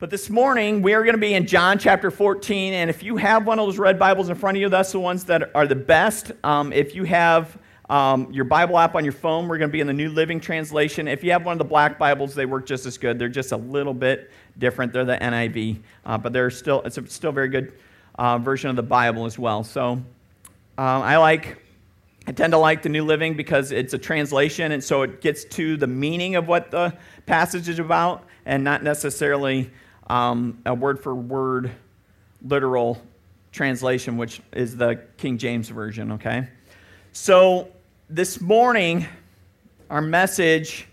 But 0.00 0.10
this 0.10 0.28
morning, 0.28 0.82
we 0.82 0.92
are 0.94 1.04
going 1.04 1.14
to 1.14 1.20
be 1.20 1.34
in 1.34 1.46
John 1.46 1.78
chapter 1.78 2.10
14. 2.10 2.72
And 2.74 2.90
if 2.90 3.04
you 3.04 3.16
have 3.16 3.46
one 3.46 3.60
of 3.60 3.66
those 3.66 3.78
red 3.78 3.96
Bibles 3.96 4.28
in 4.28 4.34
front 4.34 4.56
of 4.56 4.60
you, 4.60 4.68
that's 4.68 4.90
the 4.90 4.98
ones 4.98 5.22
that 5.26 5.54
are 5.54 5.68
the 5.68 5.76
best. 5.76 6.32
Um, 6.42 6.72
if 6.72 6.96
you 6.96 7.04
have 7.04 7.56
um, 7.88 8.32
your 8.32 8.44
Bible 8.44 8.76
app 8.76 8.96
on 8.96 9.04
your 9.04 9.12
phone, 9.12 9.46
we're 9.46 9.56
going 9.56 9.70
to 9.70 9.72
be 9.72 9.78
in 9.78 9.86
the 9.86 9.92
New 9.92 10.08
Living 10.08 10.40
Translation. 10.40 11.06
If 11.06 11.22
you 11.22 11.30
have 11.30 11.46
one 11.46 11.52
of 11.52 11.58
the 11.58 11.64
black 11.64 11.96
Bibles, 11.96 12.34
they 12.34 12.44
work 12.44 12.66
just 12.66 12.86
as 12.86 12.98
good. 12.98 13.20
They're 13.20 13.28
just 13.28 13.52
a 13.52 13.56
little 13.56 13.94
bit 13.94 14.32
different. 14.58 14.92
They're 14.92 15.04
the 15.04 15.16
NIV, 15.16 15.78
uh, 16.04 16.18
but 16.18 16.32
they're 16.32 16.50
still, 16.50 16.82
it's 16.82 16.98
a 16.98 17.06
still 17.06 17.30
very 17.30 17.48
good 17.48 17.74
uh, 18.16 18.38
version 18.38 18.70
of 18.70 18.76
the 18.76 18.82
Bible 18.82 19.26
as 19.26 19.38
well. 19.38 19.62
So 19.62 19.92
um, 19.92 20.04
I 20.76 21.18
like 21.18 21.62
I 22.26 22.32
tend 22.32 22.52
to 22.52 22.58
like 22.58 22.82
the 22.82 22.88
New 22.88 23.04
Living 23.04 23.36
because 23.36 23.70
it's 23.70 23.92
a 23.94 23.98
translation, 23.98 24.72
and 24.72 24.82
so 24.82 25.02
it 25.02 25.20
gets 25.20 25.44
to 25.44 25.76
the 25.76 25.86
meaning 25.86 26.36
of 26.36 26.48
what 26.48 26.70
the 26.70 26.96
passage 27.26 27.68
is 27.68 27.78
about, 27.78 28.24
and 28.46 28.64
not 28.64 28.82
necessarily 28.82 29.70
um, 30.08 30.60
a 30.66 30.74
word 30.74 31.02
for 31.02 31.14
word 31.14 31.70
literal 32.42 33.00
translation, 33.52 34.16
which 34.16 34.40
is 34.52 34.76
the 34.76 35.00
King 35.16 35.38
James 35.38 35.68
Version, 35.68 36.12
okay? 36.12 36.48
So 37.12 37.68
this 38.10 38.40
morning, 38.40 39.06
our 39.88 40.02
message 40.02 40.88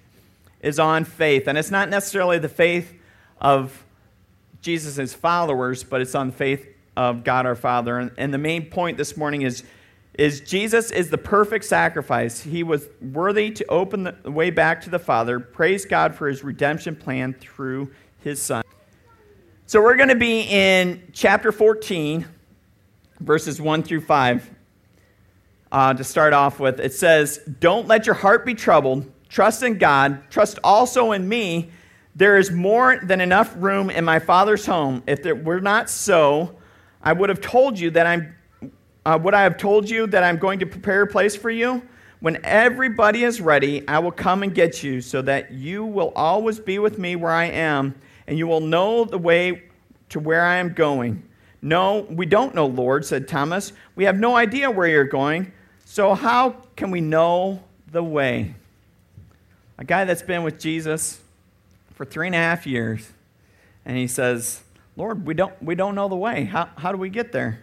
is 0.62 0.80
on 0.80 1.06
faith, 1.06 1.48
and 1.48 1.58
it's 1.58 1.72
not 1.72 1.90
necessarily 1.90 2.38
the 2.38 2.50
faith 2.50 2.94
of 3.40 3.84
Jesus' 4.62 5.14
followers, 5.14 5.84
but 5.84 6.02
it's 6.02 6.16
on 6.16 6.32
faith 6.32 6.68
of 6.96 7.24
God 7.24 7.46
our 7.46 7.56
Father. 7.56 7.98
And, 7.98 8.12
and 8.18 8.34
the 8.34 8.38
main 8.38 8.66
point 8.66 8.98
this 8.98 9.18
morning 9.18 9.42
is 9.42 9.64
is 10.14 10.42
Jesus 10.42 10.92
is 10.92 11.10
the 11.10 11.18
perfect 11.18 11.64
sacrifice. 11.64 12.42
He 12.42 12.64
was 12.64 12.88
worthy 13.02 13.50
to 13.52 13.66
open 13.68 14.04
the 14.04 14.30
way 14.30 14.50
back 14.50 14.82
to 14.82 14.90
the 14.90 15.00
Father. 15.00 15.40
Praise 15.40 15.86
God 15.86 16.14
for 16.14 16.28
his 16.28 16.44
redemption 16.44 16.98
plan 16.98 17.34
through 17.34 17.92
his 18.20 18.42
Son. 18.42 18.62
So 19.72 19.82
we're 19.82 19.96
going 19.96 20.10
to 20.10 20.16
be 20.16 20.42
in 20.42 21.02
chapter 21.14 21.54
14, 21.54 22.26
verses 23.22 23.62
1 23.62 23.84
through 23.84 24.02
5. 24.02 24.52
Uh, 25.72 25.94
to 25.94 26.04
start 26.04 26.34
off 26.34 26.60
with, 26.60 26.82
it 26.82 26.92
says, 26.92 27.40
Don't 27.62 27.88
let 27.88 28.06
your 28.06 28.16
heart 28.16 28.46
be 28.46 28.54
troubled. 28.54 29.10
Trust 29.30 29.64
in 29.64 29.78
God. 29.78 30.30
Trust 30.30 30.60
also 30.62 31.14
in 31.14 31.30
me. 31.30 31.72
There 32.18 32.38
is 32.38 32.52
more 32.52 33.00
than 33.02 33.22
enough 33.22 33.54
room 33.56 33.90
in 33.90 34.04
my 34.04 34.20
Father's 34.20 34.66
home. 34.66 35.04
If 35.08 35.26
it 35.26 35.42
were 35.42 35.62
not 35.62 35.90
so, 35.90 36.58
I 37.02 37.14
would 37.14 37.30
have 37.30 37.40
told 37.40 37.80
you 37.80 37.92
that 37.92 38.06
I'm 38.06 38.36
uh, 39.06 39.20
what 39.20 39.34
I 39.34 39.44
have 39.44 39.56
told 39.56 39.90
you 39.90 40.06
that 40.06 40.22
I'm 40.22 40.36
going 40.36 40.60
to 40.60 40.66
prepare 40.66 41.04
a 41.04 41.08
place 41.08 41.38
for 41.38 41.50
you? 41.50 41.82
When 42.20 42.44
everybody 42.44 43.24
is 43.24 43.40
ready, 43.40 43.88
I 43.88 44.00
will 44.00 44.12
come 44.12 44.44
and 44.44 44.54
get 44.54 44.84
you 44.84 45.00
so 45.00 45.22
that 45.22 45.54
you 45.54 45.86
will 45.86 46.12
always 46.14 46.60
be 46.60 46.78
with 46.78 47.00
me 47.00 47.16
where 47.16 47.32
I 47.32 47.46
am, 47.46 47.96
and 48.32 48.38
you 48.38 48.48
will 48.48 48.62
know 48.62 49.04
the 49.04 49.18
way 49.18 49.62
to 50.08 50.18
where 50.18 50.46
I 50.46 50.56
am 50.56 50.72
going. 50.72 51.22
No, 51.62 52.08
we 52.10 52.26
don't 52.26 52.56
know, 52.56 52.66
Lord, 52.66 53.04
said 53.04 53.28
Thomas. 53.28 53.74
We 53.94 54.06
have 54.06 54.18
no 54.18 54.38
idea 54.38 54.72
where 54.72 54.88
you're 54.88 55.04
going, 55.04 55.52
so 55.84 56.14
how 56.14 56.56
can 56.78 56.92
we 56.92 57.02
know 57.02 57.62
the 57.92 58.02
way? 58.02 58.56
A 59.78 59.84
guy 59.84 60.06
that's 60.06 60.22
been 60.22 60.44
with 60.44 60.62
Jesus 60.62 61.20
for 61.94 62.06
three 62.06 62.28
and 62.28 62.34
a 62.34 62.38
half 62.38 62.66
years, 62.66 63.12
and 63.84 63.98
he 63.98 64.08
says, 64.08 64.62
Lord, 64.96 65.28
we 65.28 65.34
don't, 65.34 65.62
we 65.62 65.76
don't 65.76 65.94
know 65.94 66.08
the 66.08 66.16
way. 66.16 66.46
How, 66.46 66.70
how 66.78 66.94
do 66.94 66.98
we 66.98 67.10
get 67.10 67.34
there? 67.34 67.62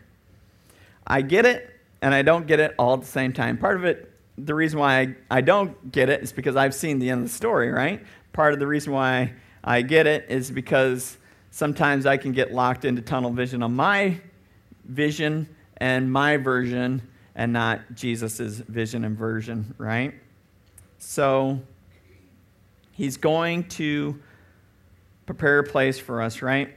I 1.07 1.23
get 1.23 1.47
it 1.47 1.81
and 2.03 2.13
I 2.13 2.21
don't 2.21 2.47
get 2.47 2.61
it 2.61 2.75
all 2.79 2.93
at 2.93 3.01
the 3.01 3.07
same 3.07 3.33
time. 3.33 3.57
Part 3.57 3.79
of 3.79 3.87
it, 3.87 4.13
the 4.37 4.55
reason 4.55 4.79
why 4.79 5.01
I, 5.01 5.15
I 5.31 5.41
don't 5.41 5.91
get 5.91 6.11
it 6.11 6.23
is 6.23 6.31
because 6.31 6.57
I've 6.57 6.75
seen 6.75 6.99
the 6.99 7.09
end 7.09 7.23
of 7.23 7.29
the 7.29 7.35
story, 7.35 7.71
right? 7.71 8.05
Part 8.35 8.53
of 8.53 8.59
the 8.59 8.67
reason 8.67 8.93
why 8.93 9.33
I 9.69 9.83
get 9.83 10.07
it 10.07 10.31
is 10.31 10.51
because 10.51 11.19
sometimes 11.51 12.07
I 12.07 12.17
can 12.17 12.33
get 12.33 12.55
locked 12.55 12.87
into 12.87 13.03
tunnel 13.03 13.31
vision 13.31 13.63
on 13.63 13.77
my 13.77 14.19
vision 14.87 15.47
and 15.77 16.11
my 16.11 16.39
version 16.39 17.03
and 17.35 17.53
not 17.53 17.81
Jesus' 17.95 18.61
vision 18.61 19.05
and 19.05 19.15
version, 19.15 19.75
right? 19.77 20.15
So 20.97 21.61
he's 22.93 23.19
going 23.19 23.65
to 23.65 24.19
prepare 25.27 25.59
a 25.59 25.65
place 25.65 25.99
for 25.99 26.23
us, 26.23 26.41
right? 26.41 26.75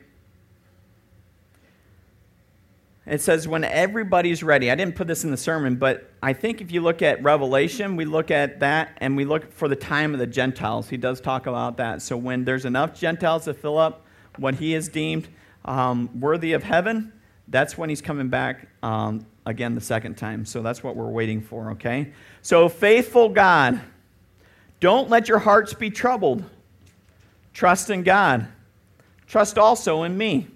It 3.11 3.19
says, 3.19 3.45
when 3.45 3.66
everybody's 3.66 4.41
ready. 4.41 4.72
I 4.72 4.75
didn't 4.75 4.95
put 4.95 5.05
this 5.05 5.25
in 5.25 5.31
the 5.31 5.38
sermon, 5.38 5.75
but 5.75 6.09
I 6.23 6.31
think 6.31 6.61
if 6.61 6.72
you 6.72 6.79
look 6.79 7.01
at 7.01 7.22
Revelation, 7.22 7.97
we 7.97 8.05
look 8.05 8.31
at 8.31 8.61
that 8.61 8.97
and 8.99 9.17
we 9.17 9.25
look 9.25 9.51
for 9.51 9.67
the 9.67 9.75
time 9.75 10.13
of 10.13 10.19
the 10.22 10.25
Gentiles. 10.25 10.88
He 10.88 10.95
does 10.95 11.19
talk 11.19 11.45
about 11.45 11.75
that. 11.75 12.01
So 12.01 12.16
when 12.16 12.45
there's 12.45 12.63
enough 12.63 12.97
Gentiles 12.97 13.44
to 13.45 13.53
fill 13.53 13.77
up 13.77 14.05
what 14.38 14.55
he 14.55 14.72
has 14.72 14.88
deemed 14.88 15.27
um, 15.66 16.22
worthy 16.22 16.53
of 16.53 16.63
heaven, 16.63 17.11
that's 17.49 17.77
when 17.77 17.89
he's 17.89 18.01
coming 18.01 18.29
back 18.29 18.69
um, 18.81 19.25
again 19.45 19.75
the 19.75 19.81
second 19.81 20.16
time. 20.16 20.45
So 20.45 20.61
that's 20.61 20.81
what 20.81 20.95
we're 20.95 21.11
waiting 21.11 21.41
for, 21.41 21.72
okay? 21.72 22.13
So, 22.41 22.69
faithful 22.69 23.28
God, 23.28 23.81
don't 24.79 25.09
let 25.09 25.28
your 25.28 25.39
hearts 25.39 25.73
be 25.73 25.89
troubled. 25.89 26.45
Trust 27.53 27.89
in 27.89 28.03
God. 28.03 28.47
Trust 29.28 29.57
also 29.57 30.03
in 30.03 30.17
me. 30.17 30.47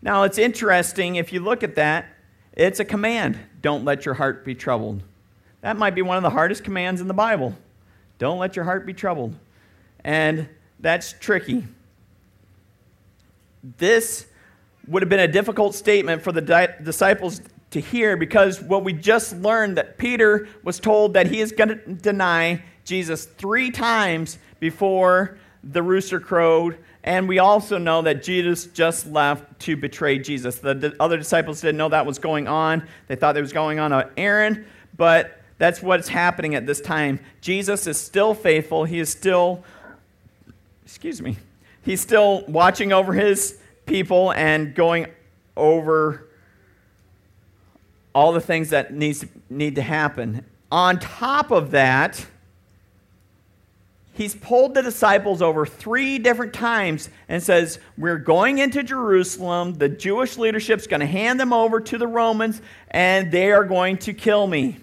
Now, 0.00 0.22
it's 0.22 0.38
interesting 0.38 1.16
if 1.16 1.32
you 1.32 1.40
look 1.40 1.62
at 1.62 1.74
that, 1.76 2.06
it's 2.52 2.80
a 2.80 2.84
command 2.84 3.38
don't 3.60 3.84
let 3.84 4.04
your 4.04 4.14
heart 4.14 4.44
be 4.44 4.54
troubled. 4.54 5.02
That 5.60 5.76
might 5.76 5.94
be 5.94 6.02
one 6.02 6.16
of 6.16 6.22
the 6.22 6.30
hardest 6.30 6.62
commands 6.62 7.00
in 7.00 7.08
the 7.08 7.14
Bible. 7.14 7.56
Don't 8.18 8.38
let 8.38 8.56
your 8.56 8.64
heart 8.64 8.86
be 8.86 8.94
troubled. 8.94 9.34
And 10.04 10.48
that's 10.78 11.14
tricky. 11.14 11.64
This 13.78 14.26
would 14.86 15.02
have 15.02 15.08
been 15.08 15.20
a 15.20 15.28
difficult 15.28 15.74
statement 15.74 16.22
for 16.22 16.32
the 16.32 16.40
di- 16.40 16.74
disciples 16.82 17.40
to 17.70 17.80
hear 17.80 18.16
because 18.16 18.62
what 18.62 18.84
we 18.84 18.92
just 18.92 19.36
learned 19.36 19.76
that 19.76 19.98
Peter 19.98 20.48
was 20.62 20.80
told 20.80 21.14
that 21.14 21.26
he 21.26 21.40
is 21.40 21.52
going 21.52 21.68
to 21.68 21.76
deny 21.94 22.62
Jesus 22.84 23.26
three 23.26 23.70
times 23.70 24.38
before 24.60 25.36
the 25.62 25.82
rooster 25.82 26.20
crowed 26.20 26.78
and 27.04 27.28
we 27.28 27.38
also 27.38 27.78
know 27.78 28.02
that 28.02 28.22
Judas 28.22 28.66
just 28.66 29.06
left 29.06 29.60
to 29.60 29.76
betray 29.76 30.18
Jesus. 30.18 30.58
The 30.58 30.94
other 30.98 31.16
disciples 31.16 31.60
didn't 31.60 31.76
know 31.76 31.88
that 31.88 32.06
was 32.06 32.18
going 32.18 32.48
on. 32.48 32.86
They 33.06 33.16
thought 33.16 33.36
it 33.36 33.40
was 33.40 33.52
going 33.52 33.78
on 33.78 33.92
uh, 33.92 34.00
an 34.00 34.10
errand, 34.16 34.66
but 34.96 35.40
that's 35.58 35.82
what's 35.82 36.08
happening 36.08 36.54
at 36.54 36.66
this 36.66 36.80
time. 36.80 37.20
Jesus 37.40 37.86
is 37.86 38.00
still 38.00 38.34
faithful. 38.34 38.84
He 38.84 38.98
is 38.98 39.10
still, 39.10 39.64
excuse 40.84 41.22
me, 41.22 41.36
he's 41.82 42.00
still 42.00 42.44
watching 42.46 42.92
over 42.92 43.12
his 43.12 43.58
people 43.86 44.32
and 44.32 44.74
going 44.74 45.06
over 45.56 46.28
all 48.14 48.32
the 48.32 48.40
things 48.40 48.70
that 48.70 48.92
needs, 48.92 49.24
need 49.48 49.76
to 49.76 49.82
happen. 49.82 50.44
On 50.70 50.98
top 50.98 51.50
of 51.50 51.70
that, 51.70 52.26
he's 54.18 54.34
pulled 54.34 54.74
the 54.74 54.82
disciples 54.82 55.40
over 55.40 55.64
three 55.64 56.18
different 56.18 56.52
times 56.52 57.08
and 57.28 57.40
says, 57.42 57.78
We're 57.96 58.18
going 58.18 58.58
into 58.58 58.82
Jerusalem. 58.82 59.74
The 59.74 59.88
Jewish 59.88 60.36
leadership's 60.36 60.88
going 60.88 61.00
to 61.00 61.06
hand 61.06 61.38
them 61.38 61.52
over 61.52 61.80
to 61.80 61.96
the 61.96 62.06
Romans, 62.06 62.60
and 62.90 63.30
they 63.30 63.52
are 63.52 63.64
going 63.64 63.96
to 63.98 64.12
kill 64.12 64.46
me. 64.46 64.76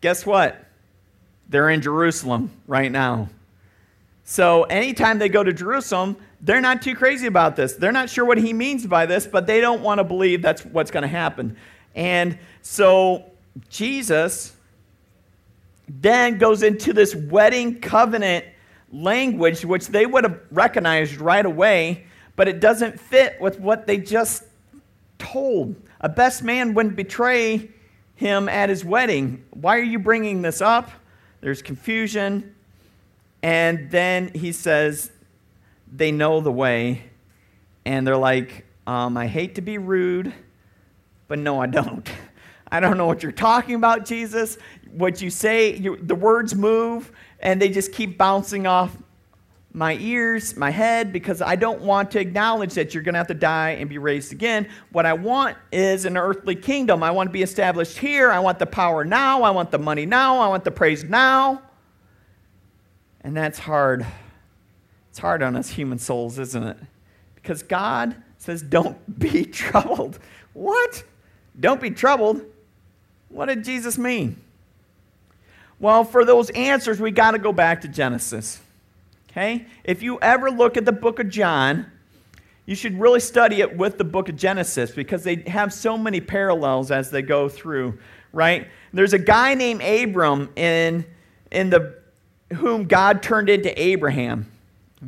Guess 0.00 0.24
what? 0.24 0.66
They're 1.50 1.68
in 1.68 1.82
Jerusalem 1.82 2.50
right 2.66 2.90
now. 2.90 3.28
So 4.24 4.62
anytime 4.64 5.18
they 5.18 5.28
go 5.28 5.44
to 5.44 5.52
Jerusalem, 5.52 6.16
they're 6.40 6.60
not 6.60 6.80
too 6.80 6.94
crazy 6.94 7.26
about 7.26 7.56
this. 7.56 7.74
They're 7.74 7.92
not 7.92 8.08
sure 8.08 8.24
what 8.24 8.38
he 8.38 8.52
means 8.54 8.86
by 8.86 9.04
this, 9.04 9.26
but 9.26 9.46
they 9.46 9.60
don't 9.60 9.82
want 9.82 9.98
to 9.98 10.04
believe 10.04 10.40
that's 10.40 10.64
what's 10.64 10.90
going 10.90 11.02
to 11.02 11.08
happen. 11.08 11.56
And 11.94 12.38
so 12.62 13.24
Jesus 13.68 14.54
then 15.98 16.38
goes 16.38 16.62
into 16.62 16.92
this 16.92 17.14
wedding 17.14 17.80
covenant 17.80 18.44
language, 18.92 19.64
which 19.64 19.88
they 19.88 20.06
would 20.06 20.24
have 20.24 20.40
recognized 20.52 21.20
right 21.20 21.44
away, 21.44 22.06
but 22.36 22.46
it 22.46 22.60
doesn't 22.60 23.00
fit 23.00 23.40
with 23.40 23.58
what 23.58 23.86
they 23.86 23.98
just 23.98 24.44
told. 25.18 25.74
A 26.00 26.08
best 26.08 26.42
man 26.42 26.74
wouldn't 26.74 26.96
betray 26.96 27.70
him 28.14 28.48
at 28.48 28.68
his 28.68 28.84
wedding. 28.84 29.44
Why 29.50 29.78
are 29.78 29.82
you 29.82 29.98
bringing 29.98 30.42
this 30.42 30.60
up? 30.60 30.90
There's 31.40 31.60
confusion. 31.60 32.54
And 33.42 33.90
then 33.90 34.30
he 34.34 34.52
says, 34.52 35.10
they 35.92 36.12
know 36.12 36.40
the 36.40 36.52
way. 36.52 37.02
And 37.84 38.06
they're 38.06 38.16
like, 38.16 38.64
um, 38.86 39.16
I 39.16 39.26
hate 39.26 39.56
to 39.56 39.60
be 39.60 39.78
rude, 39.78 40.32
but 41.26 41.38
no, 41.38 41.60
I 41.60 41.66
don't. 41.66 42.08
I 42.72 42.78
don't 42.78 42.96
know 42.96 43.06
what 43.06 43.24
you're 43.24 43.32
talking 43.32 43.74
about, 43.74 44.04
Jesus 44.04 44.56
what 44.92 45.20
you 45.22 45.30
say, 45.30 45.76
you, 45.76 45.96
the 45.96 46.14
words 46.14 46.54
move, 46.54 47.12
and 47.40 47.60
they 47.60 47.68
just 47.68 47.92
keep 47.92 48.18
bouncing 48.18 48.66
off 48.66 48.96
my 49.72 49.94
ears, 49.94 50.56
my 50.56 50.70
head, 50.70 51.12
because 51.12 51.40
I 51.40 51.54
don't 51.54 51.80
want 51.82 52.10
to 52.12 52.20
acknowledge 52.20 52.74
that 52.74 52.92
you're 52.92 53.04
going 53.04 53.14
to 53.14 53.18
have 53.18 53.28
to 53.28 53.34
die 53.34 53.70
and 53.70 53.88
be 53.88 53.98
raised 53.98 54.32
again. 54.32 54.68
What 54.90 55.06
I 55.06 55.12
want 55.12 55.56
is 55.70 56.04
an 56.04 56.16
earthly 56.16 56.56
kingdom. 56.56 57.02
I 57.02 57.12
want 57.12 57.28
to 57.28 57.32
be 57.32 57.42
established 57.42 57.98
here. 57.98 58.30
I 58.30 58.40
want 58.40 58.58
the 58.58 58.66
power 58.66 59.04
now. 59.04 59.42
I 59.42 59.50
want 59.50 59.70
the 59.70 59.78
money 59.78 60.06
now. 60.06 60.38
I 60.38 60.48
want 60.48 60.64
the 60.64 60.72
praise 60.72 61.04
now. 61.04 61.62
And 63.20 63.36
that's 63.36 63.58
hard. 63.60 64.04
It's 65.10 65.18
hard 65.18 65.42
on 65.42 65.54
us 65.54 65.68
human 65.68 65.98
souls, 65.98 66.38
isn't 66.38 66.62
it? 66.62 66.76
Because 67.36 67.62
God 67.62 68.16
says, 68.38 68.62
don't 68.62 69.18
be 69.18 69.44
troubled. 69.44 70.18
What? 70.52 71.04
Don't 71.58 71.80
be 71.80 71.90
troubled? 71.90 72.42
What 73.28 73.46
did 73.46 73.62
Jesus 73.62 73.96
mean? 73.96 74.40
Well, 75.80 76.04
for 76.04 76.24
those 76.24 76.50
answers, 76.50 77.00
we 77.00 77.10
got 77.10 77.32
to 77.32 77.38
go 77.38 77.52
back 77.52 77.80
to 77.80 77.88
Genesis. 77.88 78.60
Okay? 79.30 79.66
If 79.82 80.02
you 80.02 80.18
ever 80.20 80.50
look 80.50 80.76
at 80.76 80.84
the 80.84 80.92
book 80.92 81.18
of 81.18 81.30
John, 81.30 81.90
you 82.66 82.74
should 82.74 83.00
really 83.00 83.20
study 83.20 83.62
it 83.62 83.76
with 83.76 83.96
the 83.96 84.04
book 84.04 84.28
of 84.28 84.36
Genesis 84.36 84.90
because 84.90 85.24
they 85.24 85.36
have 85.46 85.72
so 85.72 85.96
many 85.96 86.20
parallels 86.20 86.90
as 86.90 87.10
they 87.10 87.22
go 87.22 87.48
through, 87.48 87.98
right? 88.32 88.68
There's 88.92 89.14
a 89.14 89.18
guy 89.18 89.54
named 89.54 89.82
Abram 89.82 90.50
in, 90.54 91.06
in 91.50 91.70
the 91.70 91.98
whom 92.54 92.84
God 92.84 93.22
turned 93.22 93.48
into 93.48 93.80
Abraham. 93.80 94.50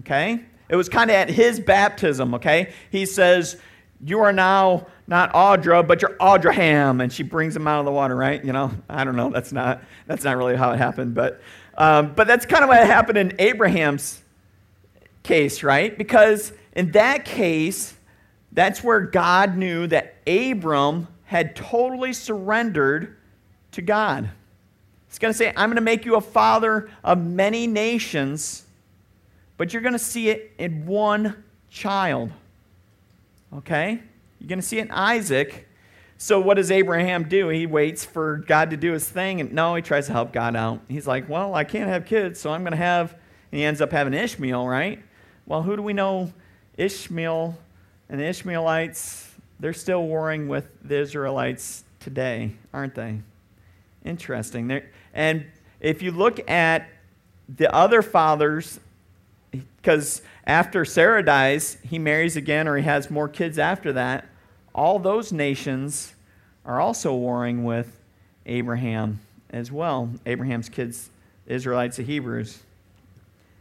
Okay? 0.00 0.40
It 0.68 0.76
was 0.76 0.88
kind 0.88 1.10
of 1.10 1.16
at 1.16 1.28
his 1.28 1.60
baptism, 1.60 2.34
okay? 2.34 2.72
He 2.90 3.04
says, 3.04 3.58
You 4.02 4.20
are 4.20 4.32
now 4.32 4.86
not 5.12 5.34
Audra, 5.34 5.86
but 5.86 6.00
you're 6.00 6.16
Audraham. 6.16 7.02
And 7.02 7.12
she 7.12 7.22
brings 7.22 7.54
him 7.54 7.68
out 7.68 7.80
of 7.80 7.84
the 7.84 7.92
water, 7.92 8.16
right? 8.16 8.42
You 8.42 8.52
know, 8.54 8.72
I 8.88 9.04
don't 9.04 9.14
know. 9.14 9.28
That's 9.28 9.52
not, 9.52 9.82
that's 10.06 10.24
not 10.24 10.38
really 10.38 10.56
how 10.56 10.72
it 10.72 10.78
happened. 10.78 11.14
But, 11.14 11.42
um, 11.76 12.14
but 12.14 12.26
that's 12.26 12.46
kind 12.46 12.64
of 12.64 12.68
what 12.68 12.78
happened 12.78 13.18
in 13.18 13.34
Abraham's 13.38 14.22
case, 15.22 15.62
right? 15.62 15.96
Because 15.96 16.54
in 16.74 16.92
that 16.92 17.26
case, 17.26 17.94
that's 18.52 18.82
where 18.82 19.00
God 19.00 19.54
knew 19.54 19.86
that 19.88 20.16
Abram 20.26 21.08
had 21.24 21.54
totally 21.56 22.14
surrendered 22.14 23.18
to 23.72 23.82
God. 23.82 24.30
He's 25.08 25.18
going 25.18 25.32
to 25.32 25.36
say, 25.36 25.52
I'm 25.54 25.68
going 25.68 25.76
to 25.76 25.82
make 25.82 26.06
you 26.06 26.16
a 26.16 26.22
father 26.22 26.90
of 27.04 27.22
many 27.22 27.66
nations, 27.66 28.64
but 29.58 29.74
you're 29.74 29.82
going 29.82 29.92
to 29.92 29.98
see 29.98 30.30
it 30.30 30.52
in 30.56 30.86
one 30.86 31.44
child. 31.68 32.32
Okay? 33.54 34.00
You're 34.42 34.48
going 34.48 34.58
to 34.58 34.66
see 34.66 34.80
it 34.80 34.86
in 34.86 34.90
Isaac. 34.90 35.68
So, 36.18 36.40
what 36.40 36.54
does 36.54 36.72
Abraham 36.72 37.28
do? 37.28 37.48
He 37.48 37.64
waits 37.64 38.04
for 38.04 38.38
God 38.38 38.70
to 38.70 38.76
do 38.76 38.90
his 38.90 39.08
thing, 39.08 39.40
and 39.40 39.52
no, 39.52 39.76
he 39.76 39.82
tries 39.82 40.06
to 40.06 40.12
help 40.12 40.32
God 40.32 40.56
out. 40.56 40.80
He's 40.88 41.06
like, 41.06 41.28
Well, 41.28 41.54
I 41.54 41.62
can't 41.62 41.88
have 41.88 42.06
kids, 42.06 42.40
so 42.40 42.52
I'm 42.52 42.62
going 42.62 42.72
to 42.72 42.76
have, 42.76 43.12
and 43.12 43.60
he 43.60 43.62
ends 43.62 43.80
up 43.80 43.92
having 43.92 44.14
Ishmael, 44.14 44.66
right? 44.66 45.00
Well, 45.46 45.62
who 45.62 45.76
do 45.76 45.82
we 45.82 45.92
know? 45.92 46.32
Ishmael 46.76 47.56
and 48.08 48.20
the 48.20 48.24
Ishmaelites, 48.24 49.32
they're 49.60 49.72
still 49.72 50.02
warring 50.08 50.48
with 50.48 50.68
the 50.82 50.98
Israelites 50.98 51.84
today, 52.00 52.54
aren't 52.72 52.96
they? 52.96 53.20
Interesting. 54.04 54.66
They're, 54.66 54.90
and 55.14 55.46
if 55.78 56.02
you 56.02 56.10
look 56.10 56.50
at 56.50 56.88
the 57.48 57.72
other 57.72 58.02
fathers, 58.02 58.80
because 59.52 60.20
after 60.48 60.84
Sarah 60.84 61.24
dies, 61.24 61.78
he 61.84 62.00
marries 62.00 62.34
again 62.34 62.66
or 62.66 62.76
he 62.76 62.82
has 62.82 63.08
more 63.08 63.28
kids 63.28 63.56
after 63.56 63.92
that, 63.92 64.26
all 64.74 64.98
those 64.98 65.32
nations 65.32 66.14
are 66.64 66.80
also 66.80 67.14
warring 67.14 67.64
with 67.64 68.00
Abraham 68.46 69.20
as 69.50 69.70
well. 69.70 70.10
Abraham's 70.26 70.68
kids, 70.68 71.10
Israelites, 71.46 71.96
the 71.96 72.02
Hebrews. 72.02 72.58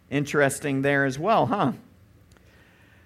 Interesting 0.10 0.82
there 0.82 1.06
as 1.06 1.18
well, 1.18 1.46
huh? 1.46 1.74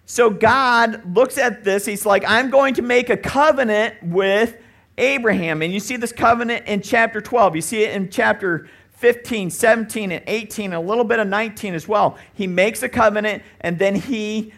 So 0.05 0.29
God 0.29 1.15
looks 1.15 1.37
at 1.37 1.63
this. 1.63 1.85
He's 1.85 2.05
like, 2.05 2.23
I'm 2.27 2.49
going 2.49 2.75
to 2.75 2.81
make 2.81 3.09
a 3.09 3.17
covenant 3.17 3.95
with 4.03 4.55
Abraham. 4.97 5.61
And 5.61 5.73
you 5.73 5.79
see 5.79 5.97
this 5.97 6.11
covenant 6.11 6.67
in 6.67 6.81
chapter 6.81 7.21
12. 7.21 7.55
You 7.55 7.61
see 7.61 7.83
it 7.83 7.95
in 7.95 8.09
chapter 8.09 8.69
15, 8.91 9.49
17, 9.49 10.11
and 10.11 10.23
18, 10.25 10.65
and 10.65 10.73
a 10.75 10.79
little 10.79 11.03
bit 11.03 11.19
of 11.19 11.27
19 11.27 11.73
as 11.73 11.87
well. 11.87 12.17
He 12.33 12.47
makes 12.47 12.83
a 12.83 12.89
covenant 12.89 13.43
and 13.61 13.79
then 13.79 13.95
he 13.95 14.53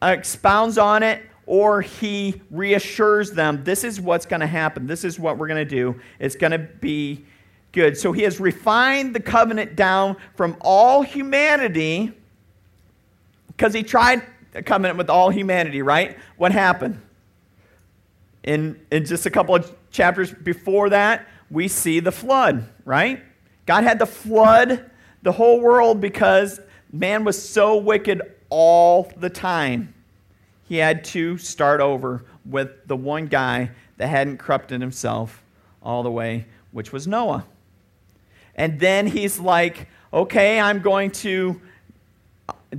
expounds 0.00 0.78
on 0.78 1.02
it 1.02 1.22
or 1.52 1.82
he 1.82 2.40
reassures 2.50 3.32
them 3.32 3.62
this 3.62 3.84
is 3.84 4.00
what's 4.00 4.24
going 4.24 4.40
to 4.40 4.46
happen. 4.46 4.86
This 4.86 5.04
is 5.04 5.18
what 5.18 5.36
we're 5.36 5.48
going 5.48 5.62
to 5.62 5.66
do. 5.66 6.00
It's 6.18 6.34
going 6.34 6.52
to 6.52 6.58
be 6.58 7.26
good. 7.72 7.98
So 7.98 8.10
he 8.12 8.22
has 8.22 8.40
refined 8.40 9.14
the 9.14 9.20
covenant 9.20 9.76
down 9.76 10.16
from 10.34 10.56
all 10.62 11.02
humanity 11.02 12.10
because 13.48 13.74
he 13.74 13.82
tried 13.82 14.22
a 14.54 14.62
covenant 14.62 14.96
with 14.96 15.10
all 15.10 15.28
humanity, 15.28 15.82
right? 15.82 16.16
What 16.38 16.52
happened? 16.52 17.02
In, 18.44 18.80
in 18.90 19.04
just 19.04 19.26
a 19.26 19.30
couple 19.30 19.54
of 19.54 19.76
chapters 19.90 20.32
before 20.32 20.88
that, 20.88 21.28
we 21.50 21.68
see 21.68 22.00
the 22.00 22.12
flood, 22.12 22.66
right? 22.86 23.22
God 23.66 23.84
had 23.84 23.98
to 23.98 24.06
flood 24.06 24.90
the 25.20 25.32
whole 25.32 25.60
world 25.60 26.00
because 26.00 26.60
man 26.90 27.24
was 27.24 27.46
so 27.46 27.76
wicked 27.76 28.22
all 28.48 29.12
the 29.18 29.28
time. 29.28 29.92
He 30.72 30.78
had 30.78 31.04
to 31.04 31.36
start 31.36 31.82
over 31.82 32.24
with 32.46 32.86
the 32.86 32.96
one 32.96 33.26
guy 33.26 33.72
that 33.98 34.06
hadn't 34.06 34.38
corrupted 34.38 34.80
himself 34.80 35.42
all 35.82 36.02
the 36.02 36.10
way, 36.10 36.46
which 36.70 36.92
was 36.94 37.06
Noah. 37.06 37.44
And 38.54 38.80
then 38.80 39.06
he's 39.06 39.38
like, 39.38 39.88
okay, 40.14 40.58
I'm 40.58 40.80
going 40.80 41.10
to 41.10 41.60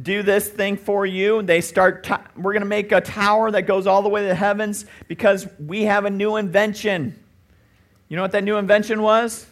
do 0.02 0.24
this 0.24 0.50
thing 0.50 0.76
for 0.76 1.06
you. 1.06 1.44
They 1.44 1.62
start, 1.62 2.04
t- 2.04 2.16
we're 2.36 2.54
going 2.54 2.64
to 2.64 2.68
make 2.68 2.92
a 2.92 3.00
tower 3.00 3.52
that 3.52 3.68
goes 3.68 3.86
all 3.86 4.02
the 4.02 4.10
way 4.10 4.22
to 4.22 4.28
the 4.28 4.34
heavens 4.34 4.88
because 5.08 5.48
we 5.60 5.84
have 5.84 6.06
a 6.06 6.10
new 6.10 6.38
invention. 6.38 7.24
You 8.10 8.16
know 8.16 8.24
what 8.24 8.32
that 8.32 8.44
new 8.44 8.58
invention 8.58 9.04
was? 9.04 9.46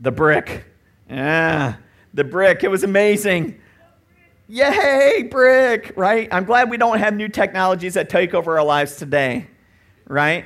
The 0.00 0.10
brick. 0.10 0.64
Yeah, 1.08 1.76
the 2.12 2.24
brick. 2.24 2.64
It 2.64 2.72
was 2.72 2.82
amazing. 2.82 3.60
Yay, 4.48 5.28
brick, 5.30 5.92
right? 5.96 6.28
I'm 6.32 6.44
glad 6.44 6.68
we 6.68 6.76
don't 6.76 6.98
have 6.98 7.14
new 7.14 7.28
technologies 7.28 7.94
that 7.94 8.10
take 8.10 8.34
over 8.34 8.58
our 8.58 8.64
lives 8.64 8.96
today, 8.96 9.46
right? 10.06 10.44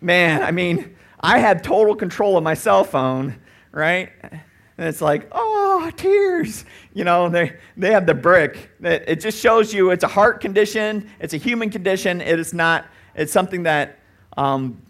Man, 0.00 0.42
I 0.42 0.50
mean, 0.50 0.96
I 1.20 1.38
had 1.38 1.62
total 1.64 1.94
control 1.94 2.36
of 2.36 2.44
my 2.44 2.54
cell 2.54 2.84
phone, 2.84 3.38
right? 3.72 4.10
And 4.22 4.88
it's 4.88 5.00
like, 5.00 5.28
oh, 5.32 5.90
tears. 5.96 6.64
You 6.92 7.04
know, 7.04 7.28
they, 7.28 7.56
they 7.76 7.92
have 7.92 8.04
the 8.04 8.14
brick. 8.14 8.70
It, 8.82 9.04
it 9.06 9.20
just 9.20 9.38
shows 9.38 9.72
you 9.72 9.90
it's 9.90 10.04
a 10.04 10.08
heart 10.08 10.40
condition, 10.40 11.08
it's 11.20 11.32
a 11.32 11.38
human 11.38 11.70
condition. 11.70 12.20
It 12.20 12.38
is 12.38 12.52
not, 12.52 12.86
it's 13.14 13.32
something 13.32 13.62
that 13.62 13.98
um, 14.36 14.82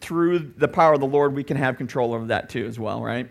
through 0.00 0.54
the 0.56 0.66
power 0.66 0.94
of 0.94 1.00
the 1.00 1.06
Lord, 1.06 1.34
we 1.34 1.44
can 1.44 1.56
have 1.56 1.76
control 1.76 2.14
over 2.14 2.26
that 2.26 2.48
too, 2.48 2.66
as 2.66 2.78
well, 2.78 3.02
right? 3.02 3.28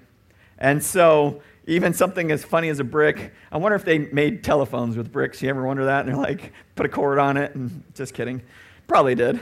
And 0.59 0.81
so, 0.81 1.41
even 1.71 1.94
something 1.94 2.31
as 2.31 2.44
funny 2.44 2.69
as 2.69 2.79
a 2.79 2.83
brick, 2.83 3.33
I 3.51 3.57
wonder 3.57 3.75
if 3.75 3.85
they 3.85 4.00
made 4.00 4.44
telephones 4.44 4.97
with 4.97 5.12
bricks. 5.12 5.41
You 5.41 5.50
ever 5.50 5.65
wonder 5.65 5.85
that? 5.85 6.01
And 6.01 6.09
they're 6.09 6.21
like, 6.21 6.51
put 6.75 6.85
a 6.85 6.89
cord 6.89 7.18
on 7.18 7.38
it, 7.38 7.56
and 7.56 7.83
just 7.95 8.13
kidding. 8.13 8.42
Probably 8.87 9.16
did, 9.16 9.40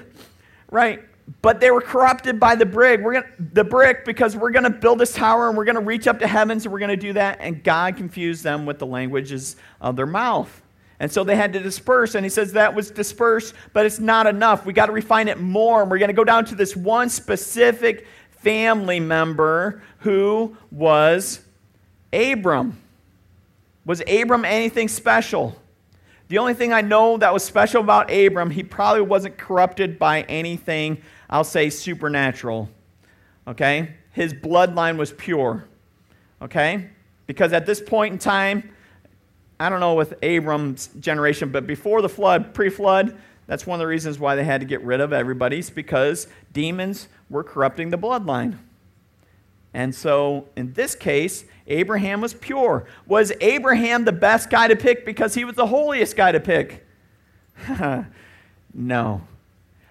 right? 0.70 1.02
but 1.42 1.60
they 1.60 1.72
were 1.72 1.82
corrupted 1.82 2.40
by 2.40 2.56
the 2.56 2.66
brick. 2.66 3.02
We're 3.02 3.14
gonna, 3.14 3.34
the 3.54 3.64
brick 3.64 4.04
because 4.06 4.36
we're 4.36 4.52
going 4.52 4.64
to 4.64 4.70
build 4.70 5.00
this 5.00 5.14
tower 5.14 5.48
and 5.48 5.58
we're 5.58 5.66
going 5.66 5.76
to 5.76 5.82
reach 5.82 6.08
up 6.08 6.20
to 6.20 6.28
heavens 6.28 6.66
and 6.66 6.74
we're 6.74 6.80
going 6.80 6.90
to 6.90 6.98
do 6.98 7.14
that. 7.14 7.38
And 7.40 7.64
God 7.64 7.98
confused 7.98 8.44
them 8.44 8.66
with 8.66 8.80
the 8.80 8.86
languages 8.86 9.56
of 9.80 9.96
their 9.96 10.08
mouth. 10.08 10.62
And 11.00 11.12
so 11.12 11.24
they 11.24 11.36
had 11.36 11.54
to 11.54 11.60
disperse. 11.60 12.16
And 12.16 12.26
he 12.26 12.30
says 12.30 12.54
that 12.54 12.74
was 12.74 12.92
dispersed, 12.92 13.54
but 13.74 13.86
it's 13.86 14.00
not 14.00 14.28
enough. 14.28 14.66
We 14.66 14.74
got 14.74 14.88
to 14.88 14.92
refine 14.92 15.28
it 15.28 15.40
more. 15.40 15.82
And 15.82 15.92
we're 15.92 16.00
going 16.00 16.10
to 16.10 16.16
go 16.16 16.24
down 16.24 16.46
to 16.46 16.56
this 16.56 16.76
one 16.76 17.10
specific 17.10 18.08
family 18.32 19.00
member 19.00 19.82
who 20.00 20.58
was 20.72 21.42
Abram. 22.14 22.82
Was 23.86 24.02
Abram 24.08 24.46
anything 24.46 24.88
special? 24.88 25.56
The 26.28 26.38
only 26.38 26.54
thing 26.54 26.74
I 26.74 26.82
know 26.82 27.18
that 27.18 27.34
was 27.34 27.44
special 27.44 27.82
about 27.82 28.12
Abram, 28.12 28.52
he 28.52 28.64
probably 28.64 29.02
wasn't 29.02 29.38
corrupted 29.38 29.98
by 29.98 30.22
anything 30.24 31.02
I'll 31.30 31.44
say 31.44 31.70
supernatural. 31.70 32.70
Okay? 33.48 33.96
His 34.12 34.34
bloodline 34.34 34.98
was 34.98 35.12
pure. 35.12 35.66
Okay? 36.42 36.90
Because 37.26 37.52
at 37.52 37.66
this 37.66 37.82
point 37.82 38.14
in 38.14 38.20
time, 38.20 38.70
I 39.60 39.70
don't 39.70 39.80
know 39.80 39.96
with 39.96 40.14
Abram's 40.22 40.88
generation, 41.00 41.52
but 41.52 41.68
before 41.68 42.02
the 42.02 42.10
flood, 42.10 42.54
pre 42.54 42.70
flood, 42.70 43.18
that's 43.48 43.66
one 43.66 43.80
of 43.80 43.80
the 43.80 43.88
reasons 43.88 44.20
why 44.20 44.36
they 44.36 44.44
had 44.44 44.62
to 44.62 44.68
get 44.68 44.84
rid 44.84 45.02
of 45.02 45.12
everybody's 45.12 45.72
because 45.72 46.28
demons 46.54 47.08
were 47.30 47.44
corrupting 47.44 47.90
the 47.90 47.98
bloodline. 47.98 48.58
And 49.74 49.94
so 49.94 50.48
in 50.56 50.74
this 50.74 50.96
case, 50.96 51.46
Abraham 51.68 52.22
was 52.22 52.34
pure. 52.34 52.86
Was 53.06 53.32
Abraham 53.42 54.06
the 54.06 54.12
best 54.12 54.50
guy 54.50 54.68
to 54.68 54.76
pick 54.76 55.06
because 55.06 55.36
he 55.36 55.46
was 55.46 55.56
the 55.56 55.68
holiest 55.68 56.16
guy 56.16 56.32
to 56.32 56.40
pick? 56.40 56.86
no. 58.74 59.22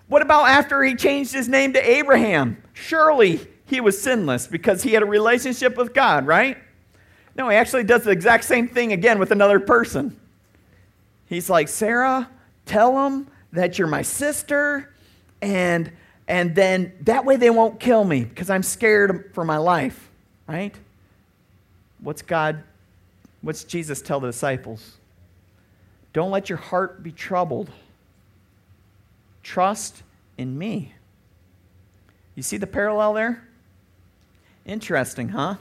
What 0.08 0.22
about 0.22 0.48
after 0.48 0.82
he 0.82 0.94
changed 0.94 1.32
his 1.32 1.48
name 1.48 1.74
to 1.74 1.90
Abraham? 1.90 2.62
Surely 2.72 3.40
he 3.66 3.80
was 3.80 4.00
sinless 4.00 4.46
because 4.46 4.82
he 4.82 4.92
had 4.92 5.02
a 5.02 5.06
relationship 5.06 5.76
with 5.76 5.94
God, 5.94 6.26
right? 6.26 6.56
No, 7.36 7.48
he 7.48 7.56
actually 7.56 7.84
does 7.84 8.04
the 8.04 8.10
exact 8.10 8.44
same 8.44 8.66
thing 8.66 8.92
again 8.92 9.18
with 9.18 9.30
another 9.30 9.60
person. 9.60 10.18
He's 11.26 11.50
like, 11.50 11.68
Sarah, 11.68 12.28
tell 12.64 13.06
him 13.06 13.28
that 13.52 13.78
you're 13.78 13.88
my 13.88 14.02
sister, 14.02 14.92
and, 15.40 15.92
and 16.28 16.54
then 16.54 16.92
that 17.00 17.24
way 17.24 17.36
they 17.36 17.48
won't 17.48 17.80
kill 17.80 18.04
me 18.04 18.22
because 18.22 18.50
I'm 18.50 18.62
scared 18.62 19.30
for 19.32 19.44
my 19.44 19.56
life, 19.56 20.10
right? 20.46 20.74
What's 22.00 22.20
God, 22.20 22.62
what's 23.40 23.64
Jesus 23.64 24.02
tell 24.02 24.20
the 24.20 24.28
disciples? 24.28 24.98
Don't 26.12 26.30
let 26.30 26.50
your 26.50 26.58
heart 26.58 27.02
be 27.02 27.12
troubled. 27.12 27.70
Trust 29.42 30.02
in 30.36 30.56
me. 30.56 30.92
You 32.34 32.42
see 32.42 32.58
the 32.58 32.66
parallel 32.66 33.14
there? 33.14 33.48
Interesting, 34.66 35.30
huh? 35.30 35.56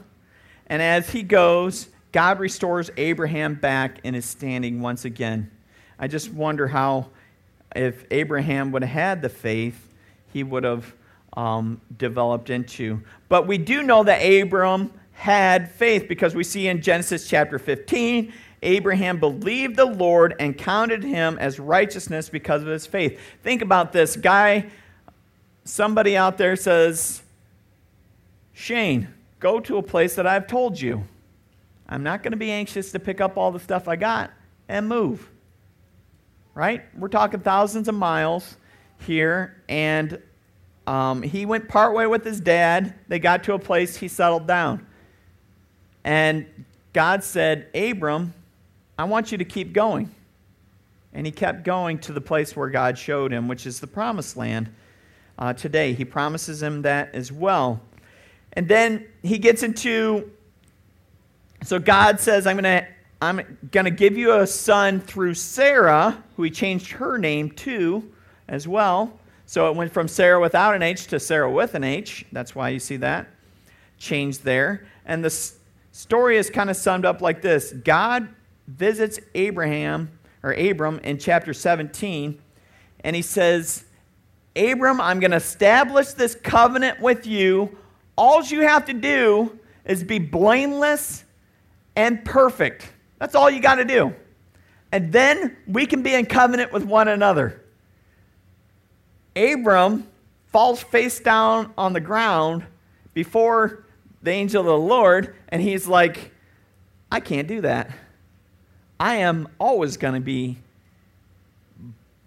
And 0.66 0.82
as 0.82 1.08
he 1.10 1.22
goes, 1.22 1.88
God 2.12 2.38
restores 2.40 2.90
Abraham 2.98 3.54
back 3.54 4.00
in 4.04 4.12
his 4.12 4.26
standing 4.26 4.82
once 4.82 5.06
again. 5.06 5.50
I 5.98 6.08
just 6.08 6.30
wonder 6.30 6.68
how, 6.68 7.06
if 7.74 8.04
Abraham 8.10 8.70
would 8.72 8.82
have 8.82 8.90
had 8.90 9.22
the 9.22 9.28
faith, 9.30 9.87
he 10.38 10.44
would 10.44 10.62
have 10.62 10.94
um, 11.36 11.80
developed 11.96 12.48
into. 12.48 13.02
But 13.28 13.48
we 13.48 13.58
do 13.58 13.82
know 13.82 14.04
that 14.04 14.18
Abram 14.20 14.92
had 15.14 15.68
faith 15.72 16.06
because 16.08 16.32
we 16.36 16.44
see 16.44 16.68
in 16.68 16.80
Genesis 16.80 17.28
chapter 17.28 17.58
15, 17.58 18.32
Abraham 18.62 19.18
believed 19.18 19.74
the 19.74 19.84
Lord 19.84 20.36
and 20.38 20.56
counted 20.56 21.02
him 21.02 21.38
as 21.40 21.58
righteousness 21.58 22.28
because 22.28 22.62
of 22.62 22.68
his 22.68 22.86
faith. 22.86 23.18
Think 23.42 23.62
about 23.62 23.92
this 23.92 24.14
guy, 24.14 24.66
somebody 25.64 26.16
out 26.16 26.38
there 26.38 26.54
says, 26.54 27.20
Shane, 28.52 29.08
go 29.40 29.58
to 29.58 29.78
a 29.78 29.82
place 29.82 30.14
that 30.14 30.26
I've 30.28 30.46
told 30.46 30.80
you. 30.80 31.02
I'm 31.88 32.04
not 32.04 32.22
going 32.22 32.30
to 32.30 32.38
be 32.38 32.52
anxious 32.52 32.92
to 32.92 33.00
pick 33.00 33.20
up 33.20 33.36
all 33.36 33.50
the 33.50 33.58
stuff 33.58 33.88
I 33.88 33.96
got 33.96 34.30
and 34.68 34.88
move. 34.88 35.28
Right? 36.54 36.84
We're 36.96 37.08
talking 37.08 37.40
thousands 37.40 37.88
of 37.88 37.96
miles 37.96 38.56
here, 39.00 39.62
and 39.68 40.20
um, 40.88 41.20
he 41.20 41.44
went 41.44 41.68
partway 41.68 42.06
with 42.06 42.24
his 42.24 42.40
dad. 42.40 42.94
They 43.08 43.18
got 43.18 43.44
to 43.44 43.52
a 43.52 43.58
place, 43.58 43.98
he 43.98 44.08
settled 44.08 44.46
down. 44.46 44.86
And 46.02 46.46
God 46.94 47.22
said, 47.22 47.68
Abram, 47.74 48.32
I 48.96 49.04
want 49.04 49.30
you 49.30 49.36
to 49.36 49.44
keep 49.44 49.74
going. 49.74 50.10
And 51.12 51.26
he 51.26 51.32
kept 51.32 51.62
going 51.62 51.98
to 52.00 52.12
the 52.14 52.22
place 52.22 52.56
where 52.56 52.70
God 52.70 52.96
showed 52.96 53.32
him, 53.32 53.48
which 53.48 53.66
is 53.66 53.80
the 53.80 53.86
promised 53.86 54.38
land 54.38 54.72
uh, 55.38 55.52
today. 55.52 55.92
He 55.92 56.06
promises 56.06 56.62
him 56.62 56.80
that 56.82 57.14
as 57.14 57.30
well. 57.30 57.82
And 58.54 58.66
then 58.66 59.06
he 59.22 59.36
gets 59.36 59.62
into 59.62 60.30
so 61.64 61.78
God 61.78 62.18
says, 62.18 62.46
I'm 62.46 62.56
going 62.56 62.64
to 62.64 62.86
I'm 63.20 63.58
going 63.72 63.84
to 63.84 63.90
give 63.90 64.16
you 64.16 64.40
a 64.40 64.46
son 64.46 65.00
through 65.00 65.34
Sarah, 65.34 66.22
who 66.36 66.44
he 66.44 66.50
changed 66.50 66.92
her 66.92 67.18
name 67.18 67.50
to 67.50 68.10
as 68.48 68.66
well. 68.66 69.18
So 69.48 69.70
it 69.70 69.76
went 69.76 69.90
from 69.94 70.08
Sarah 70.08 70.38
without 70.38 70.74
an 70.74 70.82
H 70.82 71.06
to 71.06 71.18
Sarah 71.18 71.50
with 71.50 71.74
an 71.74 71.82
H. 71.82 72.26
That's 72.32 72.54
why 72.54 72.68
you 72.68 72.78
see 72.78 72.98
that 72.98 73.28
change 73.96 74.40
there. 74.40 74.86
And 75.06 75.24
the 75.24 75.30
story 75.90 76.36
is 76.36 76.50
kind 76.50 76.68
of 76.68 76.76
summed 76.76 77.06
up 77.06 77.22
like 77.22 77.40
this 77.40 77.72
God 77.72 78.28
visits 78.66 79.18
Abraham, 79.34 80.10
or 80.42 80.52
Abram, 80.52 80.98
in 80.98 81.16
chapter 81.16 81.54
17, 81.54 82.38
and 83.00 83.16
he 83.16 83.22
says, 83.22 83.86
Abram, 84.54 85.00
I'm 85.00 85.18
going 85.18 85.30
to 85.30 85.38
establish 85.38 86.08
this 86.08 86.34
covenant 86.34 87.00
with 87.00 87.26
you. 87.26 87.74
All 88.16 88.44
you 88.44 88.60
have 88.60 88.84
to 88.84 88.92
do 88.92 89.58
is 89.86 90.04
be 90.04 90.18
blameless 90.18 91.24
and 91.96 92.22
perfect. 92.22 92.92
That's 93.18 93.34
all 93.34 93.48
you 93.48 93.62
got 93.62 93.76
to 93.76 93.86
do. 93.86 94.14
And 94.92 95.10
then 95.10 95.56
we 95.66 95.86
can 95.86 96.02
be 96.02 96.12
in 96.12 96.26
covenant 96.26 96.70
with 96.70 96.84
one 96.84 97.08
another. 97.08 97.62
Abram 99.38 100.06
falls 100.46 100.82
face 100.82 101.20
down 101.20 101.72
on 101.78 101.92
the 101.92 102.00
ground 102.00 102.64
before 103.14 103.84
the 104.22 104.32
angel 104.32 104.60
of 104.60 104.66
the 104.66 104.76
Lord, 104.76 105.34
and 105.48 105.62
he's 105.62 105.86
like, 105.86 106.32
I 107.10 107.20
can't 107.20 107.46
do 107.46 107.60
that. 107.60 107.90
I 108.98 109.16
am 109.16 109.48
always 109.60 109.96
going 109.96 110.14
to 110.14 110.20
be 110.20 110.58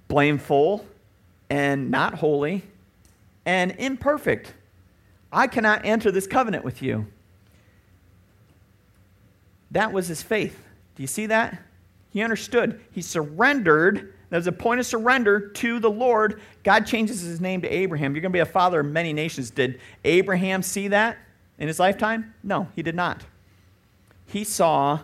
blameful 0.08 0.86
and 1.50 1.92
not 1.92 2.16
holy 2.16 2.64
and 3.46 3.76
imperfect. 3.78 4.54
I 5.34 5.48
cannot 5.48 5.86
enter 5.86 6.12
this 6.12 6.28
covenant 6.28 6.64
with 6.64 6.82
you. 6.82 7.08
That 9.72 9.92
was 9.92 10.08
his 10.08 10.22
faith. 10.22 10.66
Do 10.96 11.04
you 11.04 11.08
see 11.08 11.26
that? 11.28 11.62
He 12.10 12.22
understood. 12.22 12.80
He 12.92 13.02
surrendered 13.02 14.14
was 14.38 14.48
a 14.48 14.52
point 14.52 14.80
of 14.80 14.86
surrender 14.86 15.50
to 15.50 15.80
the 15.80 15.92
Lord. 15.92 16.42
God 16.64 16.86
changes 16.86 17.22
his 17.22 17.42
name 17.42 17.62
to 17.62 17.68
Abraham. 17.68 18.16
You're 18.16 18.22
going 18.22 18.32
to 18.32 18.36
be 18.36 18.40
a 18.40 18.46
father 18.46 18.80
of 18.80 18.86
many 18.86 19.12
nations. 19.12 19.52
Did 19.52 19.82
Abraham 20.06 20.64
see 20.64 20.88
that 20.88 21.18
in 21.60 21.68
his 21.68 21.80
lifetime? 21.80 22.34
No, 22.42 22.70
he 22.76 22.82
did 22.82 22.96
not. 22.96 23.26
He 24.26 24.46
saw 24.46 25.00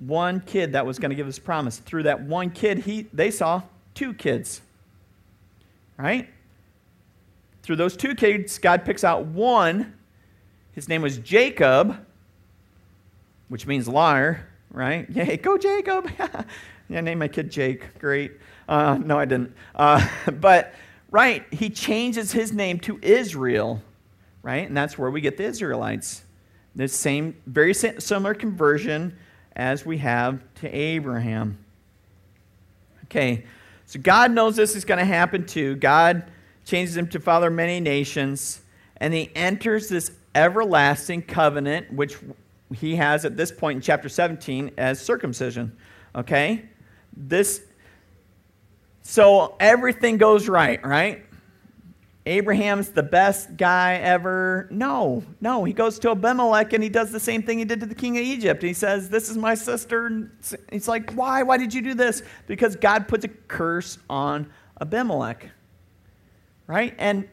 one 0.00 0.40
kid 0.40 0.72
that 0.72 0.84
was 0.84 0.98
going 0.98 1.10
to 1.10 1.14
give 1.14 1.26
his 1.26 1.38
promise. 1.38 1.78
Through 1.78 2.04
that 2.04 2.22
one 2.22 2.50
kid, 2.50 2.78
he, 2.78 3.06
they 3.12 3.30
saw 3.30 3.62
two 3.94 4.12
kids. 4.12 4.60
Right? 5.96 6.28
Through 7.62 7.76
those 7.76 7.96
two 7.96 8.16
kids, 8.16 8.58
God 8.58 8.84
picks 8.84 9.04
out 9.04 9.26
one. 9.26 9.94
His 10.72 10.88
name 10.88 11.02
was 11.02 11.18
Jacob, 11.18 12.04
which 13.48 13.66
means 13.66 13.86
liar, 13.86 14.48
right? 14.70 15.08
Yay, 15.14 15.36
go 15.36 15.56
Jacob. 15.56 16.10
Yeah, 16.94 16.98
I 16.98 17.02
named 17.02 17.18
my 17.18 17.26
kid 17.26 17.50
Jake. 17.50 17.98
Great. 17.98 18.34
Uh, 18.68 18.96
no, 19.04 19.18
I 19.18 19.24
didn't. 19.24 19.52
Uh, 19.74 20.06
but, 20.40 20.74
right, 21.10 21.44
he 21.52 21.68
changes 21.68 22.30
his 22.30 22.52
name 22.52 22.78
to 22.80 23.00
Israel, 23.02 23.82
right? 24.42 24.68
And 24.68 24.76
that's 24.76 24.96
where 24.96 25.10
we 25.10 25.20
get 25.20 25.36
the 25.36 25.42
Israelites. 25.42 26.22
The 26.76 26.86
same, 26.86 27.36
very 27.46 27.74
similar 27.74 28.32
conversion 28.32 29.18
as 29.56 29.84
we 29.84 29.98
have 29.98 30.40
to 30.60 30.68
Abraham. 30.72 31.58
Okay, 33.06 33.44
so 33.86 33.98
God 33.98 34.30
knows 34.30 34.54
this 34.54 34.76
is 34.76 34.84
going 34.84 34.98
to 34.98 35.04
happen 35.04 35.46
too. 35.46 35.74
God 35.74 36.30
changes 36.64 36.96
him 36.96 37.08
to 37.08 37.18
father 37.18 37.50
many 37.50 37.80
nations, 37.80 38.60
and 38.98 39.12
he 39.12 39.32
enters 39.34 39.88
this 39.88 40.12
everlasting 40.36 41.22
covenant, 41.22 41.92
which 41.92 42.18
he 42.72 42.94
has 42.94 43.24
at 43.24 43.36
this 43.36 43.50
point 43.50 43.78
in 43.78 43.82
chapter 43.82 44.08
17 44.08 44.70
as 44.78 45.00
circumcision. 45.00 45.76
Okay? 46.14 46.68
This 47.16 47.62
so 49.04 49.54
everything 49.60 50.16
goes 50.16 50.48
right, 50.48 50.84
right? 50.84 51.24
Abraham's 52.26 52.88
the 52.88 53.02
best 53.02 53.54
guy 53.58 53.96
ever. 53.96 54.66
No, 54.70 55.22
no. 55.42 55.62
He 55.64 55.74
goes 55.74 55.98
to 56.00 56.10
Abimelech 56.10 56.72
and 56.72 56.82
he 56.82 56.88
does 56.88 57.12
the 57.12 57.20
same 57.20 57.42
thing 57.42 57.58
he 57.58 57.66
did 57.66 57.80
to 57.80 57.86
the 57.86 57.94
king 57.94 58.16
of 58.16 58.24
Egypt. 58.24 58.62
He 58.62 58.72
says, 58.72 59.10
This 59.10 59.28
is 59.28 59.36
my 59.36 59.54
sister. 59.54 60.06
And 60.06 60.30
He's 60.72 60.88
like, 60.88 61.12
Why? 61.12 61.42
Why 61.42 61.58
did 61.58 61.74
you 61.74 61.82
do 61.82 61.92
this? 61.92 62.22
Because 62.46 62.76
God 62.76 63.06
puts 63.06 63.26
a 63.26 63.28
curse 63.28 63.98
on 64.08 64.50
Abimelech. 64.80 65.50
Right? 66.66 66.94
And 66.98 67.28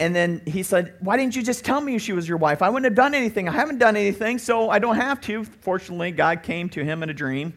and 0.00 0.16
then 0.16 0.42
he 0.46 0.64
said, 0.64 0.96
Why 0.98 1.16
didn't 1.16 1.36
you 1.36 1.44
just 1.44 1.64
tell 1.64 1.80
me 1.80 1.96
she 1.98 2.12
was 2.12 2.28
your 2.28 2.38
wife? 2.38 2.60
I 2.60 2.68
wouldn't 2.68 2.86
have 2.86 2.96
done 2.96 3.14
anything. 3.14 3.48
I 3.48 3.52
haven't 3.52 3.78
done 3.78 3.96
anything, 3.96 4.38
so 4.38 4.68
I 4.68 4.80
don't 4.80 4.96
have 4.96 5.20
to. 5.22 5.44
Fortunately, 5.44 6.10
God 6.10 6.42
came 6.42 6.68
to 6.70 6.82
him 6.82 7.04
in 7.04 7.08
a 7.08 7.14
dream 7.14 7.54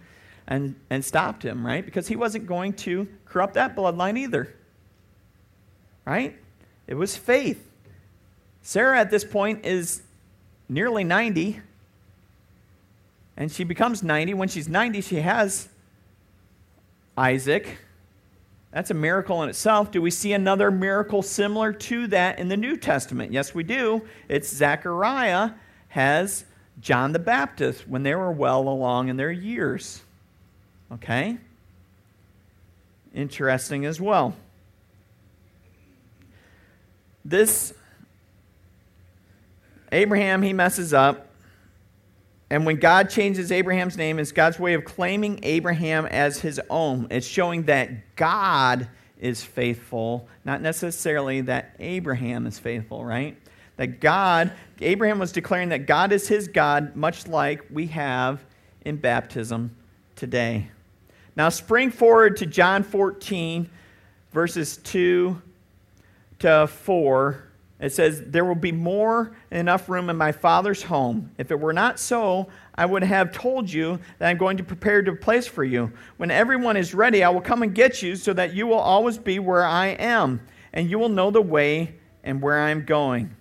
and, 0.48 0.76
and 0.90 1.04
stopped 1.04 1.44
him, 1.44 1.66
right? 1.66 1.86
Because 1.86 2.08
he 2.08 2.16
wasn't 2.16 2.48
going 2.48 2.74
to 2.74 3.08
corrupt 3.26 3.56
that 3.56 3.76
bloodline 3.76 4.18
either. 4.18 4.54
Right? 6.06 6.38
It 6.88 6.96
was 6.96 7.18
faith. 7.18 7.70
Sarah 8.62 9.00
at 9.00 9.12
this 9.12 9.26
point 9.26 9.66
is 9.66 10.02
nearly 10.70 11.04
90. 11.04 11.62
And 13.36 13.52
she 13.52 13.64
becomes 13.64 14.04
90. 14.04 14.34
When 14.36 14.48
she's 14.48 14.70
90, 14.70 15.02
she 15.02 15.18
has 15.18 15.68
Isaac. 17.18 17.80
That's 18.72 18.92
a 18.92 18.94
miracle 18.94 19.44
in 19.44 19.50
itself. 19.50 19.92
Do 19.92 20.02
we 20.02 20.12
see 20.12 20.34
another 20.34 20.72
miracle 20.72 21.22
similar 21.22 21.74
to 21.74 22.08
that 22.08 22.40
in 22.40 22.48
the 22.48 22.58
New 22.58 22.78
Testament? 22.78 23.32
Yes, 23.32 23.54
we 23.54 23.64
do. 23.64 24.02
It's 24.30 24.50
Zechariah 24.50 25.52
has 25.90 26.46
John 26.80 27.12
the 27.12 27.20
Baptist 27.20 27.88
when 27.88 28.04
they 28.04 28.16
were 28.16 28.32
well 28.32 28.68
along 28.68 29.10
in 29.10 29.18
their 29.18 29.32
years. 29.32 30.04
Okay? 30.92 31.38
Interesting 33.14 33.86
as 33.86 34.00
well. 34.00 34.36
This 37.26 37.74
Abraham, 39.92 40.42
he 40.42 40.54
messes 40.54 40.94
up. 40.94 41.32
And 42.50 42.66
when 42.66 42.78
God 42.78 43.10
changes 43.10 43.52
Abraham's 43.52 43.98
name, 43.98 44.20
it's 44.20 44.32
God's 44.32 44.58
way 44.58 44.74
of 44.74 44.86
claiming 44.86 45.40
Abraham 45.44 46.06
as 46.06 46.40
his 46.40 46.62
own. 46.70 47.08
It's 47.10 47.28
showing 47.28 47.64
that 47.64 48.16
God 48.16 48.88
is 49.20 49.44
faithful, 49.44 50.28
not 50.46 50.62
necessarily 50.62 51.42
that 51.42 51.76
Abraham 51.80 52.48
is 52.48 52.60
faithful, 52.60 53.04
right? 53.04 53.38
That 53.76 54.00
God, 54.00 54.54
Abraham 54.80 55.20
was 55.20 55.32
declaring 55.32 55.70
that 55.70 55.88
God 55.88 56.12
is 56.12 56.28
his 56.28 56.48
God, 56.48 56.96
much 56.96 57.28
like 57.28 57.66
we 57.70 57.88
have 57.88 58.44
in 58.86 58.96
baptism 58.98 59.76
today. 60.16 60.70
Now, 61.38 61.50
spring 61.50 61.92
forward 61.92 62.38
to 62.38 62.48
John 62.48 62.82
14, 62.82 63.70
verses 64.32 64.78
2 64.78 65.40
to 66.40 66.66
4. 66.66 67.44
It 67.80 67.92
says, 67.92 68.24
There 68.26 68.44
will 68.44 68.56
be 68.56 68.72
more 68.72 69.38
enough 69.52 69.88
room 69.88 70.10
in 70.10 70.18
my 70.18 70.32
Father's 70.32 70.82
home. 70.82 71.30
If 71.38 71.52
it 71.52 71.60
were 71.60 71.74
not 71.74 72.00
so, 72.00 72.48
I 72.74 72.88
would 72.88 73.04
have 73.04 73.32
told 73.32 73.72
you 73.72 74.00
that 74.18 74.30
I'm 74.30 74.38
going 74.38 74.58
to 74.58 74.64
prepare 74.64 74.98
a 74.98 75.16
place 75.16 75.46
for 75.46 75.64
you. 75.64 75.92
When 76.18 76.32
everyone 76.32 76.76
is 76.76 76.96
ready, 76.96 77.24
I 77.24 77.30
will 77.30 77.42
come 77.42 77.62
and 77.62 77.76
get 77.76 78.02
you 78.02 78.16
so 78.16 78.34
that 78.34 78.56
you 78.56 78.66
will 78.66 78.80
always 78.80 79.20
be 79.20 79.38
where 79.38 79.64
I 79.64 79.90
am, 79.90 80.42
and 80.74 80.90
you 80.90 80.98
will 80.98 81.08
know 81.08 81.30
the 81.30 81.40
way 81.40 81.98
and 82.24 82.42
where 82.42 82.60
I'm 82.64 82.84
going. 82.84 83.36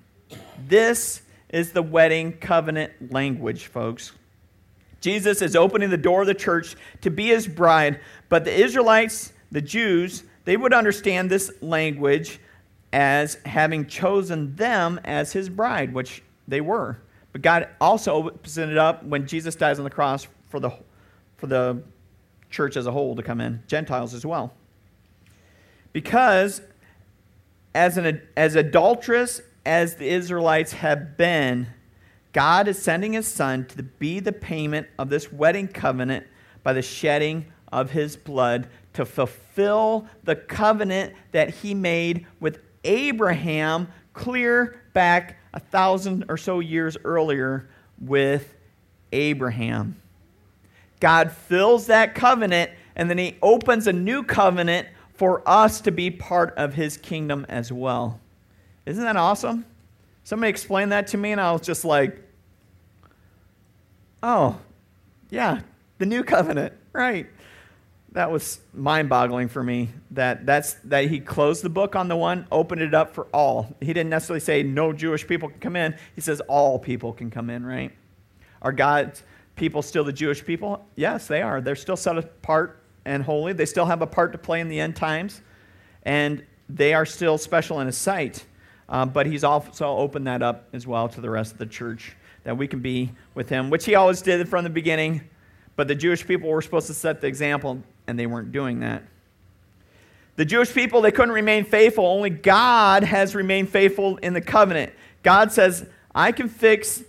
This 0.68 1.22
is 1.48 1.72
the 1.72 1.82
wedding 1.82 2.34
covenant 2.34 3.10
language, 3.10 3.68
folks. 3.68 4.12
Jesus 5.06 5.40
is 5.40 5.54
opening 5.54 5.90
the 5.90 5.96
door 5.96 6.22
of 6.22 6.26
the 6.26 6.34
church 6.34 6.74
to 7.02 7.12
be 7.12 7.26
his 7.26 7.46
bride, 7.46 8.00
but 8.28 8.44
the 8.44 8.52
Israelites, 8.52 9.32
the 9.52 9.60
Jews, 9.60 10.24
they 10.44 10.56
would 10.56 10.74
understand 10.74 11.30
this 11.30 11.48
language 11.62 12.40
as 12.92 13.36
having 13.46 13.86
chosen 13.86 14.56
them 14.56 14.98
as 15.04 15.32
his 15.32 15.48
bride, 15.48 15.94
which 15.94 16.24
they 16.48 16.60
were. 16.60 16.98
But 17.30 17.42
God 17.42 17.68
also 17.80 18.14
opens 18.14 18.58
it 18.58 18.76
up 18.76 19.04
when 19.04 19.28
Jesus 19.28 19.54
dies 19.54 19.78
on 19.78 19.84
the 19.84 19.90
cross 19.90 20.26
for 20.48 20.58
the, 20.58 20.70
for 21.36 21.46
the 21.46 21.84
church 22.50 22.76
as 22.76 22.88
a 22.88 22.90
whole 22.90 23.14
to 23.14 23.22
come 23.22 23.40
in, 23.40 23.62
Gentiles 23.68 24.12
as 24.12 24.26
well. 24.26 24.54
Because 25.92 26.62
as, 27.76 27.96
an, 27.96 28.22
as 28.36 28.56
adulterous 28.56 29.40
as 29.64 29.94
the 29.94 30.08
Israelites 30.08 30.72
have 30.72 31.16
been, 31.16 31.68
God 32.36 32.68
is 32.68 32.78
sending 32.78 33.14
his 33.14 33.26
son 33.26 33.64
to 33.68 33.82
be 33.82 34.20
the 34.20 34.30
payment 34.30 34.88
of 34.98 35.08
this 35.08 35.32
wedding 35.32 35.68
covenant 35.68 36.26
by 36.62 36.74
the 36.74 36.82
shedding 36.82 37.46
of 37.72 37.92
his 37.92 38.14
blood 38.14 38.68
to 38.92 39.06
fulfill 39.06 40.06
the 40.22 40.36
covenant 40.36 41.14
that 41.32 41.48
he 41.48 41.72
made 41.72 42.26
with 42.38 42.58
Abraham 42.84 43.88
clear 44.12 44.82
back 44.92 45.38
a 45.54 45.60
thousand 45.60 46.26
or 46.28 46.36
so 46.36 46.60
years 46.60 46.98
earlier 47.04 47.70
with 47.98 48.52
Abraham. 49.12 49.96
God 51.00 51.32
fills 51.32 51.86
that 51.86 52.14
covenant 52.14 52.70
and 52.96 53.08
then 53.08 53.16
he 53.16 53.38
opens 53.40 53.86
a 53.86 53.94
new 53.94 54.22
covenant 54.22 54.88
for 55.14 55.42
us 55.48 55.80
to 55.80 55.90
be 55.90 56.10
part 56.10 56.52
of 56.58 56.74
his 56.74 56.98
kingdom 56.98 57.46
as 57.48 57.72
well. 57.72 58.20
Isn't 58.84 59.04
that 59.04 59.16
awesome? 59.16 59.64
Somebody 60.22 60.50
explained 60.50 60.92
that 60.92 61.06
to 61.06 61.16
me 61.16 61.32
and 61.32 61.40
I 61.40 61.50
was 61.52 61.62
just 61.62 61.82
like, 61.82 62.24
oh, 64.26 64.58
yeah, 65.30 65.60
the 65.98 66.04
new 66.04 66.24
covenant, 66.24 66.74
right. 66.92 67.28
That 68.12 68.30
was 68.30 68.60
mind-boggling 68.72 69.48
for 69.48 69.62
me 69.62 69.90
that 70.12 70.46
that's 70.46 70.74
that 70.84 71.04
he 71.04 71.20
closed 71.20 71.62
the 71.62 71.68
book 71.68 71.94
on 71.94 72.08
the 72.08 72.16
one 72.16 72.46
opened 72.50 72.80
it 72.80 72.94
up 72.94 73.14
for 73.14 73.26
all. 73.26 73.76
He 73.80 73.88
didn't 73.88 74.08
necessarily 74.08 74.40
say 74.40 74.62
no 74.62 74.94
jewish 74.94 75.26
people 75.26 75.50
can 75.50 75.60
come 75.60 75.76
in. 75.76 75.94
He 76.14 76.22
says 76.22 76.40
all 76.48 76.78
people 76.78 77.12
can 77.12 77.30
come 77.30 77.50
in 77.50 77.64
right. 77.64 77.92
Are 78.62 78.72
god's 78.72 79.22
people 79.54 79.82
still 79.82 80.02
the 80.02 80.14
jewish 80.14 80.42
people? 80.42 80.86
Yes 80.96 81.26
they 81.26 81.42
are. 81.42 81.60
They're 81.60 81.76
still 81.76 81.96
set 81.96 82.16
apart 82.16 82.82
and 83.04 83.22
holy. 83.22 83.52
They 83.52 83.66
still 83.66 83.84
have 83.84 84.00
a 84.00 84.06
part 84.06 84.32
to 84.32 84.38
play 84.38 84.60
in 84.60 84.70
the 84.70 84.80
end 84.80 84.96
times. 84.96 85.42
And 86.02 86.42
they 86.70 86.94
are 86.94 87.04
still 87.04 87.36
special 87.36 87.80
in 87.80 87.86
his 87.86 87.98
sight. 87.98 88.46
Uh, 88.88 89.04
but 89.04 89.26
he's 89.26 89.44
also 89.44 89.88
opened 89.88 90.26
that 90.26 90.42
up 90.42 90.68
as 90.72 90.86
well 90.86 91.06
to 91.10 91.20
the 91.20 91.28
rest 91.28 91.52
of 91.52 91.58
the 91.58 91.66
church 91.66 92.16
that 92.46 92.56
we 92.56 92.66
can 92.66 92.80
be 92.80 93.12
with 93.34 93.50
him 93.50 93.68
which 93.68 93.84
he 93.84 93.94
always 93.94 94.22
did 94.22 94.48
from 94.48 94.64
the 94.64 94.70
beginning 94.70 95.20
but 95.76 95.86
the 95.86 95.94
jewish 95.94 96.26
people 96.26 96.48
were 96.48 96.62
supposed 96.62 96.86
to 96.86 96.94
set 96.94 97.20
the 97.20 97.26
example 97.26 97.82
and 98.06 98.18
they 98.18 98.26
weren't 98.26 98.52
doing 98.52 98.80
that. 98.80 99.02
The 100.36 100.44
Jewish 100.44 100.72
people, 100.72 101.00
they 101.00 101.10
couldn't 101.10 101.34
remain 101.34 101.64
faithful. 101.64 102.06
Only 102.06 102.30
God 102.30 103.02
has 103.04 103.34
remained 103.34 103.70
faithful 103.70 104.16
in 104.18 104.34
the 104.34 104.40
covenant. 104.40 104.92
God 105.22 105.50
says, 105.50 105.86
I 106.14 106.32
can 106.32 106.48
fix 106.48 107.02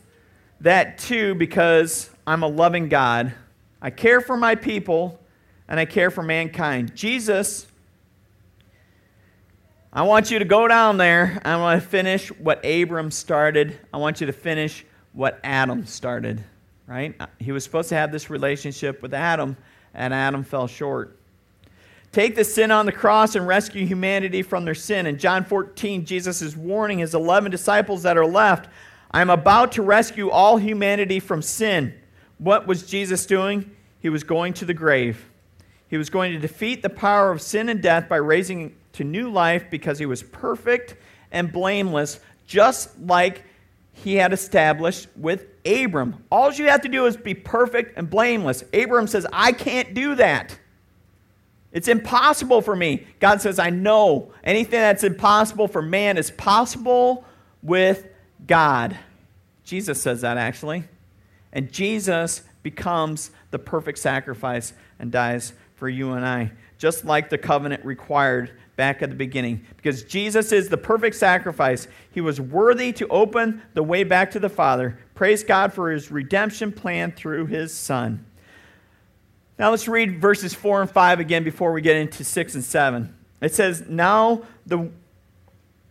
that 0.61 0.97
too 0.97 1.35
because 1.35 2.09
I'm 2.25 2.43
a 2.43 2.47
loving 2.47 2.89
God. 2.89 3.33
I 3.81 3.89
care 3.89 4.21
for 4.21 4.37
my 4.37 4.55
people 4.55 5.19
and 5.67 5.79
I 5.79 5.85
care 5.85 6.09
for 6.09 6.23
mankind. 6.23 6.95
Jesus, 6.95 7.67
I 9.91 10.03
want 10.03 10.31
you 10.31 10.39
to 10.39 10.45
go 10.45 10.67
down 10.67 10.97
there. 10.97 11.41
I 11.43 11.57
want 11.57 11.81
to 11.81 11.87
finish 11.87 12.29
what 12.29 12.65
Abram 12.65 13.11
started. 13.11 13.77
I 13.93 13.97
want 13.97 14.21
you 14.21 14.27
to 14.27 14.33
finish 14.33 14.85
what 15.17 15.39
Adam 15.43 15.83
started, 15.87 16.43
right? 16.85 17.15
Uh, 17.19 17.25
he 17.39 17.51
was 17.51 17.63
supposed 17.63 17.89
to 17.89 17.95
have 17.95 18.11
this 18.11 18.29
relationship 18.29 19.01
with 19.01 19.15
Adam, 19.15 19.57
and 19.95 20.13
Adam 20.13 20.43
fell 20.43 20.67
short. 20.67 21.17
Take 22.11 22.35
the 22.35 22.43
sin 22.43 22.69
on 22.69 22.85
the 22.85 22.91
cross 22.91 23.33
and 23.33 23.47
rescue 23.47 23.83
humanity 23.87 24.43
from 24.43 24.63
their 24.63 24.75
sin. 24.75 25.07
In 25.07 25.17
John 25.17 25.43
14, 25.43 26.05
Jesus 26.05 26.43
is 26.43 26.55
warning 26.55 26.99
his 26.99 27.15
11 27.15 27.49
disciples 27.49 28.03
that 28.03 28.15
are 28.15 28.27
left 28.27 28.69
I 29.09 29.21
am 29.21 29.29
about 29.29 29.71
to 29.71 29.81
rescue 29.81 30.29
all 30.29 30.57
humanity 30.57 31.21
from 31.21 31.41
sin. 31.41 31.93
What 32.37 32.67
was 32.67 32.83
Jesus 32.83 33.25
doing? 33.25 33.71
He 34.01 34.09
was 34.09 34.23
going 34.23 34.53
to 34.55 34.65
the 34.65 34.73
grave. 34.73 35.29
He 35.87 35.97
was 35.97 36.09
going 36.09 36.33
to 36.33 36.39
defeat 36.39 36.83
the 36.83 36.89
power 36.89 37.31
of 37.31 37.41
sin 37.41 37.69
and 37.69 37.81
death 37.81 38.09
by 38.09 38.17
raising 38.17 38.75
to 38.93 39.05
new 39.05 39.31
life 39.31 39.71
because 39.71 39.97
he 39.97 40.05
was 40.05 40.21
perfect 40.21 40.95
and 41.31 41.51
blameless, 41.51 42.19
just 42.45 42.99
like 42.99 43.45
he 44.03 44.15
had 44.15 44.31
established 44.31 45.07
with 45.15 45.47
Abram. 45.65 46.23
All 46.31 46.53
you 46.53 46.65
have 46.67 46.81
to 46.81 46.89
do 46.89 47.05
is 47.07 47.17
be 47.17 47.33
perfect 47.33 47.97
and 47.97 48.09
blameless. 48.09 48.63
Abram 48.73 49.07
says, 49.07 49.25
I 49.33 49.51
can't 49.51 49.93
do 49.93 50.15
that. 50.15 50.57
It's 51.71 51.87
impossible 51.87 52.61
for 52.61 52.75
me. 52.75 53.07
God 53.19 53.41
says, 53.41 53.59
I 53.59 53.69
know 53.69 54.31
anything 54.43 54.79
that's 54.79 55.03
impossible 55.03 55.67
for 55.67 55.81
man 55.81 56.17
is 56.17 56.31
possible 56.31 57.25
with 57.63 58.07
God. 58.45 58.97
Jesus 59.63 60.01
says 60.01 60.21
that 60.21 60.37
actually. 60.37 60.83
And 61.51 61.71
Jesus 61.71 62.43
becomes 62.61 63.31
the 63.51 63.59
perfect 63.59 63.97
sacrifice 63.97 64.73
and 64.99 65.11
dies 65.11 65.53
for 65.75 65.89
you 65.89 66.13
and 66.13 66.25
I, 66.25 66.51
just 66.77 67.03
like 67.03 67.29
the 67.29 67.37
covenant 67.37 67.83
required 67.83 68.51
back 68.77 69.01
at 69.01 69.09
the 69.09 69.15
beginning. 69.15 69.65
Because 69.75 70.03
Jesus 70.03 70.53
is 70.53 70.69
the 70.69 70.77
perfect 70.77 71.17
sacrifice. 71.17 71.89
He 72.11 72.21
was 72.21 72.39
worthy 72.39 72.93
to 72.93 73.07
open 73.09 73.61
the 73.73 73.83
way 73.83 74.05
back 74.05 74.31
to 74.31 74.39
the 74.39 74.47
Father. 74.47 74.97
Praise 75.15 75.43
God 75.43 75.73
for 75.73 75.91
his 75.91 76.09
redemption 76.09 76.71
plan 76.71 77.11
through 77.11 77.47
his 77.47 77.73
Son. 77.73 78.25
Now 79.59 79.71
let's 79.71 79.87
read 79.87 80.21
verses 80.21 80.53
4 80.53 80.83
and 80.83 80.89
5 80.89 81.19
again 81.19 81.43
before 81.43 81.73
we 81.73 81.81
get 81.81 81.97
into 81.97 82.23
6 82.23 82.55
and 82.55 82.63
7. 82.63 83.13
It 83.41 83.53
says, 83.53 83.83
Now 83.89 84.43
the 84.65 84.89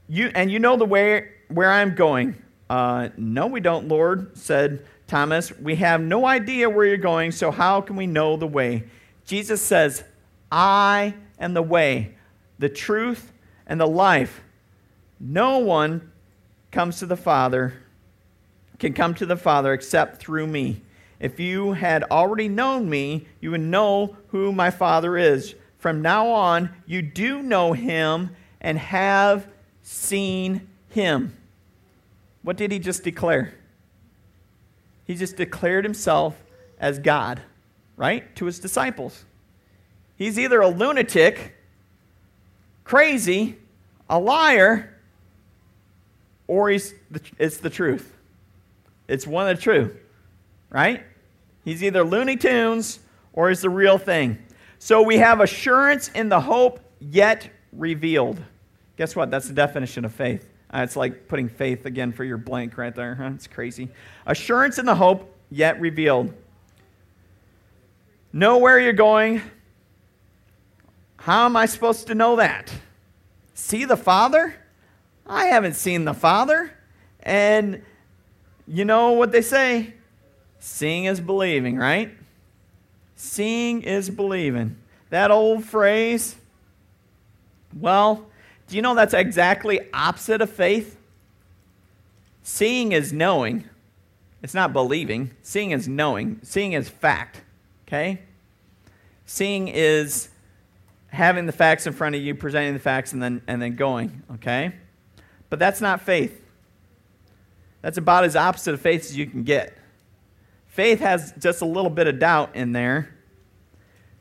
you 0.09 0.31
and 0.35 0.51
you 0.51 0.61
know 0.61 0.77
the 0.77 0.87
way 0.87 1.29
where 1.49 1.71
I'm 1.71 1.95
going. 1.95 2.41
Uh, 2.71 3.11
no, 3.17 3.47
we 3.47 3.61
don't, 3.61 3.89
Lord, 3.89 4.37
said 4.37 4.87
Thomas. 5.07 5.57
We 5.59 5.77
have 5.77 6.01
no 6.01 6.27
idea 6.27 6.71
where 6.71 6.87
you're 6.87 6.97
going, 6.97 7.33
so 7.33 7.51
how 7.51 7.81
can 7.81 7.97
we 7.97 8.07
know 8.07 8.37
the 8.37 8.47
way? 8.47 8.85
Jesus 9.25 9.61
says, 9.61 10.05
I 10.51 11.15
am 11.39 11.55
the 11.55 11.63
way 11.63 12.16
the 12.59 12.69
truth, 12.69 13.33
and 13.67 13.81
the 13.81 13.87
life. 13.87 14.43
No 15.19 15.59
one 15.59 16.11
comes 16.71 16.99
to 16.99 17.07
the 17.07 17.17
Father, 17.17 17.75
can 18.79 18.93
come 18.93 19.15
to 19.15 19.27
the 19.27 19.37
Father 19.37 19.73
except 19.73 20.19
through 20.19 20.47
me. 20.47 20.83
If 21.19 21.41
you 21.41 21.73
had 21.73 22.05
already 22.05 22.49
known 22.49 22.91
me, 22.91 23.27
you 23.41 23.51
would 23.53 23.61
know 23.61 24.17
who 24.29 24.53
my 24.53 24.71
Father 24.71 25.17
is. 25.17 25.55
From 25.79 26.03
now 26.03 26.29
on, 26.29 26.71
you 26.87 27.01
do 27.03 27.43
know 27.43 27.73
him 27.73 28.37
and 28.61 28.79
have 28.79 29.47
seen 29.83 30.69
him. 30.91 31.37
What 32.43 32.57
did 32.57 32.71
he 32.71 32.79
just 32.79 33.03
declare? 33.03 33.55
He 35.05 35.15
just 35.15 35.37
declared 35.37 35.85
himself 35.85 36.37
as 36.79 36.99
God, 36.99 37.41
right? 37.97 38.35
To 38.37 38.45
his 38.45 38.59
disciples. 38.59 39.25
He's 40.17 40.39
either 40.39 40.61
a 40.61 40.69
lunatic 40.69 41.56
crazy, 42.87 43.59
a 44.09 44.19
liar, 44.19 44.95
or 46.47 46.71
he's 46.71 46.95
the, 47.11 47.21
it's 47.39 47.59
the 47.59 47.69
truth. 47.69 48.15
It's 49.09 49.27
one 49.27 49.49
of 49.49 49.57
the 49.57 49.63
truth, 49.63 49.97
right? 50.71 51.05
He's 51.65 51.83
either 51.83 52.05
Looney 52.05 52.37
Tunes 52.37 53.01
or 53.33 53.49
he's 53.49 53.61
the 53.61 53.71
real 53.71 53.99
thing. 53.99 54.39
So 54.79 55.03
we 55.03 55.19
have 55.19 55.41
assurance 55.41 56.09
in 56.15 56.29
the 56.29 56.41
hope 56.41 56.81
yet 57.01 57.51
revealed. 57.73 58.41
Guess 58.97 59.17
what? 59.17 59.31
That's 59.31 59.49
the 59.49 59.55
definition 59.55 60.05
of 60.05 60.15
faith. 60.15 60.49
Uh, 60.73 60.81
it's 60.83 60.97
like 60.97 61.27
putting 61.27 61.49
faith 61.49 61.87
again 61.87 62.13
for 62.13 62.25
your 62.25 62.39
blank 62.39 62.79
right 62.79 62.95
there. 62.95 63.17
Huh? 63.17 63.31
It's 63.35 63.49
crazy. 63.49 63.89
Assurance 64.27 64.79
in 64.79 64.87
the 64.87 64.95
hope 64.95 65.35
yet 65.51 65.81
revealed. 65.81 66.33
Know 68.33 68.59
where 68.59 68.79
you're 68.79 68.93
going, 68.93 69.43
how 71.27 71.47
am 71.47 71.57
I 71.57 71.67
supposed 71.67 72.07
to 72.07 72.15
know 72.15 72.37
that? 72.37 72.73
See 73.53 73.85
the 73.85 73.97
Father? 73.97 74.55
I 75.27 75.47
haven't 75.47 75.75
seen 75.75 76.05
the 76.05 76.15
Father. 76.15 76.73
And 77.19 77.83
you 78.69 78.85
know 78.85 79.11
what 79.11 79.33
they 79.33 79.43
say? 79.43 79.95
Seeing 80.61 81.07
is 81.07 81.21
believing, 81.21 81.79
right? 81.79 82.13
Seeing 83.17 83.83
is 83.83 84.09
believing. 84.09 84.77
That 85.11 85.33
old 85.33 85.65
phrase. 85.65 86.37
Well, 87.75 88.25
do 88.69 88.77
you 88.77 88.83
know 88.83 88.95
that's 88.95 89.13
exactly 89.13 89.81
opposite 89.93 90.41
of 90.41 90.51
faith? 90.51 90.97
Seeing 92.45 92.93
is 92.93 93.13
knowing. 93.13 93.65
It's 94.45 94.55
not 94.55 94.73
believing. 94.73 95.33
Seeing 95.43 95.73
is 95.73 95.89
knowing. 95.89 96.39
Seeing 96.45 96.75
is 96.75 96.89
fact. 96.89 97.41
Okay? 97.89 98.23
Seeing 99.25 99.67
is 99.67 100.29
having 101.09 101.47
the 101.47 101.53
facts 101.53 101.87
in 101.87 101.93
front 101.93 102.15
of 102.15 102.23
you, 102.23 102.35
presenting 102.35 102.75
the 102.75 102.81
facts, 102.81 103.13
and 103.13 103.23
then, 103.23 103.43
and 103.47 103.61
then 103.61 103.77
going. 103.77 104.23
Okay? 104.35 104.73
But 105.49 105.59
that's 105.59 105.81
not 105.81 106.01
faith. 106.01 106.43
That's 107.83 107.99
about 107.99 108.25
as 108.25 108.37
opposite 108.37 108.75
of 108.75 108.81
faith 108.81 109.03
as 109.03 109.17
you 109.17 109.27
can 109.27 109.45
get. 109.45 109.77
Faith 110.67 111.01
has 111.01 111.33
just 111.39 111.63
a 111.63 111.65
little 111.65 111.91
bit 111.91 112.07
of 112.07 112.19
doubt 112.19 112.55
in 112.55 112.73
there. 112.73 113.15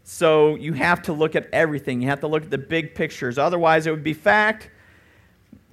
So 0.03 0.55
you 0.55 0.73
have 0.73 1.01
to 1.03 1.13
look 1.13 1.35
at 1.35 1.49
everything. 1.51 2.01
You 2.01 2.09
have 2.09 2.19
to 2.19 2.27
look 2.27 2.43
at 2.43 2.51
the 2.51 2.59
big 2.59 2.93
pictures. 2.93 3.37
Otherwise, 3.37 3.87
it 3.87 3.91
would 3.91 4.03
be 4.03 4.13
fact. 4.13 4.69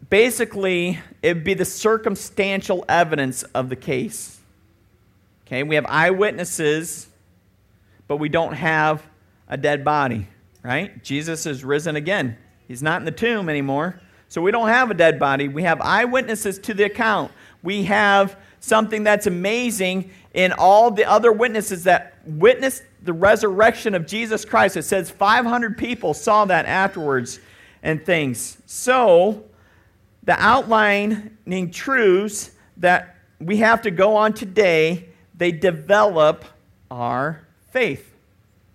Basically, 0.09 0.99
it 1.23 1.35
would 1.35 1.45
be 1.45 1.55
the 1.55 1.67
circumstantial 1.67 2.85
evidence 2.89 3.43
of 3.43 3.69
the 3.69 3.77
case. 3.77 4.41
Okay, 5.47 5.63
we 5.63 5.75
have 5.75 5.85
eyewitnesses, 5.87 7.09
but 8.09 8.17
we 8.17 8.31
don't 8.31 8.55
have 8.55 9.05
a 9.49 9.59
dead 9.59 9.85
body, 9.85 10.27
right? 10.63 11.03
Jesus 11.03 11.47
is 11.47 11.65
risen 11.65 11.97
again. 11.97 12.37
He's 12.69 12.83
not 12.83 13.01
in 13.01 13.05
the 13.05 13.13
tomb 13.13 13.49
anymore. 13.49 14.01
So 14.29 14.41
we 14.41 14.51
don't 14.51 14.69
have 14.69 14.91
a 14.91 14.95
dead 14.95 15.19
body. 15.19 15.49
We 15.49 15.65
have 15.65 15.81
eyewitnesses 15.81 16.59
to 16.61 16.75
the 16.75 16.85
account. 16.85 17.33
We 17.63 17.85
have 17.85 18.37
something 18.61 19.03
that's 19.05 19.27
amazing 19.27 20.11
in 20.33 20.53
all 20.53 20.91
the 20.91 21.05
other 21.05 21.33
witnesses 21.33 21.85
that 21.85 22.15
witnessed 22.25 22.83
the 23.03 23.13
resurrection 23.13 23.95
of 23.95 24.07
Jesus 24.07 24.45
Christ. 24.45 24.77
It 24.77 24.85
says 24.85 25.11
500 25.11 25.77
people 25.77 26.15
saw 26.15 26.45
that 26.47 26.67
afterwards 26.67 27.41
and 27.83 28.05
things. 28.05 28.57
So, 28.67 29.45
the 30.23 30.41
outlining 30.41 31.71
truths 31.73 32.53
that 32.77 33.17
we 33.41 33.57
have 33.59 33.83
to 33.83 33.91
go 33.91 34.17
on 34.17 34.33
today, 34.33 35.09
they 35.37 35.51
develop 35.51 36.45
our 36.91 37.47
faith. 37.71 38.12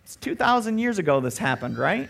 It's 0.08 0.16
2,000 0.16 0.78
years 0.78 1.00
ago 1.00 1.20
this 1.20 1.38
happened, 1.38 1.78
right? 1.78 2.10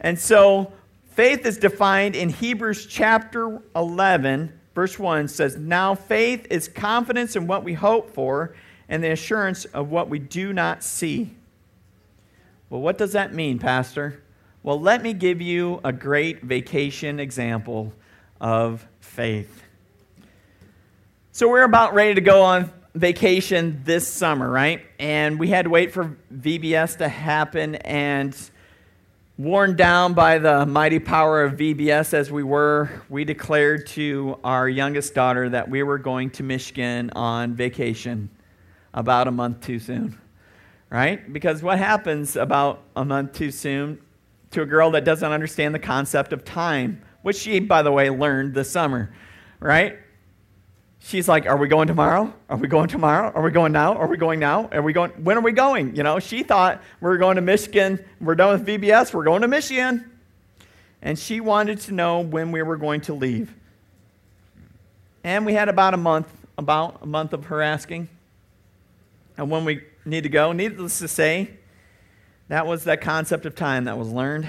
And 0.00 0.18
so, 0.18 0.72
faith 1.10 1.44
is 1.44 1.58
defined 1.58 2.16
in 2.16 2.30
Hebrews 2.30 2.86
chapter 2.86 3.60
11 3.76 4.58
verse 4.74 4.98
1 4.98 5.28
says, 5.28 5.58
Now 5.58 5.94
faith 5.94 6.46
is 6.48 6.66
confidence 6.66 7.36
in 7.36 7.46
what 7.46 7.62
we 7.62 7.74
hope 7.74 8.14
for 8.14 8.56
and 8.88 9.04
the 9.04 9.10
assurance 9.10 9.66
of 9.66 9.90
what 9.90 10.08
we 10.08 10.18
do 10.18 10.54
not 10.54 10.82
see. 10.82 11.34
Well, 12.70 12.80
what 12.80 12.96
does 12.96 13.12
that 13.12 13.34
mean, 13.34 13.58
Pastor? 13.58 14.22
Well, 14.62 14.80
let 14.80 15.02
me 15.02 15.12
give 15.12 15.42
you 15.42 15.82
a 15.84 15.92
great 15.92 16.42
vacation 16.42 17.20
example 17.20 17.92
of 18.40 18.86
faith. 19.00 19.62
So, 21.32 21.50
we're 21.50 21.64
about 21.64 21.92
ready 21.92 22.14
to 22.14 22.22
go 22.22 22.40
on 22.40 22.72
vacation 22.94 23.80
this 23.84 24.06
summer, 24.06 24.48
right? 24.48 24.84
And 24.98 25.38
we 25.38 25.48
had 25.48 25.64
to 25.64 25.70
wait 25.70 25.92
for 25.92 26.16
VBS 26.32 26.98
to 26.98 27.08
happen 27.08 27.74
and 27.76 28.34
Worn 29.36 29.74
down 29.74 30.14
by 30.14 30.38
the 30.38 30.64
mighty 30.64 31.00
power 31.00 31.42
of 31.42 31.54
VBS 31.54 32.14
as 32.14 32.30
we 32.30 32.44
were, 32.44 33.02
we 33.08 33.24
declared 33.24 33.84
to 33.88 34.38
our 34.44 34.68
youngest 34.68 35.12
daughter 35.12 35.48
that 35.48 35.68
we 35.68 35.82
were 35.82 35.98
going 35.98 36.30
to 36.30 36.44
Michigan 36.44 37.10
on 37.16 37.52
vacation 37.56 38.30
about 38.92 39.26
a 39.26 39.32
month 39.32 39.62
too 39.62 39.80
soon. 39.80 40.16
Right? 40.88 41.32
Because 41.32 41.64
what 41.64 41.78
happens 41.78 42.36
about 42.36 42.84
a 42.94 43.04
month 43.04 43.32
too 43.32 43.50
soon 43.50 44.00
to 44.52 44.62
a 44.62 44.66
girl 44.66 44.92
that 44.92 45.04
doesn't 45.04 45.32
understand 45.32 45.74
the 45.74 45.80
concept 45.80 46.32
of 46.32 46.44
time, 46.44 47.02
which 47.22 47.38
she, 47.38 47.58
by 47.58 47.82
the 47.82 47.90
way, 47.90 48.10
learned 48.10 48.54
this 48.54 48.70
summer, 48.70 49.12
right? 49.58 49.98
She's 51.04 51.28
like, 51.28 51.46
Are 51.46 51.56
we 51.56 51.68
going 51.68 51.86
tomorrow? 51.86 52.32
Are 52.48 52.56
we 52.56 52.66
going 52.66 52.88
tomorrow? 52.88 53.30
Are 53.34 53.42
we 53.42 53.50
going 53.50 53.72
now? 53.72 53.94
Are 53.94 54.06
we 54.06 54.16
going 54.16 54.40
now? 54.40 54.68
Are 54.72 54.82
we 54.82 54.92
going? 54.92 55.10
When 55.22 55.36
are 55.36 55.42
we 55.42 55.52
going? 55.52 55.94
You 55.94 56.02
know, 56.02 56.18
she 56.18 56.42
thought 56.42 56.82
we 57.00 57.10
are 57.10 57.18
going 57.18 57.36
to 57.36 57.42
Michigan. 57.42 58.04
We're 58.20 58.34
done 58.34 58.58
with 58.58 58.66
VBS. 58.66 59.14
We're 59.14 59.24
going 59.24 59.42
to 59.42 59.48
Michigan. 59.48 60.10
And 61.02 61.18
she 61.18 61.40
wanted 61.40 61.80
to 61.80 61.92
know 61.92 62.20
when 62.20 62.50
we 62.50 62.62
were 62.62 62.76
going 62.76 63.02
to 63.02 63.14
leave. 63.14 63.54
And 65.22 65.44
we 65.44 65.52
had 65.52 65.68
about 65.68 65.94
a 65.94 65.98
month, 65.98 66.28
about 66.56 67.02
a 67.02 67.06
month 67.06 67.32
of 67.34 67.46
her 67.46 67.60
asking. 67.60 68.08
And 69.36 69.50
when 69.50 69.64
we 69.64 69.82
need 70.04 70.22
to 70.22 70.28
go, 70.28 70.52
needless 70.52 70.98
to 71.00 71.08
say, 71.08 71.50
that 72.48 72.66
was 72.66 72.84
that 72.84 73.00
concept 73.00 73.46
of 73.46 73.54
time 73.54 73.84
that 73.84 73.98
was 73.98 74.10
learned. 74.10 74.48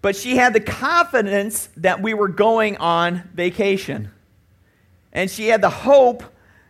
But 0.00 0.16
she 0.16 0.36
had 0.36 0.52
the 0.52 0.60
confidence 0.60 1.68
that 1.76 2.02
we 2.02 2.14
were 2.14 2.28
going 2.28 2.76
on 2.78 3.28
vacation 3.34 4.10
and 5.12 5.30
she 5.30 5.48
had 5.48 5.60
the 5.60 5.70
hope 5.70 6.22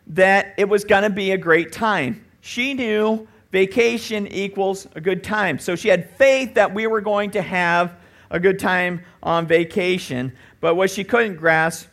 that 0.08 0.54
it 0.58 0.68
was 0.68 0.84
going 0.84 1.04
to 1.04 1.10
be 1.10 1.30
a 1.30 1.38
great 1.38 1.72
time. 1.72 2.24
She 2.40 2.74
knew 2.74 3.26
vacation 3.52 4.26
equals 4.26 4.88
a 4.94 5.00
good 5.00 5.22
time. 5.22 5.58
So 5.58 5.76
she 5.76 5.88
had 5.88 6.10
faith 6.16 6.54
that 6.54 6.74
we 6.74 6.86
were 6.86 7.00
going 7.00 7.30
to 7.32 7.42
have 7.42 7.94
a 8.30 8.40
good 8.40 8.58
time 8.58 9.04
on 9.22 9.46
vacation. 9.46 10.32
But 10.60 10.74
what 10.74 10.90
she 10.90 11.04
couldn't 11.04 11.36
grasp 11.36 11.86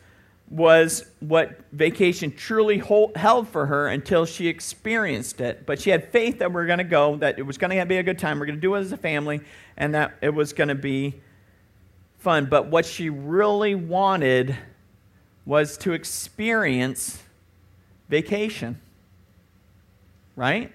was 0.48 1.08
what 1.20 1.60
vacation 1.70 2.32
truly 2.32 2.78
hold, 2.78 3.16
held 3.16 3.46
for 3.48 3.66
her 3.66 3.86
until 3.86 4.26
she 4.26 4.48
experienced 4.48 5.40
it. 5.40 5.64
But 5.64 5.80
she 5.80 5.90
had 5.90 6.10
faith 6.10 6.40
that 6.40 6.52
we 6.52 6.60
are 6.60 6.66
going 6.66 6.78
to 6.78 6.84
go, 6.84 7.16
that 7.18 7.38
it 7.38 7.42
was 7.42 7.56
going 7.56 7.78
to 7.78 7.86
be 7.86 7.98
a 7.98 8.02
good 8.02 8.18
time, 8.18 8.40
we're 8.40 8.46
going 8.46 8.58
to 8.58 8.60
do 8.60 8.74
it 8.74 8.80
as 8.80 8.90
a 8.90 8.96
family, 8.96 9.40
and 9.76 9.94
that 9.94 10.16
it 10.20 10.30
was 10.30 10.52
going 10.52 10.68
to 10.68 10.74
be 10.74 11.20
fun. 12.18 12.46
But 12.46 12.66
what 12.66 12.84
she 12.84 13.10
really 13.10 13.76
wanted 13.76 14.56
was 15.50 15.76
to 15.76 15.92
experience 15.92 17.20
vacation. 18.08 18.80
Right? 20.36 20.70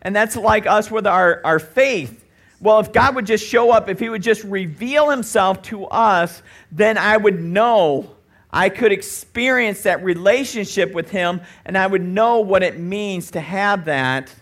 And 0.00 0.16
that's 0.16 0.34
like 0.34 0.66
us 0.66 0.90
with 0.90 1.06
our, 1.06 1.42
our 1.44 1.58
faith. 1.58 2.24
Well, 2.58 2.80
if 2.80 2.90
God 2.90 3.16
would 3.16 3.26
just 3.26 3.46
show 3.46 3.70
up, 3.70 3.90
if 3.90 4.00
He 4.00 4.08
would 4.08 4.22
just 4.22 4.42
reveal 4.44 5.10
Himself 5.10 5.60
to 5.64 5.84
us, 5.84 6.42
then 6.72 6.96
I 6.96 7.18
would 7.18 7.38
know. 7.38 8.16
I 8.50 8.70
could 8.70 8.92
experience 8.92 9.82
that 9.82 10.02
relationship 10.02 10.94
with 10.94 11.10
Him, 11.10 11.42
and 11.66 11.76
I 11.76 11.86
would 11.86 12.00
know 12.02 12.38
what 12.38 12.62
it 12.62 12.78
means 12.78 13.32
to 13.32 13.40
have 13.42 13.84
that. 13.84 14.34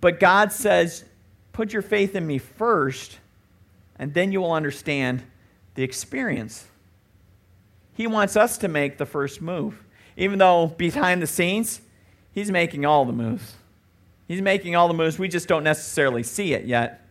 But 0.00 0.18
God 0.18 0.50
says, 0.50 1.04
put 1.52 1.74
your 1.74 1.82
faith 1.82 2.16
in 2.16 2.26
me 2.26 2.38
first, 2.38 3.18
and 3.98 4.14
then 4.14 4.32
you 4.32 4.40
will 4.40 4.52
understand 4.52 5.22
the 5.74 5.82
experience. 5.82 6.64
He 7.96 8.06
wants 8.06 8.36
us 8.36 8.58
to 8.58 8.68
make 8.68 8.98
the 8.98 9.06
first 9.06 9.40
move. 9.40 9.82
Even 10.16 10.38
though 10.38 10.66
behind 10.66 11.22
the 11.22 11.26
scenes, 11.26 11.80
He's 12.32 12.50
making 12.50 12.84
all 12.84 13.06
the 13.06 13.14
moves. 13.14 13.54
He's 14.28 14.42
making 14.42 14.76
all 14.76 14.88
the 14.88 14.94
moves. 14.94 15.18
We 15.18 15.28
just 15.28 15.48
don't 15.48 15.64
necessarily 15.64 16.22
see 16.22 16.52
it 16.52 16.66
yet. 16.66 17.08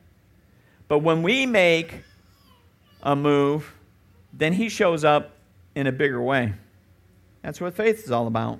But 0.87 0.99
when 0.99 1.23
we 1.23 1.47
make 1.47 2.01
a 3.01 3.15
move, 3.15 3.73
then 4.31 4.53
He 4.53 4.69
shows 4.69 5.03
up 5.03 5.31
in 5.73 5.87
a 5.87 5.91
bigger 5.91 6.21
way. 6.21 6.53
That's 7.41 7.59
what 7.59 7.73
faith 7.73 8.03
is 8.03 8.11
all 8.11 8.27
about. 8.27 8.59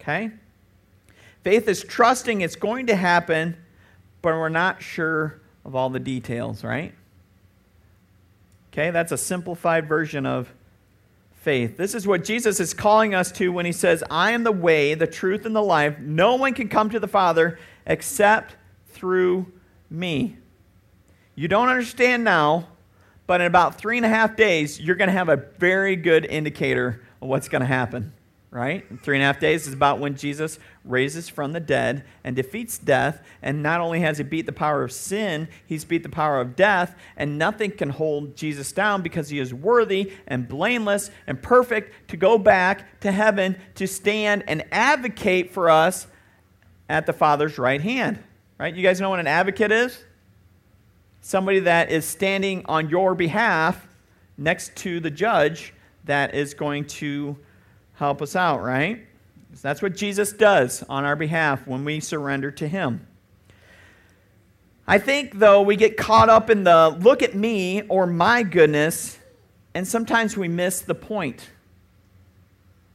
Okay? 0.00 0.30
Faith 1.42 1.68
is 1.68 1.84
trusting 1.84 2.40
it's 2.40 2.56
going 2.56 2.86
to 2.86 2.96
happen, 2.96 3.56
but 4.22 4.34
we're 4.34 4.48
not 4.48 4.82
sure 4.82 5.40
of 5.64 5.74
all 5.74 5.90
the 5.90 6.00
details, 6.00 6.64
right? 6.64 6.94
Okay, 8.72 8.90
that's 8.90 9.12
a 9.12 9.18
simplified 9.18 9.88
version 9.88 10.24
of 10.24 10.52
faith. 11.40 11.76
This 11.76 11.94
is 11.94 12.06
what 12.06 12.24
Jesus 12.24 12.60
is 12.60 12.74
calling 12.74 13.14
us 13.14 13.32
to 13.32 13.52
when 13.52 13.64
he 13.64 13.72
says, 13.72 14.04
I 14.10 14.32
am 14.32 14.44
the 14.44 14.52
way, 14.52 14.94
the 14.94 15.06
truth, 15.06 15.46
and 15.46 15.54
the 15.54 15.62
life. 15.62 15.98
No 15.98 16.36
one 16.36 16.54
can 16.54 16.68
come 16.68 16.90
to 16.90 17.00
the 17.00 17.08
Father 17.08 17.58
except 17.86 18.56
through 18.88 19.50
me. 19.88 20.36
You 21.34 21.48
don't 21.48 21.68
understand 21.68 22.24
now, 22.24 22.68
but 23.26 23.40
in 23.40 23.46
about 23.46 23.78
three 23.78 23.96
and 23.96 24.04
a 24.04 24.08
half 24.08 24.36
days, 24.36 24.80
you're 24.80 24.96
going 24.96 25.08
to 25.08 25.14
have 25.14 25.28
a 25.28 25.36
very 25.58 25.96
good 25.96 26.24
indicator 26.24 27.00
of 27.22 27.28
what's 27.28 27.48
going 27.48 27.60
to 27.60 27.66
happen 27.66 28.12
right? 28.50 28.84
three 29.02 29.16
and 29.16 29.22
a 29.22 29.26
half 29.26 29.40
days 29.40 29.66
is 29.66 29.74
about 29.74 29.98
when 29.98 30.16
Jesus 30.16 30.58
raises 30.84 31.28
from 31.28 31.52
the 31.52 31.60
dead 31.60 32.04
and 32.24 32.34
defeats 32.34 32.78
death. 32.78 33.22
And 33.42 33.62
not 33.62 33.80
only 33.80 34.00
has 34.00 34.18
he 34.18 34.24
beat 34.24 34.46
the 34.46 34.52
power 34.52 34.82
of 34.82 34.92
sin, 34.92 35.48
he's 35.66 35.84
beat 35.84 36.02
the 36.02 36.08
power 36.08 36.40
of 36.40 36.56
death. 36.56 36.96
And 37.16 37.38
nothing 37.38 37.70
can 37.70 37.90
hold 37.90 38.36
Jesus 38.36 38.72
down 38.72 39.02
because 39.02 39.28
he 39.28 39.38
is 39.38 39.52
worthy 39.52 40.12
and 40.26 40.48
blameless 40.48 41.10
and 41.26 41.42
perfect 41.42 42.08
to 42.10 42.16
go 42.16 42.38
back 42.38 43.00
to 43.00 43.12
heaven 43.12 43.56
to 43.74 43.86
stand 43.86 44.44
and 44.48 44.64
advocate 44.72 45.52
for 45.52 45.68
us 45.68 46.06
at 46.88 47.04
the 47.04 47.12
Father's 47.12 47.58
right 47.58 47.82
hand. 47.82 48.18
Right? 48.56 48.74
You 48.74 48.82
guys 48.82 49.00
know 49.00 49.10
what 49.10 49.20
an 49.20 49.26
advocate 49.26 49.70
is? 49.70 50.02
Somebody 51.20 51.60
that 51.60 51.90
is 51.90 52.06
standing 52.06 52.64
on 52.66 52.88
your 52.88 53.14
behalf 53.14 53.86
next 54.38 54.74
to 54.76 55.00
the 55.00 55.10
judge 55.10 55.74
that 56.04 56.34
is 56.34 56.54
going 56.54 56.86
to 56.86 57.36
help 57.98 58.22
us 58.22 58.36
out, 58.36 58.62
right? 58.62 59.04
That's 59.60 59.82
what 59.82 59.96
Jesus 59.96 60.32
does 60.32 60.84
on 60.88 61.04
our 61.04 61.16
behalf 61.16 61.66
when 61.66 61.84
we 61.84 61.98
surrender 62.00 62.50
to 62.52 62.68
Him. 62.68 63.06
I 64.86 64.98
think, 64.98 65.38
though, 65.38 65.62
we 65.62 65.76
get 65.76 65.96
caught 65.96 66.28
up 66.28 66.48
in 66.48 66.64
the 66.64 66.96
look 67.00 67.22
at 67.22 67.34
me 67.34 67.82
or 67.82 68.06
my 68.06 68.42
goodness 68.42 69.18
And 69.74 69.86
sometimes 69.86 70.36
we 70.36 70.48
miss 70.48 70.80
the 70.80 70.94
point. 70.94 71.50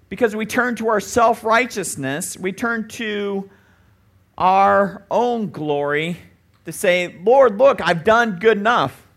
Because 0.10 0.36
we 0.36 0.46
turn 0.46 0.76
to 0.78 0.90
our 0.90 1.00
self 1.00 1.44
righteousness, 1.44 2.38
we 2.38 2.52
turn 2.52 2.88
to 2.90 3.50
our 4.38 5.06
own 5.12 5.52
glory 5.52 6.18
to 6.66 6.72
say, 6.72 7.16
Lord, 7.24 7.58
look, 7.58 7.80
I've 7.82 8.04
done 8.04 8.40
good 8.40 8.58
enough. 8.58 9.08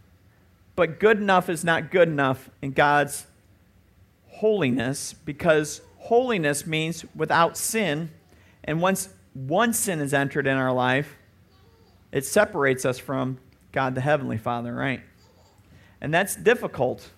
But 0.75 1.01
good 1.01 1.19
enough 1.19 1.49
is 1.49 1.65
not 1.65 1.91
good 1.91 2.09
enough 2.09 2.51
in 2.61 2.73
God's 2.73 3.27
holiness 4.37 5.15
because 5.15 5.81
holiness 5.99 6.67
means 6.67 7.05
without 7.15 7.57
sin. 7.57 8.11
And 8.65 8.81
once 8.81 9.09
one 9.33 9.73
sin 9.73 10.01
is 10.01 10.13
entered 10.13 10.47
in 10.47 10.57
our 10.57 10.73
life, 10.73 11.17
it 12.13 12.25
separates 12.25 12.85
us 12.85 12.99
from 12.99 13.39
God 13.73 13.95
the 13.95 14.01
Heavenly 14.01 14.39
Father, 14.39 14.75
right? 14.75 15.01
And 16.01 16.13
that's 16.13 16.37
difficult. 16.37 17.11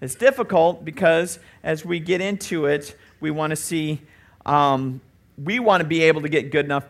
It's 0.00 0.14
difficult 0.14 0.84
because 0.84 1.38
as 1.62 1.84
we 1.84 2.00
get 2.00 2.20
into 2.20 2.66
it, 2.66 2.94
we 3.20 3.30
want 3.30 3.50
to 3.50 3.56
see, 3.56 4.00
um, 4.46 5.00
we 5.42 5.58
want 5.60 5.82
to 5.82 5.86
be 5.86 6.02
able 6.02 6.22
to 6.22 6.28
get 6.28 6.50
good 6.50 6.64
enough 6.64 6.84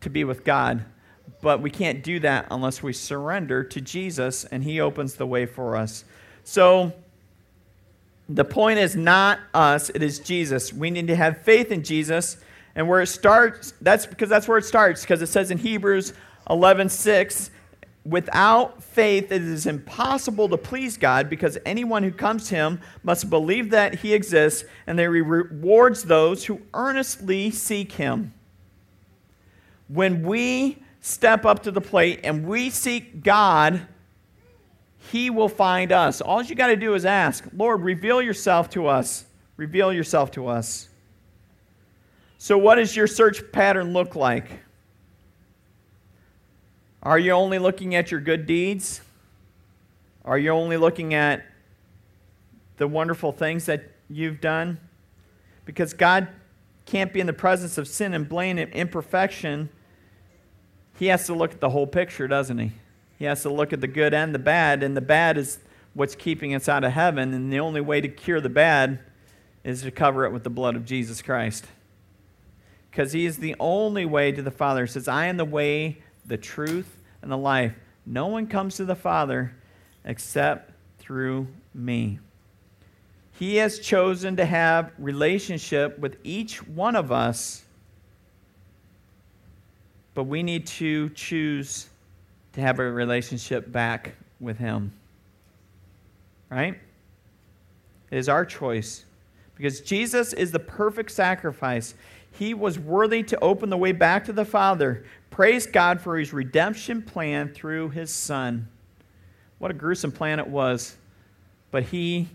to 0.00 0.10
be 0.10 0.24
with 0.24 0.44
God. 0.44 0.84
But 1.40 1.62
we 1.62 1.70
can't 1.70 2.02
do 2.02 2.20
that 2.20 2.48
unless 2.50 2.82
we 2.82 2.92
surrender 2.92 3.62
to 3.64 3.80
Jesus 3.80 4.44
and 4.44 4.64
He 4.64 4.80
opens 4.80 5.14
the 5.14 5.26
way 5.26 5.46
for 5.46 5.76
us. 5.76 6.04
So, 6.42 6.92
the 8.28 8.44
point 8.44 8.78
is 8.78 8.96
not 8.96 9.38
us, 9.52 9.90
it 9.90 10.02
is 10.02 10.18
Jesus. 10.18 10.72
We 10.72 10.90
need 10.90 11.08
to 11.08 11.16
have 11.16 11.42
faith 11.42 11.70
in 11.70 11.82
Jesus. 11.82 12.38
And 12.74 12.88
where 12.88 13.00
it 13.00 13.06
starts, 13.06 13.74
that's 13.80 14.06
because 14.06 14.28
that's 14.28 14.48
where 14.48 14.58
it 14.58 14.64
starts, 14.64 15.02
because 15.02 15.22
it 15.22 15.28
says 15.28 15.50
in 15.50 15.58
Hebrews 15.58 16.12
11 16.50 16.88
6, 16.88 17.50
without 18.04 18.82
faith 18.82 19.30
it 19.30 19.42
is 19.42 19.66
impossible 19.66 20.48
to 20.48 20.56
please 20.56 20.96
God, 20.96 21.30
because 21.30 21.56
anyone 21.64 22.02
who 22.02 22.10
comes 22.10 22.48
to 22.48 22.56
him 22.56 22.80
must 23.02 23.30
believe 23.30 23.70
that 23.70 23.96
he 23.96 24.12
exists, 24.12 24.64
and 24.86 24.98
that 24.98 25.02
he 25.02 25.20
rewards 25.20 26.04
those 26.04 26.44
who 26.44 26.60
earnestly 26.72 27.50
seek 27.50 27.92
him. 27.92 28.34
When 29.88 30.22
we 30.22 30.82
step 31.00 31.44
up 31.44 31.62
to 31.62 31.70
the 31.70 31.80
plate 31.80 32.20
and 32.24 32.46
we 32.46 32.70
seek 32.70 33.22
God, 33.22 33.86
he 35.14 35.30
will 35.30 35.48
find 35.48 35.92
us. 35.92 36.20
All 36.20 36.42
you 36.42 36.56
got 36.56 36.66
to 36.66 36.76
do 36.76 36.94
is 36.94 37.04
ask, 37.04 37.44
Lord, 37.56 37.82
reveal 37.82 38.20
yourself 38.20 38.68
to 38.70 38.88
us. 38.88 39.24
Reveal 39.56 39.92
yourself 39.92 40.32
to 40.32 40.48
us. 40.48 40.88
So, 42.36 42.58
what 42.58 42.74
does 42.74 42.96
your 42.96 43.06
search 43.06 43.52
pattern 43.52 43.92
look 43.92 44.16
like? 44.16 44.50
Are 47.00 47.16
you 47.16 47.30
only 47.30 47.60
looking 47.60 47.94
at 47.94 48.10
your 48.10 48.18
good 48.18 48.44
deeds? 48.44 49.02
Are 50.24 50.36
you 50.36 50.50
only 50.50 50.78
looking 50.78 51.14
at 51.14 51.46
the 52.78 52.88
wonderful 52.88 53.30
things 53.30 53.66
that 53.66 53.84
you've 54.10 54.40
done? 54.40 54.80
Because 55.64 55.94
God 55.94 56.26
can't 56.86 57.12
be 57.12 57.20
in 57.20 57.28
the 57.28 57.32
presence 57.32 57.78
of 57.78 57.86
sin 57.86 58.14
and 58.14 58.28
blame 58.28 58.58
and 58.58 58.72
imperfection. 58.72 59.68
He 60.98 61.06
has 61.06 61.26
to 61.26 61.34
look 61.34 61.52
at 61.52 61.60
the 61.60 61.70
whole 61.70 61.86
picture, 61.86 62.26
doesn't 62.26 62.58
he? 62.58 62.72
He 63.24 63.28
has 63.28 63.40
to 63.44 63.48
look 63.48 63.72
at 63.72 63.80
the 63.80 63.86
good 63.86 64.12
and 64.12 64.34
the 64.34 64.38
bad, 64.38 64.82
and 64.82 64.94
the 64.94 65.00
bad 65.00 65.38
is 65.38 65.58
what's 65.94 66.14
keeping 66.14 66.54
us 66.54 66.68
out 66.68 66.84
of 66.84 66.92
heaven, 66.92 67.32
and 67.32 67.50
the 67.50 67.58
only 67.58 67.80
way 67.80 68.02
to 68.02 68.06
cure 68.06 68.38
the 68.38 68.50
bad 68.50 68.98
is 69.64 69.80
to 69.80 69.90
cover 69.90 70.26
it 70.26 70.30
with 70.30 70.44
the 70.44 70.50
blood 70.50 70.76
of 70.76 70.84
Jesus 70.84 71.22
Christ. 71.22 71.64
Because 72.90 73.14
he 73.14 73.24
is 73.24 73.38
the 73.38 73.56
only 73.58 74.04
way 74.04 74.30
to 74.30 74.42
the 74.42 74.50
Father. 74.50 74.84
He 74.84 74.92
says, 74.92 75.08
I 75.08 75.24
am 75.24 75.38
the 75.38 75.46
way, 75.46 76.02
the 76.26 76.36
truth, 76.36 76.98
and 77.22 77.32
the 77.32 77.38
life. 77.38 77.72
No 78.04 78.26
one 78.26 78.46
comes 78.46 78.76
to 78.76 78.84
the 78.84 78.94
Father 78.94 79.54
except 80.04 80.72
through 80.98 81.48
me. 81.72 82.18
He 83.38 83.56
has 83.56 83.78
chosen 83.78 84.36
to 84.36 84.44
have 84.44 84.92
relationship 84.98 85.98
with 85.98 86.18
each 86.24 86.58
one 86.68 86.94
of 86.94 87.10
us, 87.10 87.64
but 90.12 90.24
we 90.24 90.42
need 90.42 90.66
to 90.66 91.08
choose 91.08 91.88
to 92.54 92.60
have 92.60 92.78
a 92.78 92.90
relationship 92.90 93.70
back 93.70 94.14
with 94.40 94.58
Him. 94.58 94.92
Right? 96.50 96.78
It 98.10 98.18
is 98.18 98.28
our 98.28 98.44
choice. 98.44 99.04
Because 99.56 99.80
Jesus 99.80 100.32
is 100.32 100.52
the 100.52 100.58
perfect 100.58 101.10
sacrifice. 101.10 101.94
He 102.32 102.54
was 102.54 102.78
worthy 102.78 103.22
to 103.24 103.38
open 103.40 103.70
the 103.70 103.76
way 103.76 103.92
back 103.92 104.24
to 104.24 104.32
the 104.32 104.44
Father. 104.44 105.04
Praise 105.30 105.66
God 105.66 106.00
for 106.00 106.16
His 106.16 106.32
redemption 106.32 107.02
plan 107.02 107.52
through 107.52 107.90
His 107.90 108.12
Son. 108.12 108.68
What 109.58 109.70
a 109.70 109.74
gruesome 109.74 110.12
plan 110.12 110.38
it 110.38 110.48
was. 110.48 110.96
But 111.70 111.84
He 111.84 112.28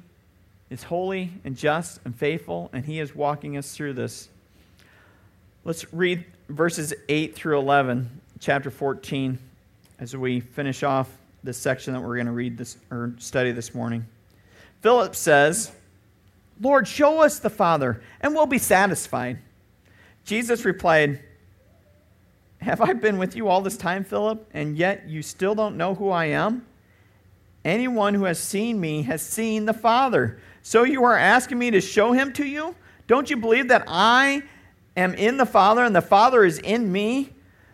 is 0.69 0.84
holy 0.84 1.32
and 1.43 1.55
just 1.55 1.99
and 2.03 2.15
faithful, 2.15 2.69
and 2.73 2.86
He 2.86 2.99
is 2.99 3.15
walking 3.15 3.58
us 3.58 3.73
through 3.73 3.93
this. 3.93 4.29
Let's 5.63 5.93
read 5.93 6.25
verses 6.47 6.93
8 7.08 7.36
through 7.36 7.60
11, 7.60 8.21
chapter 8.39 8.69
14 8.69 9.38
as 9.99 10.15
we 10.15 10.39
finish 10.39 10.83
off 10.83 11.09
this 11.43 11.57
section 11.57 11.93
that 11.93 12.01
we're 12.01 12.15
going 12.15 12.25
to 12.25 12.31
read 12.31 12.57
this 12.57 12.77
or 12.89 13.13
study 13.17 13.51
this 13.51 13.73
morning. 13.75 14.05
Philip 14.81 15.15
says, 15.15 15.71
Lord, 16.62 16.88
show 16.88 17.21
us 17.21 17.39
the 17.39 17.49
Father, 17.49 18.01
and 18.21 18.33
we'll 18.33 18.45
be 18.45 18.57
satisfied. 18.57 19.39
Jesus 20.23 20.65
replied, 20.65 21.23
Have 22.62 22.81
I 22.81 22.93
been 22.93 23.17
with 23.17 23.35
you 23.35 23.47
all 23.47 23.62
this 23.62 23.77
time, 23.77 24.03
Philip, 24.03 24.49
and 24.53 24.77
yet 24.77 25.07
you 25.07 25.21
still 25.21 25.55
don't 25.55 25.77
know 25.77 25.95
who 25.95 26.09
I 26.09 26.25
am? 26.25 26.65
Anyone 27.65 28.13
who 28.13 28.23
has 28.23 28.39
seen 28.39 28.79
me 28.79 29.03
has 29.03 29.21
seen 29.21 29.65
the 29.65 29.73
Father. 29.73 30.39
So 30.62 30.83
you 30.83 31.03
are 31.03 31.17
asking 31.17 31.59
me 31.59 31.71
to 31.71 31.81
show 31.81 32.13
him 32.13 32.31
to 32.33 32.45
you? 32.45 32.75
Don't 33.07 33.29
you 33.29 33.38
believe 33.38 33.67
that 33.69 33.83
I 33.88 34.43
am 34.95 35.13
in 35.13 35.38
the 35.38 35.45
Father 35.45 35.83
and 35.83 35.95
the 35.95 36.01
Father 36.01 36.43
is 36.45 36.59
in 36.59 36.91
me? 36.91 37.31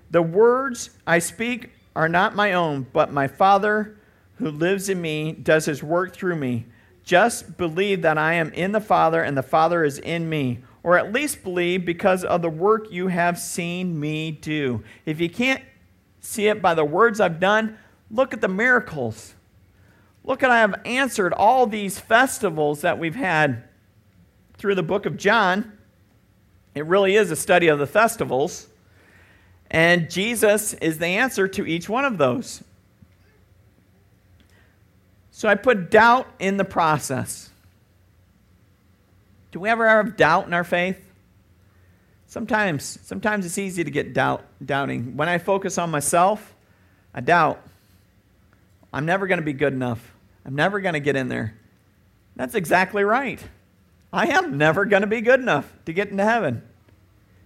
The 0.10 0.22
words 0.22 0.92
I 1.06 1.20
speak 1.20 1.75
are 1.96 2.10
not 2.10 2.36
my 2.36 2.54
own, 2.54 2.88
but 2.92 3.12
my 3.12 3.28
Father 3.28 3.96
who 4.36 4.52
lives 4.52 4.90
in 4.90 5.02
me 5.02 5.32
does 5.32 5.66
his 5.66 5.82
work 5.82 6.14
through 6.14 6.36
me. 6.36 6.66
Just 7.04 7.58
believe 7.58 8.02
that 8.02 8.18
I 8.18 8.34
am 8.34 8.52
in 8.54 8.72
the 8.72 8.82
Father 8.82 9.22
and 9.22 9.38
the 9.38 9.44
Father 9.44 9.84
is 9.84 10.00
in 10.00 10.28
me, 10.28 10.60
or 10.84 10.98
at 10.98 11.14
least 11.14 11.44
believe 11.44 11.86
because 11.86 12.24
of 12.24 12.42
the 12.42 12.50
work 12.50 12.92
you 12.92 13.08
have 13.08 13.40
seen 13.40 14.00
me 14.00 14.32
do. 14.32 14.84
If 15.06 15.22
you 15.22 15.30
can't 15.30 15.64
see 16.20 16.48
it 16.48 16.62
by 16.62 16.74
the 16.74 16.84
words 16.84 17.20
I've 17.20 17.40
done, 17.40 17.78
look 18.12 18.34
at 18.34 18.42
the 18.42 18.48
miracles. 18.48 19.36
Look 20.24 20.42
at 20.42 20.50
I 20.50 20.60
have 20.60 20.82
answered 20.86 21.34
all 21.34 21.68
these 21.68 22.00
festivals 22.00 22.82
that 22.82 22.98
we've 22.98 23.16
had 23.16 23.64
through 24.58 24.76
the 24.76 24.84
book 24.84 25.06
of 25.06 25.18
John. 25.18 25.78
It 26.74 26.86
really 26.88 27.16
is 27.16 27.30
a 27.30 27.36
study 27.36 27.68
of 27.68 27.78
the 27.78 27.88
festivals. 27.88 28.68
And 29.76 30.10
Jesus 30.10 30.74
is 30.76 31.00
the 31.00 31.06
answer 31.06 31.50
to 31.50 31.66
each 31.66 31.90
one 31.90 32.06
of 32.06 32.18
those. 32.18 32.64
So 35.32 35.50
I 35.50 35.56
put 35.56 35.92
doubt 35.92 36.28
in 36.40 36.56
the 36.56 36.64
process. 36.64 37.50
Do 39.52 39.60
we 39.60 39.68
ever 39.68 39.86
have 39.86 40.16
doubt 40.16 40.48
in 40.48 40.54
our 40.54 40.64
faith? 40.64 41.06
Sometimes, 42.26 43.00
sometimes 43.04 43.46
it's 43.46 43.58
easy 43.58 43.84
to 43.84 43.92
get 43.92 44.14
doubt, 44.14 44.46
doubting. 44.66 45.18
When 45.18 45.28
I 45.28 45.40
focus 45.40 45.78
on 45.78 45.92
myself, 45.92 46.56
I 47.14 47.20
doubt. 47.20 47.62
I'm 48.94 49.06
never 49.06 49.28
going 49.28 49.40
to 49.40 49.46
be 49.46 49.52
good 49.52 49.74
enough. 49.74 50.16
I'm 50.46 50.56
never 50.56 50.80
going 50.80 50.94
to 50.94 51.02
get 51.02 51.18
in 51.18 51.28
there. 51.28 51.54
That's 52.38 52.56
exactly 52.56 53.04
right. 53.04 53.42
I 54.14 54.28
am 54.28 54.58
never 54.58 54.86
going 54.86 55.02
to 55.02 55.08
be 55.08 55.20
good 55.20 55.42
enough 55.42 55.70
to 55.86 55.92
get 55.92 56.08
into 56.08 56.24
heaven. 56.24 56.64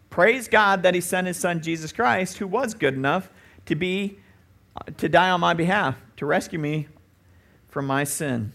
Praise 0.10 0.48
God 0.48 0.84
that 0.84 0.94
He 0.94 1.02
sent 1.02 1.28
His 1.28 1.38
Son 1.38 1.62
Jesus 1.62 1.92
Christ, 1.92 2.38
who 2.38 2.48
was 2.48 2.74
good 2.74 2.94
enough 2.94 3.30
to 3.66 3.76
be 3.76 4.18
to 4.98 5.10
die 5.10 5.30
on 5.30 5.40
my 5.40 5.54
behalf, 5.54 5.96
to 6.18 6.26
rescue 6.26 6.60
me 6.60 6.88
from 7.68 7.86
my 7.86 8.04
sin. 8.04 8.52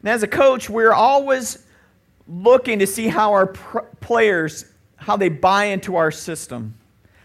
And 0.00 0.08
as 0.08 0.22
a 0.22 0.28
coach, 0.28 0.70
we're 0.70 0.92
always 0.92 1.64
looking 2.26 2.78
to 2.78 2.86
see 2.86 3.08
how 3.08 3.32
our 3.32 3.48
pr- 3.48 3.80
players 4.00 4.64
how 5.00 5.16
they 5.16 5.28
buy 5.28 5.64
into 5.66 5.96
our 5.96 6.10
system. 6.10 6.74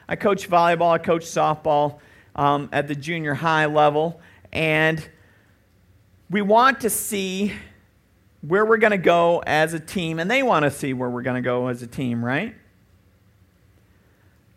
I 0.07 0.15
coach 0.15 0.49
volleyball, 0.49 0.91
I 0.91 0.97
coach 0.97 1.23
softball 1.23 1.99
um, 2.35 2.69
at 2.71 2.87
the 2.87 2.95
junior 2.95 3.33
high 3.33 3.65
level, 3.65 4.21
and 4.53 5.05
we 6.29 6.41
want 6.41 6.81
to 6.81 6.89
see 6.89 7.53
where 8.47 8.65
we're 8.65 8.77
going 8.77 8.91
to 8.91 8.97
go 8.97 9.41
as 9.45 9.73
a 9.73 9.79
team, 9.79 10.19
and 10.19 10.29
they 10.29 10.43
want 10.43 10.63
to 10.63 10.71
see 10.71 10.93
where 10.93 11.09
we're 11.09 11.21
going 11.21 11.41
to 11.41 11.47
go 11.47 11.67
as 11.67 11.81
a 11.81 11.87
team, 11.87 12.23
right? 12.23 12.55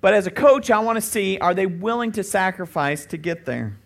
But 0.01 0.14
as 0.14 0.27
a 0.27 0.31
coach, 0.31 0.70
I 0.70 0.79
want 0.81 0.96
to 0.96 1.01
see 1.01 1.38
are 1.38 1.55
they 1.55 1.66
willing 1.66 2.12
to 2.12 2.22
sacrifice 2.22 3.07
to 3.07 3.16
get 3.16 3.44
there? 3.44 3.79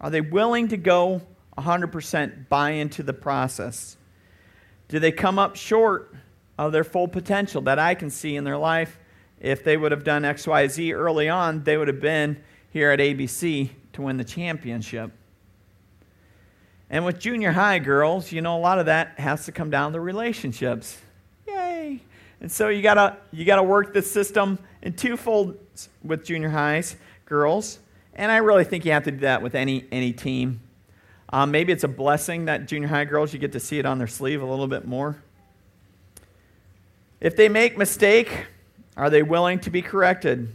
Are 0.00 0.10
they 0.10 0.20
willing 0.20 0.68
to 0.68 0.76
go 0.76 1.22
100% 1.58 2.48
buy 2.48 2.70
into 2.70 3.02
the 3.02 3.12
process? 3.12 3.96
Do 4.88 4.98
they 4.98 5.12
come 5.12 5.38
up 5.38 5.56
short 5.56 6.14
of 6.58 6.72
their 6.72 6.84
full 6.84 7.08
potential 7.08 7.62
that 7.62 7.78
I 7.78 7.94
can 7.94 8.10
see 8.10 8.36
in 8.36 8.44
their 8.44 8.56
life? 8.56 8.98
If 9.40 9.64
they 9.64 9.76
would 9.76 9.92
have 9.92 10.04
done 10.04 10.22
XYZ 10.22 10.94
early 10.94 11.28
on, 11.28 11.64
they 11.64 11.76
would 11.76 11.88
have 11.88 12.00
been 12.00 12.42
here 12.70 12.90
at 12.90 12.98
ABC 12.98 13.70
to 13.94 14.02
win 14.02 14.16
the 14.16 14.24
championship. 14.24 15.12
And 16.90 17.04
with 17.04 17.20
junior 17.20 17.52
high 17.52 17.78
girls, 17.78 18.32
you 18.32 18.42
know, 18.42 18.58
a 18.58 18.60
lot 18.60 18.80
of 18.80 18.86
that 18.86 19.18
has 19.18 19.44
to 19.44 19.52
come 19.52 19.70
down 19.70 19.92
to 19.92 20.00
relationships. 20.00 20.98
Yay. 21.46 22.00
And 22.40 22.50
so 22.50 22.68
you 22.68 22.82
gotta 22.82 23.16
you 23.32 23.44
gotta 23.44 23.62
work 23.62 23.94
the 23.94 24.02
system 24.02 24.58
in 24.82 24.94
twofold 24.94 25.56
with 26.02 26.24
junior 26.24 26.50
highs 26.50 26.96
girls. 27.26 27.78
And 28.14 28.32
I 28.32 28.38
really 28.38 28.64
think 28.64 28.84
you 28.84 28.90
have 28.92 29.04
to 29.04 29.12
do 29.12 29.18
that 29.18 29.40
with 29.40 29.54
any 29.54 29.86
any 29.92 30.12
team. 30.12 30.60
Um, 31.32 31.52
maybe 31.52 31.72
it's 31.72 31.84
a 31.84 31.88
blessing 31.88 32.46
that 32.46 32.66
junior 32.66 32.88
high 32.88 33.04
girls 33.04 33.32
you 33.32 33.38
get 33.38 33.52
to 33.52 33.60
see 33.60 33.78
it 33.78 33.86
on 33.86 33.98
their 33.98 34.08
sleeve 34.08 34.42
a 34.42 34.46
little 34.46 34.66
bit 34.66 34.84
more. 34.84 35.22
If 37.20 37.36
they 37.36 37.48
make 37.48 37.78
mistake, 37.78 38.46
are 38.96 39.10
they 39.10 39.22
willing 39.22 39.60
to 39.60 39.70
be 39.70 39.80
corrected? 39.80 40.52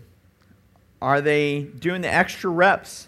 Are 1.01 1.21
they 1.21 1.61
doing 1.61 2.01
the 2.01 2.13
extra 2.13 2.49
reps 2.49 3.07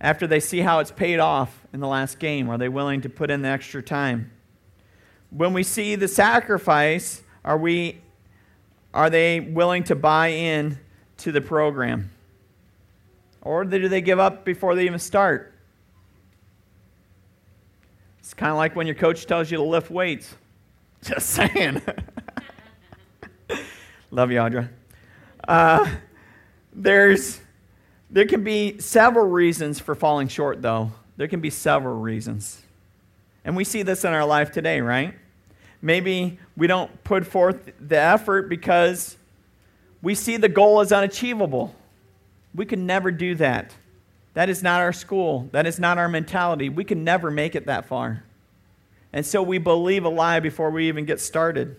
after 0.00 0.26
they 0.26 0.40
see 0.40 0.60
how 0.60 0.78
it's 0.78 0.90
paid 0.90 1.18
off 1.18 1.66
in 1.72 1.80
the 1.80 1.88
last 1.88 2.18
game? 2.18 2.48
Are 2.48 2.58
they 2.58 2.68
willing 2.68 3.00
to 3.02 3.08
put 3.08 3.30
in 3.30 3.42
the 3.42 3.48
extra 3.48 3.82
time? 3.82 4.30
When 5.30 5.52
we 5.52 5.62
see 5.62 5.94
the 5.94 6.08
sacrifice, 6.08 7.22
are 7.44 7.58
we 7.58 8.00
are 8.92 9.08
they 9.08 9.40
willing 9.40 9.84
to 9.84 9.94
buy 9.94 10.28
in 10.28 10.78
to 11.18 11.32
the 11.32 11.40
program? 11.40 12.10
Or 13.42 13.64
do 13.64 13.88
they 13.88 14.00
give 14.00 14.18
up 14.18 14.44
before 14.44 14.74
they 14.74 14.84
even 14.84 14.98
start? 14.98 15.54
It's 18.18 18.34
kind 18.34 18.50
of 18.50 18.58
like 18.58 18.76
when 18.76 18.86
your 18.86 18.96
coach 18.96 19.26
tells 19.26 19.50
you 19.50 19.58
to 19.58 19.62
lift 19.62 19.90
weights. 19.90 20.34
Just 21.02 21.30
saying. 21.30 21.80
Love 24.10 24.30
you, 24.30 24.38
Audra. 24.38 24.68
Uh, 25.46 25.88
there's, 26.72 27.40
there 28.10 28.26
can 28.26 28.42
be 28.42 28.78
several 28.78 29.26
reasons 29.26 29.78
for 29.78 29.94
falling 29.94 30.28
short, 30.28 30.62
though. 30.62 30.92
There 31.16 31.28
can 31.28 31.40
be 31.40 31.50
several 31.50 32.00
reasons. 32.00 32.60
And 33.44 33.56
we 33.56 33.64
see 33.64 33.82
this 33.82 34.04
in 34.04 34.12
our 34.12 34.24
life 34.24 34.52
today, 34.52 34.80
right? 34.80 35.14
Maybe 35.80 36.38
we 36.56 36.66
don't 36.66 37.02
put 37.04 37.26
forth 37.26 37.72
the 37.80 37.98
effort 37.98 38.48
because 38.48 39.16
we 40.02 40.14
see 40.14 40.36
the 40.36 40.48
goal 40.48 40.80
as 40.80 40.92
unachievable. 40.92 41.74
We 42.54 42.66
can 42.66 42.84
never 42.86 43.10
do 43.10 43.34
that. 43.36 43.72
That 44.34 44.48
is 44.48 44.62
not 44.62 44.80
our 44.80 44.92
school. 44.92 45.48
That 45.52 45.66
is 45.66 45.78
not 45.78 45.98
our 45.98 46.08
mentality. 46.08 46.68
We 46.68 46.84
can 46.84 47.04
never 47.04 47.30
make 47.30 47.54
it 47.54 47.66
that 47.66 47.86
far. 47.86 48.24
And 49.12 49.24
so 49.24 49.42
we 49.42 49.58
believe 49.58 50.04
a 50.04 50.08
lie 50.08 50.40
before 50.40 50.70
we 50.70 50.88
even 50.88 51.04
get 51.04 51.20
started. 51.20 51.76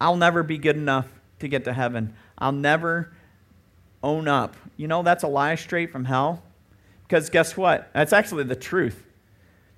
I'll 0.00 0.16
never 0.16 0.42
be 0.42 0.58
good 0.58 0.76
enough 0.76 1.08
to 1.40 1.48
get 1.48 1.64
to 1.64 1.72
heaven. 1.72 2.14
I'll 2.38 2.52
never 2.52 3.12
own 4.02 4.28
up. 4.28 4.56
You 4.76 4.88
know, 4.88 5.02
that's 5.02 5.22
a 5.22 5.28
lie 5.28 5.54
straight 5.54 5.90
from 5.90 6.04
hell. 6.04 6.42
Because 7.02 7.28
guess 7.28 7.56
what? 7.56 7.90
That's 7.92 8.12
actually 8.12 8.44
the 8.44 8.56
truth. 8.56 9.04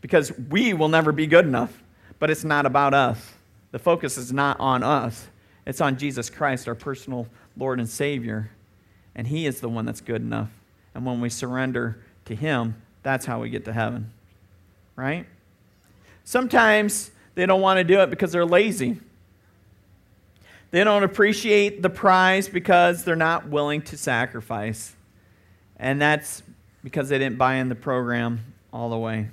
Because 0.01 0.33
we 0.51 0.75
will 0.75 0.89
never 0.89 1.13
be 1.13 1.27
good 1.27 1.47
enough, 1.47 1.83
but 2.19 2.31
it's 2.31 2.45
not 2.45 2.67
about 2.67 2.93
us. 2.93 3.33
The 3.71 3.79
focus 3.79 4.19
is 4.19 4.33
not 4.33 4.61
on 4.61 4.83
us, 4.83 5.29
it's 5.65 5.81
on 5.81 5.97
Jesus 5.97 6.29
Christ, 6.29 6.69
our 6.69 6.75
personal 6.75 7.27
Lord 7.57 7.79
and 7.79 7.89
Savior. 7.89 8.51
And 9.15 9.27
He 9.27 9.47
is 9.47 9.61
the 9.61 9.69
one 9.69 9.87
that's 9.87 10.01
good 10.01 10.21
enough. 10.21 10.51
And 10.95 11.07
when 11.07 11.21
we 11.21 11.29
surrender 11.29 11.99
to 12.27 12.35
Him, 12.35 12.77
that's 13.03 13.25
how 13.25 13.41
we 13.41 13.49
get 13.49 13.65
to 13.67 13.73
heaven. 13.73 14.13
Right? 14.97 15.27
Sometimes 16.25 17.11
they 17.35 17.47
don't 17.47 17.61
want 17.61 17.79
to 17.79 17.85
do 17.85 18.01
it 18.01 18.11
because 18.11 18.33
they're 18.33 18.45
lazy. 18.45 19.01
They 20.73 20.85
don't 20.85 21.03
appreciate 21.03 21.83
the 21.83 21.91
prize 21.91 22.49
because 22.49 23.05
they're 23.05 23.15
not 23.15 23.49
willing 23.49 23.83
to 23.83 23.97
sacrifice. 23.97 24.97
And 25.77 26.01
that's 26.01 26.43
because 26.83 27.11
they 27.11 27.19
didn't 27.19 27.37
buy 27.37 27.57
in 27.57 27.69
the 27.69 27.75
program 27.75 28.55
all 28.73 28.89
the 28.89 28.97
way. 28.97 29.29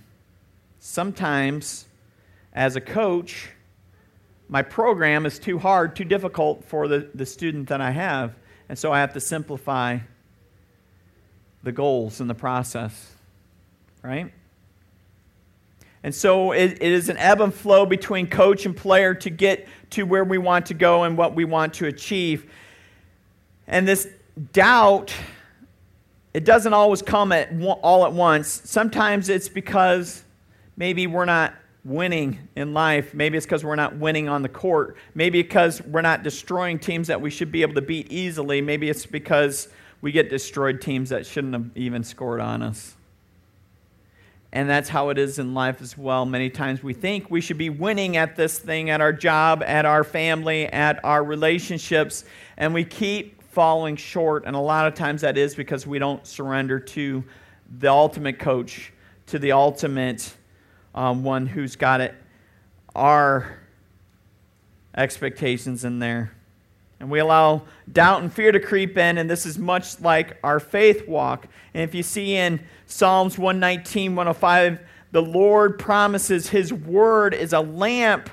Sometimes, 0.79 1.85
as 2.53 2.75
a 2.75 2.81
coach, 2.81 3.51
my 4.49 4.61
program 4.61 5.25
is 5.25 5.39
too 5.39 5.59
hard, 5.59 5.95
too 5.95 6.03
difficult 6.03 6.65
for 6.65 6.89
the, 6.89 7.09
the 7.15 7.25
student 7.25 7.69
that 7.69 7.79
I 7.79 7.91
have. 7.91 8.35
And 8.67 8.77
so 8.77 8.91
I 8.91 8.99
have 8.99 9.13
to 9.13 9.21
simplify 9.21 9.99
the 11.63 11.71
goals 11.71 12.19
in 12.19 12.27
the 12.27 12.35
process, 12.35 13.15
right? 14.03 14.33
And 16.03 16.15
so 16.15 16.53
it, 16.53 16.73
it 16.73 16.81
is 16.81 17.09
an 17.09 17.17
ebb 17.17 17.41
and 17.41 17.53
flow 17.53 17.85
between 17.85 18.27
coach 18.27 18.65
and 18.65 18.75
player 18.75 19.13
to 19.15 19.29
get 19.29 19.67
to 19.91 20.03
where 20.03 20.23
we 20.23 20.37
want 20.37 20.67
to 20.67 20.73
go 20.73 21.03
and 21.03 21.17
what 21.17 21.35
we 21.35 21.45
want 21.45 21.73
to 21.75 21.87
achieve. 21.87 22.49
And 23.67 23.87
this 23.87 24.07
doubt, 24.53 25.13
it 26.33 26.45
doesn't 26.45 26.73
always 26.73 27.01
come 27.01 27.31
at 27.31 27.49
all 27.81 28.05
at 28.05 28.13
once. 28.13 28.61
Sometimes 28.65 29.29
it's 29.29 29.49
because 29.49 30.23
maybe 30.77 31.05
we're 31.07 31.25
not 31.25 31.53
winning 31.83 32.39
in 32.55 32.73
life. 32.73 33.13
Maybe 33.13 33.37
it's 33.37 33.45
because 33.45 33.63
we're 33.63 33.75
not 33.75 33.97
winning 33.97 34.29
on 34.29 34.41
the 34.41 34.49
court. 34.49 34.95
Maybe 35.15 35.41
because 35.41 35.81
we're 35.81 36.01
not 36.01 36.23
destroying 36.23 36.79
teams 36.79 37.07
that 37.07 37.19
we 37.19 37.29
should 37.29 37.51
be 37.51 37.61
able 37.61 37.75
to 37.75 37.81
beat 37.81 38.11
easily. 38.11 38.61
Maybe 38.61 38.89
it's 38.89 39.05
because 39.05 39.69
we 40.01 40.11
get 40.11 40.29
destroyed 40.29 40.81
teams 40.81 41.09
that 41.09 41.25
shouldn't 41.25 41.53
have 41.53 41.69
even 41.75 42.03
scored 42.03 42.39
on 42.39 42.61
us. 42.61 42.95
And 44.51 44.67
that's 44.67 44.89
how 44.89 45.09
it 45.09 45.19
is 45.19 45.37
in 45.37 45.53
life 45.53 45.81
as 45.81 45.95
well. 45.97 46.25
Many 46.25 46.49
times 46.49 46.81
we 46.81 46.93
think 46.93 47.29
we 47.29 47.39
should 47.39 47.59
be 47.59 47.69
winning 47.69 48.17
at 48.17 48.35
this 48.35 48.57
thing, 48.57 48.89
at 48.89 48.99
our 48.99 49.13
job, 49.13 49.61
at 49.63 49.85
our 49.85 50.03
family, 50.03 50.65
at 50.65 51.03
our 51.05 51.23
relationships, 51.23 52.25
and 52.57 52.73
we 52.73 52.83
keep 52.83 53.43
falling 53.43 53.95
short. 53.95 54.45
And 54.45 54.55
a 54.55 54.59
lot 54.59 54.87
of 54.87 54.95
times 54.95 55.21
that 55.21 55.37
is 55.37 55.53
because 55.53 55.85
we 55.85 55.99
don't 55.99 56.25
surrender 56.25 56.79
to 56.79 57.23
the 57.69 57.89
ultimate 57.89 58.39
coach, 58.39 58.91
to 59.27 59.37
the 59.37 59.51
ultimate 59.51 60.35
um, 60.95 61.23
one 61.23 61.45
who's 61.45 61.75
got 61.75 62.01
it, 62.01 62.15
our 62.95 63.59
expectations 64.95 65.85
in 65.85 65.99
there. 65.99 66.31
And 66.99 67.09
we 67.09 67.19
allow 67.19 67.63
doubt 67.91 68.21
and 68.21 68.31
fear 68.31 68.51
to 68.51 68.59
creep 68.59 68.97
in, 68.97 69.17
and 69.17 69.29
this 69.29 69.45
is 69.45 69.57
much 69.57 70.01
like 70.01 70.37
our 70.43 70.59
faith 70.59 71.07
walk. 71.07 71.47
And 71.73 71.81
if 71.83 71.95
you 71.95 72.03
see 72.03 72.35
in 72.35 72.59
Psalms 72.87 73.37
119, 73.37 74.15
105, 74.15 74.81
the 75.11 75.21
Lord 75.21 75.79
promises 75.79 76.49
His 76.49 76.73
word 76.73 77.33
is 77.33 77.53
a 77.53 77.61
lamp 77.61 78.29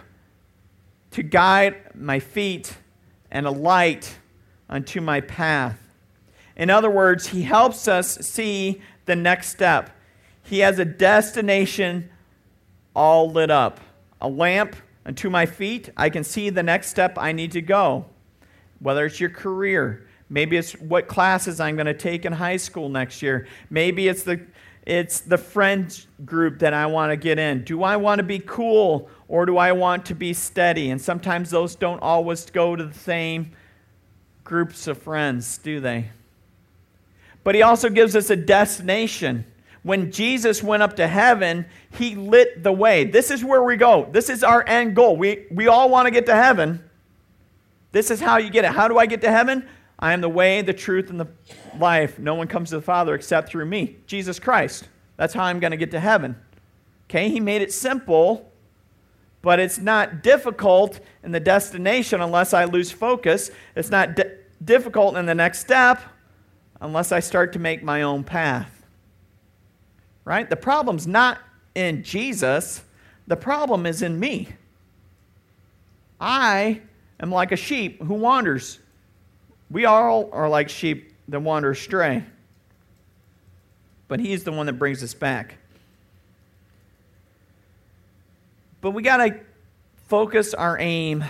to 1.13 1.23
guide 1.23 1.77
my 1.95 2.19
feet 2.19 2.77
and 3.31 3.47
a 3.47 3.51
light 3.51 4.19
unto 4.69 5.01
my 5.01 5.21
path. 5.21 5.79
In 6.57 6.69
other 6.69 6.91
words, 6.91 7.29
He 7.29 7.43
helps 7.43 7.87
us 7.87 8.17
see 8.17 8.83
the 9.05 9.17
next 9.17 9.51
step. 9.51 9.91
He 10.43 10.59
has 10.61 10.81
a 10.81 10.85
destination 10.85 12.11
all 12.95 13.31
lit 13.31 13.51
up. 13.51 13.79
A 14.21 14.29
lamp 14.29 14.75
unto 15.05 15.31
my 15.31 15.47
feet, 15.47 15.91
I 15.97 16.11
can 16.11 16.25
see 16.25 16.51
the 16.51 16.65
next 16.65 16.89
step 16.89 17.17
I 17.17 17.31
need 17.31 17.53
to 17.53 17.63
go 17.63 18.07
whether 18.81 19.07
it's 19.07 19.21
your 19.21 19.31
career, 19.31 20.07
maybe 20.29 20.57
it's 20.57 20.73
what 20.73 21.09
classes 21.09 21.61
I'm 21.61 21.77
going 21.77 21.87
to 21.87 21.95
take 21.95 22.25
in 22.25 22.33
high 22.33 22.57
school 22.57 22.89
next 22.89 23.23
year, 23.23 23.47
maybe 23.71 24.09
it's 24.09 24.23
the 24.23 24.41
it's 24.87 25.19
the 25.19 25.37
friend 25.37 26.07
group 26.25 26.61
that 26.61 26.73
I 26.73 26.87
want 26.87 27.11
to 27.11 27.17
get 27.17 27.41
in. 27.41 27.65
Do 27.65 27.83
I 27.83 27.97
want 27.97 28.21
to 28.21 28.23
be 28.23 28.39
cool 28.39 29.11
or 29.27 29.45
do 29.45 29.57
I 29.57 29.73
want 29.73 30.07
to 30.07 30.15
be 30.15 30.33
steady? 30.33 30.91
And 30.91 31.03
sometimes 31.03 31.51
those 31.51 31.75
don't 31.75 32.01
always 32.01 32.49
go 32.51 32.77
to 32.77 32.85
the 32.85 32.95
same 32.95 33.51
groups 34.45 34.87
of 34.87 35.03
friends, 35.03 35.59
do 35.59 35.81
they? 35.81 36.11
But 37.43 37.57
he 37.57 37.63
also 37.63 37.89
gives 37.89 38.15
us 38.15 38.31
a 38.31 38.37
destination. 38.37 39.45
When 39.83 40.13
Jesus 40.13 40.63
went 40.63 40.85
up 40.85 40.97
to 40.97 41.09
heaven, 41.09 41.67
he 41.91 42.15
lit 42.15 42.63
the 42.63 42.73
way. 42.73 43.05
This 43.05 43.33
is 43.33 43.45
where 43.45 43.65
we 43.65 43.77
go. 43.77 44.09
This 44.13 44.31
is 44.31 44.45
our 44.45 44.65
end 44.69 44.95
goal. 44.95 45.17
We, 45.17 45.47
we 45.51 45.67
all 45.67 45.89
want 45.89 46.07
to 46.07 46.13
get 46.13 46.27
to 46.27 46.35
heaven. 46.35 46.86
This 47.97 48.11
is 48.11 48.21
how 48.21 48.37
you 48.37 48.51
get 48.51 48.67
it. 48.67 48.73
How 48.73 48.89
do 48.89 48.99
I 48.99 49.07
get 49.07 49.23
to 49.23 49.33
heaven? 49.33 49.67
I 49.99 50.13
am 50.13 50.21
the 50.21 50.29
way, 50.29 50.61
the 50.61 50.75
truth, 50.75 51.09
and 51.09 51.19
the 51.19 51.29
life. 51.79 52.19
No 52.19 52.35
one 52.35 52.47
comes 52.47 52.69
to 52.69 52.77
the 52.77 52.83
Father 52.83 53.15
except 53.15 53.49
through 53.49 53.65
me, 53.65 53.97
Jesus 54.07 54.39
Christ. 54.39 54.87
That's 55.17 55.33
how 55.33 55.45
I'm 55.45 55.61
going 55.61 55.71
to 55.71 55.79
get 55.79 55.93
to 55.93 55.99
heaven. 55.99 56.37
Okay, 57.09 57.31
he 57.31 57.41
made 57.41 57.63
it 57.63 57.73
simple, 57.73 58.53
but 59.41 59.59
it's 59.59 59.79
not 59.79 60.23
difficult 60.23 61.01
in 61.25 61.33
the 61.33 61.41
destination 61.41 62.21
unless 62.21 62.53
I 62.53 62.67
lose 62.67 62.93
focus. 62.93 63.51
It's 63.75 63.89
not 63.89 64.15
di- 64.15 64.31
difficult 64.63 65.17
in 65.17 65.25
the 65.25 65.35
next 65.35 65.61
step 65.61 66.03
unless 66.83 67.13
I 67.13 67.21
start 67.21 67.55
to 67.55 67.59
make 67.59 67.83
my 67.83 68.03
own 68.03 68.25
path. 68.25 68.85
Right? 70.27 70.51
The 70.51 70.57
problem's 70.57 71.07
not 71.07 71.39
in 71.75 72.03
Jesus, 72.03 72.85
the 73.27 73.37
problem 73.39 73.87
is 73.87 74.03
in 74.03 74.21
me. 74.21 74.51
I 76.21 76.83
am 77.21 77.31
like 77.31 77.53
a 77.53 77.57
sheep 77.57 78.03
who 78.03 78.15
wanders. 78.15 78.79
We 79.71 79.85
all 79.85 80.31
are 80.33 80.49
like 80.49 80.69
sheep 80.69 81.15
that 81.29 81.41
wander 81.41 81.71
astray. 81.71 82.25
But 84.09 84.21
He's 84.21 84.45
the 84.45 84.53
one 84.53 84.67
that 84.67 84.75
brings 84.75 85.03
us 85.03 85.15
back. 85.15 85.59
But 88.81 88.93
we 88.93 89.03
got 89.03 89.17
to 89.17 89.41
focus 90.09 90.55
our 90.55 90.79
aim 90.79 91.25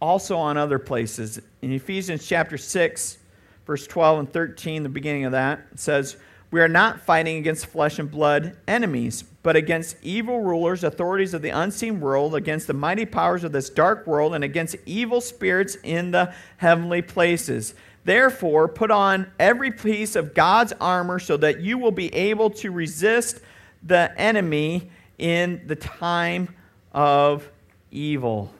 also 0.00 0.36
on 0.36 0.56
other 0.56 0.78
places. 0.78 1.40
In 1.62 1.72
Ephesians 1.72 2.26
chapter 2.26 2.56
6, 2.56 3.18
verse 3.66 3.86
12 3.86 4.18
and 4.20 4.32
13, 4.32 4.82
the 4.82 4.88
beginning 4.88 5.24
of 5.24 5.32
that, 5.32 5.66
it 5.72 5.80
says, 5.80 6.16
we 6.50 6.60
are 6.60 6.68
not 6.68 7.00
fighting 7.00 7.38
against 7.38 7.66
flesh 7.66 7.98
and 7.98 8.10
blood 8.10 8.56
enemies, 8.68 9.24
but 9.42 9.56
against 9.56 9.96
evil 10.02 10.40
rulers, 10.40 10.84
authorities 10.84 11.34
of 11.34 11.42
the 11.42 11.50
unseen 11.50 12.00
world, 12.00 12.34
against 12.34 12.66
the 12.66 12.74
mighty 12.74 13.04
powers 13.04 13.42
of 13.42 13.52
this 13.52 13.68
dark 13.68 14.06
world, 14.06 14.34
and 14.34 14.44
against 14.44 14.76
evil 14.86 15.20
spirits 15.20 15.76
in 15.82 16.12
the 16.12 16.32
heavenly 16.58 17.02
places. 17.02 17.74
Therefore, 18.04 18.68
put 18.68 18.92
on 18.92 19.30
every 19.38 19.72
piece 19.72 20.14
of 20.14 20.34
God's 20.34 20.72
armor 20.80 21.18
so 21.18 21.36
that 21.38 21.60
you 21.60 21.78
will 21.78 21.90
be 21.90 22.14
able 22.14 22.50
to 22.50 22.70
resist 22.70 23.40
the 23.82 24.12
enemy 24.16 24.90
in 25.18 25.62
the 25.66 25.76
time 25.76 26.54
of 26.92 27.50
evil. 27.90 28.52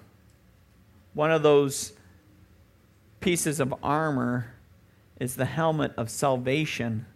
One 1.14 1.30
of 1.30 1.44
those 1.44 1.92
pieces 3.20 3.60
of 3.60 3.72
armor 3.82 4.52
is 5.20 5.36
the 5.36 5.44
helmet 5.44 5.92
of 5.96 6.10
salvation 6.10 7.06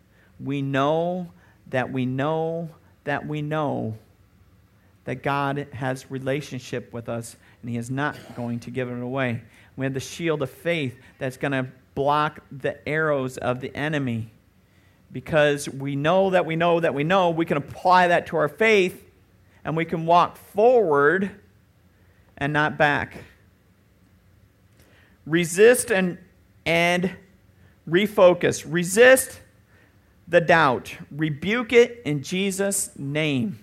we 0.42 0.62
know 0.62 1.30
that 1.68 1.92
we 1.92 2.06
know 2.06 2.70
that 3.04 3.26
we 3.26 3.42
know 3.42 3.96
that 5.04 5.22
God 5.22 5.66
has 5.72 6.10
relationship 6.10 6.92
with 6.92 7.08
us 7.08 7.36
and 7.62 7.70
he 7.70 7.76
is 7.76 7.90
not 7.90 8.16
going 8.36 8.60
to 8.60 8.70
give 8.70 8.88
it 8.88 9.00
away. 9.00 9.42
We 9.76 9.86
have 9.86 9.94
the 9.94 10.00
shield 10.00 10.42
of 10.42 10.50
faith 10.50 10.96
that's 11.18 11.36
going 11.36 11.52
to 11.52 11.66
block 11.94 12.40
the 12.52 12.86
arrows 12.88 13.36
of 13.38 13.60
the 13.60 13.74
enemy. 13.74 14.30
Because 15.12 15.68
we 15.68 15.96
know 15.96 16.30
that 16.30 16.46
we 16.46 16.54
know 16.54 16.78
that 16.78 16.94
we 16.94 17.02
know, 17.02 17.30
we 17.30 17.44
can 17.44 17.56
apply 17.56 18.08
that 18.08 18.28
to 18.28 18.36
our 18.36 18.48
faith 18.48 19.04
and 19.64 19.76
we 19.76 19.84
can 19.84 20.06
walk 20.06 20.36
forward 20.36 21.30
and 22.38 22.52
not 22.52 22.78
back. 22.78 23.16
Resist 25.26 25.90
and 25.90 26.18
and 26.64 27.16
refocus. 27.88 28.64
Resist 28.66 29.40
the 30.30 30.40
doubt. 30.40 30.96
Rebuke 31.10 31.72
it 31.72 32.02
in 32.04 32.22
Jesus' 32.22 32.90
name 32.96 33.58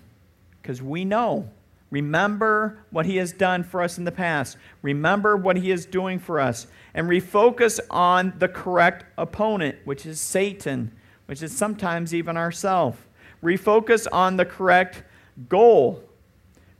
because 0.60 0.80
we 0.82 1.04
know. 1.04 1.48
Remember 1.90 2.84
what 2.90 3.06
he 3.06 3.16
has 3.16 3.32
done 3.32 3.64
for 3.64 3.80
us 3.80 3.96
in 3.96 4.04
the 4.04 4.12
past. 4.12 4.58
Remember 4.82 5.34
what 5.36 5.56
he 5.56 5.70
is 5.70 5.86
doing 5.86 6.18
for 6.18 6.38
us. 6.38 6.66
And 6.92 7.08
refocus 7.08 7.80
on 7.88 8.34
the 8.38 8.48
correct 8.48 9.06
opponent, 9.16 9.76
which 9.84 10.04
is 10.04 10.20
Satan, 10.20 10.92
which 11.24 11.42
is 11.42 11.56
sometimes 11.56 12.12
even 12.14 12.36
ourselves. 12.36 12.98
Refocus 13.42 14.06
on 14.12 14.36
the 14.36 14.44
correct 14.44 15.02
goal, 15.48 16.02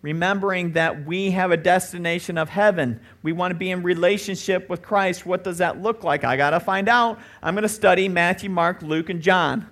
remembering 0.03 0.73
that 0.73 1.07
we 1.07 1.31
have 1.31 1.51
a 1.51 1.57
destination 1.57 2.37
of 2.37 2.51
heaven. 2.51 3.01
We 3.23 3.33
want 3.33 3.53
to 3.53 3.59
be 3.59 3.71
in 3.71 3.83
relationship 3.83 4.69
with 4.69 4.83
Christ. 4.83 5.25
What 5.25 5.45
does 5.45 5.59
that 5.59 5.81
look 5.81 6.05
like? 6.05 6.25
I 6.25 6.37
got 6.37 6.51
to 6.51 6.61
find 6.61 6.89
out. 6.89 7.19
I'm 7.43 7.55
going 7.55 7.63
to 7.63 7.69
study 7.69 8.09
Matthew, 8.09 8.51
Mark, 8.51 8.83
Luke, 8.83 9.09
and 9.09 9.23
John 9.23 9.67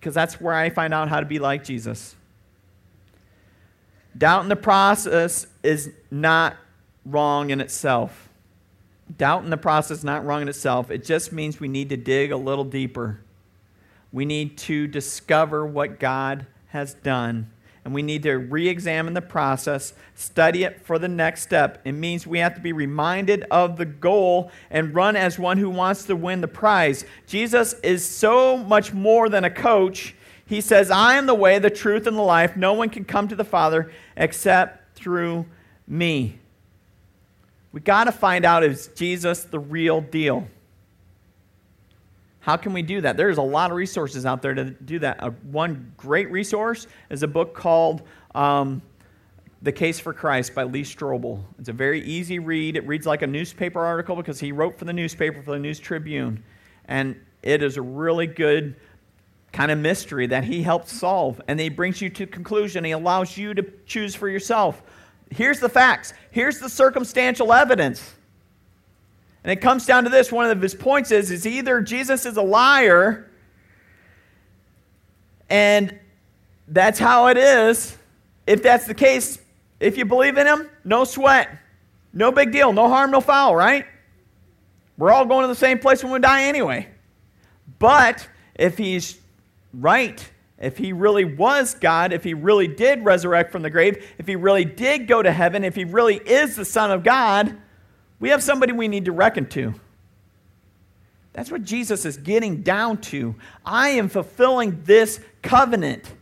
because 0.00 0.14
that's 0.14 0.40
where 0.40 0.54
I 0.54 0.70
find 0.70 0.94
out 0.94 1.10
how 1.10 1.20
to 1.20 1.26
be 1.26 1.38
like 1.38 1.62
Jesus. 1.62 2.16
Doubt 4.16 4.42
in 4.42 4.48
the 4.48 4.56
process 4.56 5.46
is 5.62 5.90
not 6.10 6.56
wrong 7.04 7.50
in 7.50 7.60
itself. 7.60 8.30
Doubt 9.18 9.44
in 9.44 9.50
the 9.50 9.58
process 9.58 9.98
is 9.98 10.04
not 10.04 10.24
wrong 10.24 10.40
in 10.40 10.48
itself. 10.48 10.90
It 10.90 11.04
just 11.04 11.32
means 11.32 11.60
we 11.60 11.68
need 11.68 11.90
to 11.90 11.96
dig 11.98 12.32
a 12.32 12.36
little 12.36 12.64
deeper. 12.64 13.20
We 14.10 14.24
need 14.24 14.56
to 14.58 14.86
discover 14.86 15.66
what 15.66 16.00
God 16.00 16.46
has 16.68 16.94
done 16.94 17.50
and 17.84 17.94
we 17.94 18.02
need 18.02 18.22
to 18.24 18.34
re 18.34 18.68
examine 18.68 19.14
the 19.14 19.22
process, 19.22 19.94
study 20.14 20.64
it 20.64 20.84
for 20.84 20.98
the 20.98 21.08
next 21.08 21.42
step. 21.42 21.80
It 21.84 21.92
means 21.92 22.26
we 22.26 22.38
have 22.40 22.54
to 22.54 22.60
be 22.60 22.72
reminded 22.72 23.44
of 23.50 23.76
the 23.76 23.86
goal 23.86 24.50
and 24.70 24.94
run 24.94 25.16
as 25.16 25.38
one 25.38 25.58
who 25.58 25.70
wants 25.70 26.04
to 26.04 26.16
win 26.16 26.40
the 26.40 26.48
prize. 26.48 27.04
Jesus 27.26 27.74
is 27.82 28.06
so 28.06 28.58
much 28.58 28.92
more 28.92 29.28
than 29.28 29.44
a 29.44 29.50
coach. 29.50 30.14
He 30.44 30.60
says, 30.60 30.90
I 30.90 31.14
am 31.14 31.26
the 31.26 31.34
way, 31.34 31.58
the 31.58 31.70
truth, 31.70 32.06
and 32.06 32.16
the 32.16 32.22
life. 32.22 32.56
No 32.56 32.72
one 32.74 32.90
can 32.90 33.04
come 33.04 33.28
to 33.28 33.36
the 33.36 33.44
Father 33.44 33.90
except 34.16 34.96
through 34.96 35.46
me. 35.86 36.38
We 37.72 37.80
got 37.80 38.04
to 38.04 38.12
find 38.12 38.44
out 38.44 38.64
is 38.64 38.88
Jesus 38.88 39.44
the 39.44 39.60
real 39.60 40.00
deal? 40.00 40.48
How 42.40 42.56
can 42.56 42.72
we 42.72 42.82
do 42.82 43.00
that? 43.02 43.16
There's 43.16 43.38
a 43.38 43.42
lot 43.42 43.70
of 43.70 43.76
resources 43.76 44.24
out 44.24 44.40
there 44.42 44.54
to 44.54 44.64
do 44.64 44.98
that. 45.00 45.22
Uh, 45.22 45.30
one 45.50 45.92
great 45.96 46.30
resource 46.30 46.86
is 47.10 47.22
a 47.22 47.28
book 47.28 47.54
called 47.54 48.02
um, 48.34 48.80
The 49.62 49.72
Case 49.72 50.00
for 50.00 50.14
Christ 50.14 50.54
by 50.54 50.62
Lee 50.62 50.82
Strobel. 50.82 51.42
It's 51.58 51.68
a 51.68 51.74
very 51.74 52.02
easy 52.02 52.38
read. 52.38 52.76
It 52.76 52.86
reads 52.86 53.06
like 53.06 53.22
a 53.22 53.26
newspaper 53.26 53.80
article 53.80 54.16
because 54.16 54.40
he 54.40 54.52
wrote 54.52 54.78
for 54.78 54.86
the 54.86 54.92
newspaper, 54.92 55.42
for 55.42 55.52
the 55.52 55.58
News 55.58 55.78
Tribune. 55.78 56.42
And 56.86 57.20
it 57.42 57.62
is 57.62 57.76
a 57.76 57.82
really 57.82 58.26
good 58.26 58.74
kind 59.52 59.70
of 59.70 59.78
mystery 59.78 60.26
that 60.28 60.44
he 60.44 60.62
helps 60.62 60.92
solve. 60.92 61.40
And 61.46 61.60
he 61.60 61.68
brings 61.68 62.00
you 62.00 62.08
to 62.10 62.26
conclusion. 62.26 62.84
He 62.84 62.92
allows 62.92 63.36
you 63.36 63.52
to 63.52 63.62
choose 63.84 64.14
for 64.14 64.28
yourself. 64.28 64.82
Here's 65.30 65.60
the 65.60 65.68
facts. 65.68 66.14
Here's 66.30 66.58
the 66.58 66.68
circumstantial 66.68 67.52
evidence. 67.52 68.14
And 69.42 69.50
it 69.50 69.60
comes 69.60 69.86
down 69.86 70.04
to 70.04 70.10
this 70.10 70.30
one 70.30 70.50
of 70.50 70.60
his 70.60 70.74
points 70.74 71.10
is, 71.10 71.30
is 71.30 71.46
either 71.46 71.80
Jesus 71.80 72.26
is 72.26 72.36
a 72.36 72.42
liar, 72.42 73.30
and 75.48 75.98
that's 76.68 76.98
how 76.98 77.28
it 77.28 77.36
is. 77.36 77.96
If 78.46 78.62
that's 78.62 78.86
the 78.86 78.94
case, 78.94 79.38
if 79.78 79.96
you 79.96 80.04
believe 80.04 80.36
in 80.36 80.46
him, 80.46 80.68
no 80.84 81.04
sweat. 81.04 81.48
No 82.12 82.32
big 82.32 82.52
deal. 82.52 82.72
No 82.72 82.88
harm, 82.88 83.10
no 83.10 83.20
foul, 83.20 83.56
right? 83.56 83.86
We're 84.98 85.12
all 85.12 85.24
going 85.24 85.42
to 85.42 85.48
the 85.48 85.54
same 85.54 85.78
place 85.78 86.04
when 86.04 86.12
we 86.12 86.18
die 86.18 86.44
anyway. 86.44 86.88
But 87.78 88.28
if 88.54 88.76
he's 88.76 89.18
right, 89.72 90.30
if 90.58 90.76
he 90.76 90.92
really 90.92 91.24
was 91.24 91.74
God, 91.74 92.12
if 92.12 92.22
he 92.22 92.34
really 92.34 92.68
did 92.68 93.04
resurrect 93.04 93.50
from 93.50 93.62
the 93.62 93.70
grave, 93.70 94.06
if 94.18 94.26
he 94.26 94.36
really 94.36 94.66
did 94.66 95.06
go 95.06 95.22
to 95.22 95.32
heaven, 95.32 95.64
if 95.64 95.74
he 95.74 95.84
really 95.84 96.16
is 96.16 96.56
the 96.56 96.66
Son 96.66 96.90
of 96.90 97.02
God, 97.02 97.56
we 98.20 98.28
have 98.28 98.42
somebody 98.42 98.72
we 98.72 98.86
need 98.86 99.06
to 99.06 99.12
reckon 99.12 99.46
to. 99.48 99.74
That's 101.32 101.50
what 101.50 101.64
Jesus 101.64 102.04
is 102.04 102.16
getting 102.16 102.62
down 102.62 102.98
to. 103.02 103.34
I 103.64 103.90
am 103.90 104.08
fulfilling 104.08 104.82
this 104.84 105.20
covenant. 105.42 106.12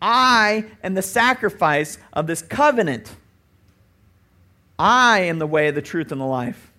I 0.00 0.66
am 0.82 0.94
the 0.94 1.02
sacrifice 1.02 1.98
of 2.12 2.26
this 2.26 2.42
covenant. 2.42 3.10
I 4.78 5.20
am 5.20 5.38
the 5.38 5.46
way, 5.46 5.70
the 5.70 5.82
truth, 5.82 6.12
and 6.12 6.20
the 6.20 6.26
life. 6.26 6.70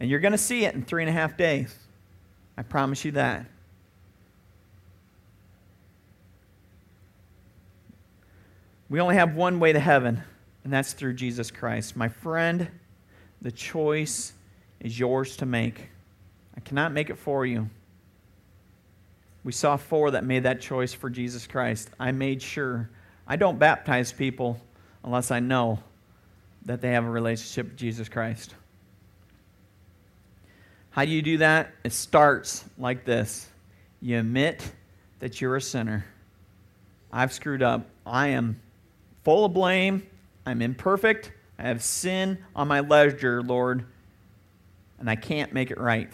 And 0.00 0.10
you're 0.10 0.20
going 0.20 0.32
to 0.32 0.38
see 0.38 0.64
it 0.64 0.74
in 0.74 0.82
three 0.82 1.02
and 1.02 1.08
a 1.08 1.12
half 1.12 1.36
days. 1.36 1.74
I 2.56 2.62
promise 2.62 3.04
you 3.04 3.12
that. 3.12 3.46
We 8.88 9.00
only 9.00 9.14
have 9.14 9.34
one 9.34 9.58
way 9.58 9.72
to 9.72 9.80
heaven, 9.80 10.22
and 10.64 10.72
that's 10.72 10.92
through 10.92 11.14
Jesus 11.14 11.50
Christ. 11.50 11.96
My 11.96 12.08
friend, 12.08 12.68
the 13.42 13.52
choice 13.52 14.32
is 14.80 14.98
yours 14.98 15.36
to 15.38 15.46
make. 15.46 15.88
I 16.56 16.60
cannot 16.60 16.92
make 16.92 17.10
it 17.10 17.18
for 17.18 17.44
you. 17.44 17.68
We 19.44 19.52
saw 19.52 19.76
four 19.76 20.12
that 20.12 20.24
made 20.24 20.44
that 20.44 20.60
choice 20.60 20.94
for 20.94 21.10
Jesus 21.10 21.46
Christ. 21.46 21.90
I 21.98 22.12
made 22.12 22.40
sure. 22.40 22.88
I 23.26 23.36
don't 23.36 23.58
baptize 23.58 24.12
people 24.12 24.60
unless 25.02 25.32
I 25.32 25.40
know 25.40 25.80
that 26.64 26.80
they 26.80 26.92
have 26.92 27.04
a 27.04 27.10
relationship 27.10 27.66
with 27.66 27.76
Jesus 27.76 28.08
Christ. 28.08 28.54
How 30.90 31.04
do 31.04 31.10
you 31.10 31.22
do 31.22 31.38
that? 31.38 31.72
It 31.82 31.92
starts 31.92 32.64
like 32.78 33.04
this 33.04 33.48
you 34.00 34.18
admit 34.18 34.70
that 35.20 35.40
you're 35.40 35.56
a 35.56 35.60
sinner. 35.60 36.04
I've 37.12 37.32
screwed 37.32 37.62
up. 37.62 37.86
I 38.06 38.28
am 38.28 38.60
full 39.24 39.44
of 39.44 39.52
blame. 39.52 40.06
I'm 40.46 40.62
imperfect. 40.62 41.32
I 41.62 41.68
have 41.68 41.80
sin 41.80 42.38
on 42.56 42.66
my 42.66 42.80
ledger, 42.80 43.40
Lord, 43.40 43.84
and 44.98 45.08
I 45.08 45.14
can't 45.14 45.52
make 45.52 45.70
it 45.70 45.78
right. 45.78 46.12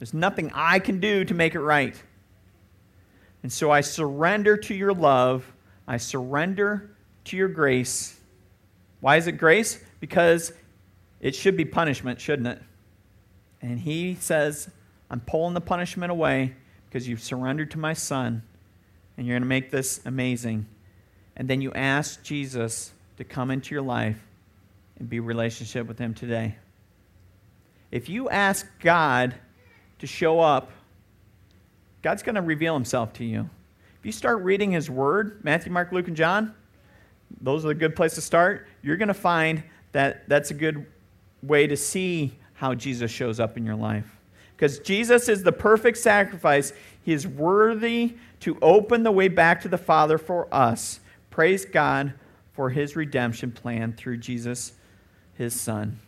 There's 0.00 0.12
nothing 0.12 0.50
I 0.52 0.80
can 0.80 0.98
do 0.98 1.24
to 1.24 1.34
make 1.34 1.54
it 1.54 1.60
right. 1.60 1.94
And 3.44 3.52
so 3.52 3.70
I 3.70 3.80
surrender 3.80 4.56
to 4.56 4.74
your 4.74 4.92
love. 4.92 5.52
I 5.86 5.98
surrender 5.98 6.90
to 7.26 7.36
your 7.36 7.46
grace. 7.46 8.18
Why 8.98 9.18
is 9.18 9.28
it 9.28 9.32
grace? 9.32 9.78
Because 10.00 10.52
it 11.20 11.36
should 11.36 11.56
be 11.56 11.64
punishment, 11.64 12.20
shouldn't 12.20 12.48
it? 12.48 12.60
And 13.62 13.78
he 13.78 14.16
says, 14.16 14.68
I'm 15.10 15.20
pulling 15.20 15.54
the 15.54 15.60
punishment 15.60 16.10
away 16.10 16.56
because 16.88 17.06
you've 17.06 17.22
surrendered 17.22 17.70
to 17.70 17.78
my 17.78 17.92
son, 17.92 18.42
and 19.16 19.28
you're 19.28 19.34
going 19.34 19.42
to 19.42 19.48
make 19.48 19.70
this 19.70 20.00
amazing. 20.04 20.66
And 21.36 21.48
then 21.48 21.60
you 21.60 21.72
ask 21.72 22.20
Jesus 22.24 22.92
to 23.16 23.22
come 23.22 23.52
into 23.52 23.76
your 23.76 23.82
life 23.82 24.24
and 24.98 25.08
be 25.08 25.20
relationship 25.20 25.86
with 25.86 25.98
him 25.98 26.14
today. 26.14 26.56
If 27.90 28.08
you 28.08 28.28
ask 28.28 28.66
God 28.80 29.34
to 29.98 30.06
show 30.06 30.40
up, 30.40 30.70
God's 32.02 32.22
going 32.22 32.34
to 32.34 32.42
reveal 32.42 32.74
himself 32.74 33.12
to 33.14 33.24
you. 33.24 33.48
If 33.98 34.06
you 34.06 34.12
start 34.12 34.42
reading 34.42 34.70
his 34.70 34.88
word, 34.88 35.40
Matthew, 35.42 35.72
Mark, 35.72 35.90
Luke, 35.90 36.06
and 36.06 36.16
John, 36.16 36.54
those 37.40 37.64
are 37.64 37.70
a 37.70 37.74
good 37.74 37.96
place 37.96 38.14
to 38.14 38.20
start. 38.20 38.66
You're 38.82 38.96
going 38.96 39.08
to 39.08 39.14
find 39.14 39.62
that 39.92 40.28
that's 40.28 40.50
a 40.50 40.54
good 40.54 40.86
way 41.42 41.66
to 41.66 41.76
see 41.76 42.36
how 42.54 42.74
Jesus 42.74 43.10
shows 43.10 43.40
up 43.40 43.56
in 43.56 43.64
your 43.64 43.76
life. 43.76 44.16
Because 44.56 44.80
Jesus 44.80 45.28
is 45.28 45.42
the 45.42 45.52
perfect 45.52 45.98
sacrifice. 45.98 46.72
He 47.02 47.12
is 47.12 47.26
worthy 47.26 48.16
to 48.40 48.58
open 48.60 49.02
the 49.02 49.12
way 49.12 49.28
back 49.28 49.62
to 49.62 49.68
the 49.68 49.78
Father 49.78 50.18
for 50.18 50.52
us. 50.52 51.00
Praise 51.30 51.64
God 51.64 52.14
for 52.52 52.70
his 52.70 52.96
redemption 52.96 53.52
plan 53.52 53.92
through 53.92 54.16
Jesus, 54.16 54.72
his 55.38 55.58
Son. 55.58 56.00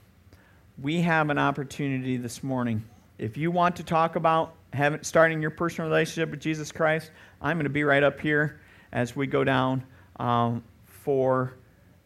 We 0.82 1.02
have 1.02 1.30
an 1.30 1.38
opportunity 1.38 2.16
this 2.16 2.42
morning. 2.42 2.82
If 3.16 3.36
you 3.36 3.52
want 3.52 3.76
to 3.76 3.84
talk 3.84 4.16
about 4.16 4.54
having, 4.72 5.04
starting 5.04 5.40
your 5.40 5.52
personal 5.52 5.88
relationship 5.88 6.32
with 6.32 6.40
Jesus 6.40 6.72
Christ, 6.72 7.12
I'm 7.40 7.56
going 7.56 7.64
to 7.64 7.70
be 7.70 7.84
right 7.84 8.02
up 8.02 8.20
here 8.20 8.60
as 8.90 9.14
we 9.14 9.28
go 9.28 9.44
down 9.44 9.84
um, 10.16 10.64
for 10.84 11.54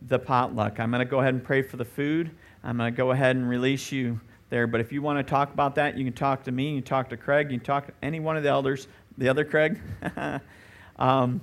the 0.03 0.19
potluck. 0.19 0.79
I'm 0.79 0.91
going 0.91 0.99
to 0.99 1.11
go 1.11 1.21
ahead 1.21 1.33
and 1.33 1.43
pray 1.43 1.63
for 1.63 1.79
the 1.79 1.85
food. 1.85 2.31
I'm 2.63 2.77
going 2.77 2.93
to 2.93 2.97
go 2.97 3.13
ahead 3.13 3.37
and 3.37 3.49
release 3.49 3.91
you 3.91 4.21
there. 4.51 4.67
But 4.67 4.83
if 4.83 4.93
you 4.93 5.01
want 5.01 5.19
to 5.19 5.29
talk 5.29 5.51
about 5.55 5.77
that, 5.77 5.97
you 5.97 6.05
can 6.05 6.13
talk 6.13 6.45
to 6.45 6.53
me, 6.53 6.75
you 6.75 6.83
can 6.83 6.87
talk 6.87 7.09
to 7.09 7.17
Craig, 7.17 7.51
you 7.51 7.57
can 7.57 7.65
talk 7.65 7.87
to 7.87 7.93
any 8.03 8.21
one 8.21 8.37
of 8.37 8.43
the 8.43 8.51
elders, 8.51 8.87
the 9.17 9.31
other 9.31 9.47
Craig. 9.47 9.81
um, 10.99 11.41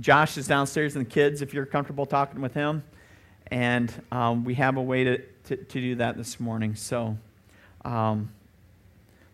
Josh 0.00 0.36
is 0.36 0.48
downstairs 0.48 0.96
and 0.96 1.06
the 1.06 1.10
kids, 1.10 1.42
if 1.42 1.54
you're 1.54 1.64
comfortable 1.64 2.06
talking 2.06 2.40
with 2.40 2.54
him. 2.54 2.82
And 3.50 3.92
um, 4.10 4.44
we 4.44 4.54
have 4.54 4.76
a 4.76 4.82
way 4.82 5.04
to, 5.04 5.18
to, 5.18 5.56
to, 5.56 5.80
do 5.80 5.94
that 5.96 6.16
this 6.16 6.40
morning. 6.40 6.74
So 6.74 7.16
um, 7.84 8.30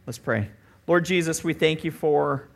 let's 0.07 0.19
pray. 0.19 0.49
Lord 0.87 1.05
Jesus, 1.05 1.43
we 1.43 1.55
thank 1.55 1.85
you 1.85 1.91
for 1.91 2.49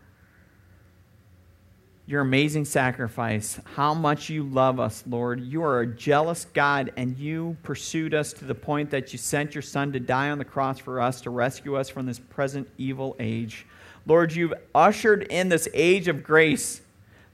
your 2.09 2.21
amazing 2.21 2.65
sacrifice, 2.65 3.59
how 3.75 3.93
much 3.93 4.31
you 4.31 4.45
love 4.45 4.79
us, 4.79 5.03
Lord. 5.09 5.41
You 5.41 5.65
are 5.65 5.81
a 5.81 5.87
jealous 5.87 6.45
God, 6.45 6.93
and 6.97 7.19
you 7.19 7.57
pursued 7.65 8.15
us 8.15 8.33
to 8.35 8.45
the 8.45 8.55
point 8.55 8.91
that 8.91 9.13
you 9.13 9.19
sent 9.19 9.57
your 9.57 9.63
Son 9.63 9.93
to 9.93 9.99
die 9.99 10.31
on 10.31 10.39
the 10.39 10.45
cross 10.45 10.79
for 10.79 11.01
us 11.01 11.21
to 11.23 11.31
rescue 11.31 11.75
us 11.75 11.89
from 11.89 12.07
this 12.07 12.21
present 12.21 12.69
evil 12.79 13.17
age. 13.19 13.67
Lord, 14.07 14.33
you've 14.33 14.55
ushered 14.73 15.25
in 15.25 15.49
this 15.49 15.69
age 15.75 16.07
of 16.07 16.23
grace 16.23 16.81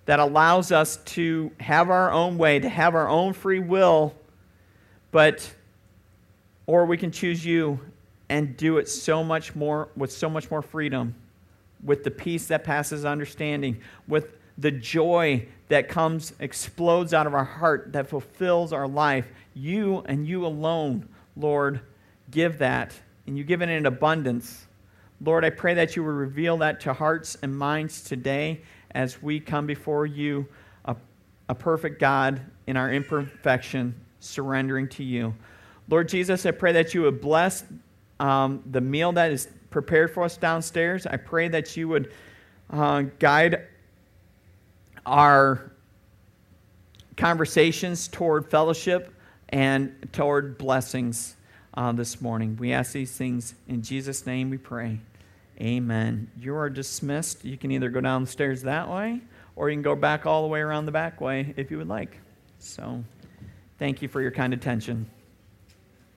that 0.04 0.18
allows 0.18 0.72
us 0.72 0.96
to 1.04 1.52
have 1.60 1.90
our 1.90 2.10
own 2.10 2.38
way, 2.38 2.58
to 2.58 2.68
have 2.68 2.94
our 2.94 3.08
own 3.08 3.32
free 3.32 3.60
will, 3.60 4.14
but 5.10 5.54
or 6.66 6.86
we 6.86 6.96
can 6.96 7.10
choose 7.10 7.44
you 7.44 7.80
and 8.28 8.56
do 8.56 8.78
it 8.78 8.88
so 8.88 9.22
much 9.22 9.54
more 9.54 9.88
with 9.96 10.10
so 10.10 10.28
much 10.28 10.50
more 10.50 10.62
freedom, 10.62 11.14
with 11.82 12.04
the 12.04 12.10
peace 12.10 12.46
that 12.46 12.64
passes 12.64 13.04
understanding, 13.04 13.80
with 14.08 14.36
the 14.58 14.70
joy 14.70 15.46
that 15.68 15.88
comes, 15.88 16.32
explodes 16.40 17.14
out 17.14 17.26
of 17.26 17.34
our 17.34 17.44
heart, 17.44 17.92
that 17.92 18.08
fulfills 18.08 18.72
our 18.72 18.88
life. 18.88 19.26
You 19.54 20.02
and 20.06 20.26
you 20.26 20.46
alone, 20.46 21.08
Lord, 21.36 21.80
give 22.30 22.58
that. 22.58 22.94
And 23.26 23.38
you 23.38 23.44
give 23.44 23.62
it 23.62 23.68
in 23.68 23.86
abundance. 23.86 24.66
Lord, 25.20 25.44
I 25.44 25.50
pray 25.50 25.74
that 25.74 25.94
you 25.94 26.02
will 26.02 26.12
reveal 26.12 26.56
that 26.58 26.80
to 26.80 26.92
hearts 26.92 27.36
and 27.42 27.56
minds 27.56 28.02
today 28.02 28.62
as 28.94 29.22
we 29.22 29.40
come 29.40 29.66
before 29.66 30.06
you, 30.06 30.46
a, 30.84 30.96
a 31.48 31.54
perfect 31.54 32.00
God 32.00 32.40
in 32.66 32.76
our 32.76 32.92
imperfection, 32.92 33.94
surrendering 34.20 34.88
to 34.88 35.04
you. 35.04 35.34
Lord 35.88 36.08
Jesus, 36.08 36.46
I 36.46 36.52
pray 36.52 36.72
that 36.72 36.94
you 36.94 37.02
would 37.02 37.20
bless 37.20 37.64
um, 38.20 38.62
the 38.70 38.80
meal 38.80 39.12
that 39.12 39.32
is 39.32 39.48
prepared 39.70 40.12
for 40.12 40.22
us 40.22 40.36
downstairs. 40.36 41.06
I 41.06 41.16
pray 41.16 41.48
that 41.48 41.76
you 41.76 41.88
would 41.88 42.12
uh, 42.70 43.02
guide 43.18 43.66
our 45.04 45.72
conversations 47.16 48.08
toward 48.08 48.48
fellowship 48.50 49.12
and 49.48 50.08
toward 50.12 50.56
blessings 50.56 51.36
uh, 51.74 51.92
this 51.92 52.20
morning. 52.20 52.56
We 52.56 52.72
ask 52.72 52.92
these 52.92 53.12
things 53.12 53.54
in 53.68 53.82
Jesus' 53.82 54.26
name 54.26 54.50
we 54.50 54.58
pray. 54.58 55.00
Amen. 55.62 56.28
You 56.36 56.56
are 56.56 56.68
dismissed. 56.68 57.44
You 57.44 57.56
can 57.56 57.70
either 57.70 57.88
go 57.88 58.00
downstairs 58.00 58.62
that 58.62 58.88
way 58.90 59.20
or 59.54 59.70
you 59.70 59.76
can 59.76 59.82
go 59.82 59.94
back 59.94 60.26
all 60.26 60.42
the 60.42 60.48
way 60.48 60.60
around 60.60 60.86
the 60.86 60.92
back 60.92 61.20
way 61.20 61.54
if 61.56 61.70
you 61.70 61.78
would 61.78 61.88
like. 61.88 62.18
So, 62.58 63.04
thank 63.78 64.02
you 64.02 64.08
for 64.08 64.20
your 64.20 64.32
kind 64.32 64.52
attention. 64.52 65.08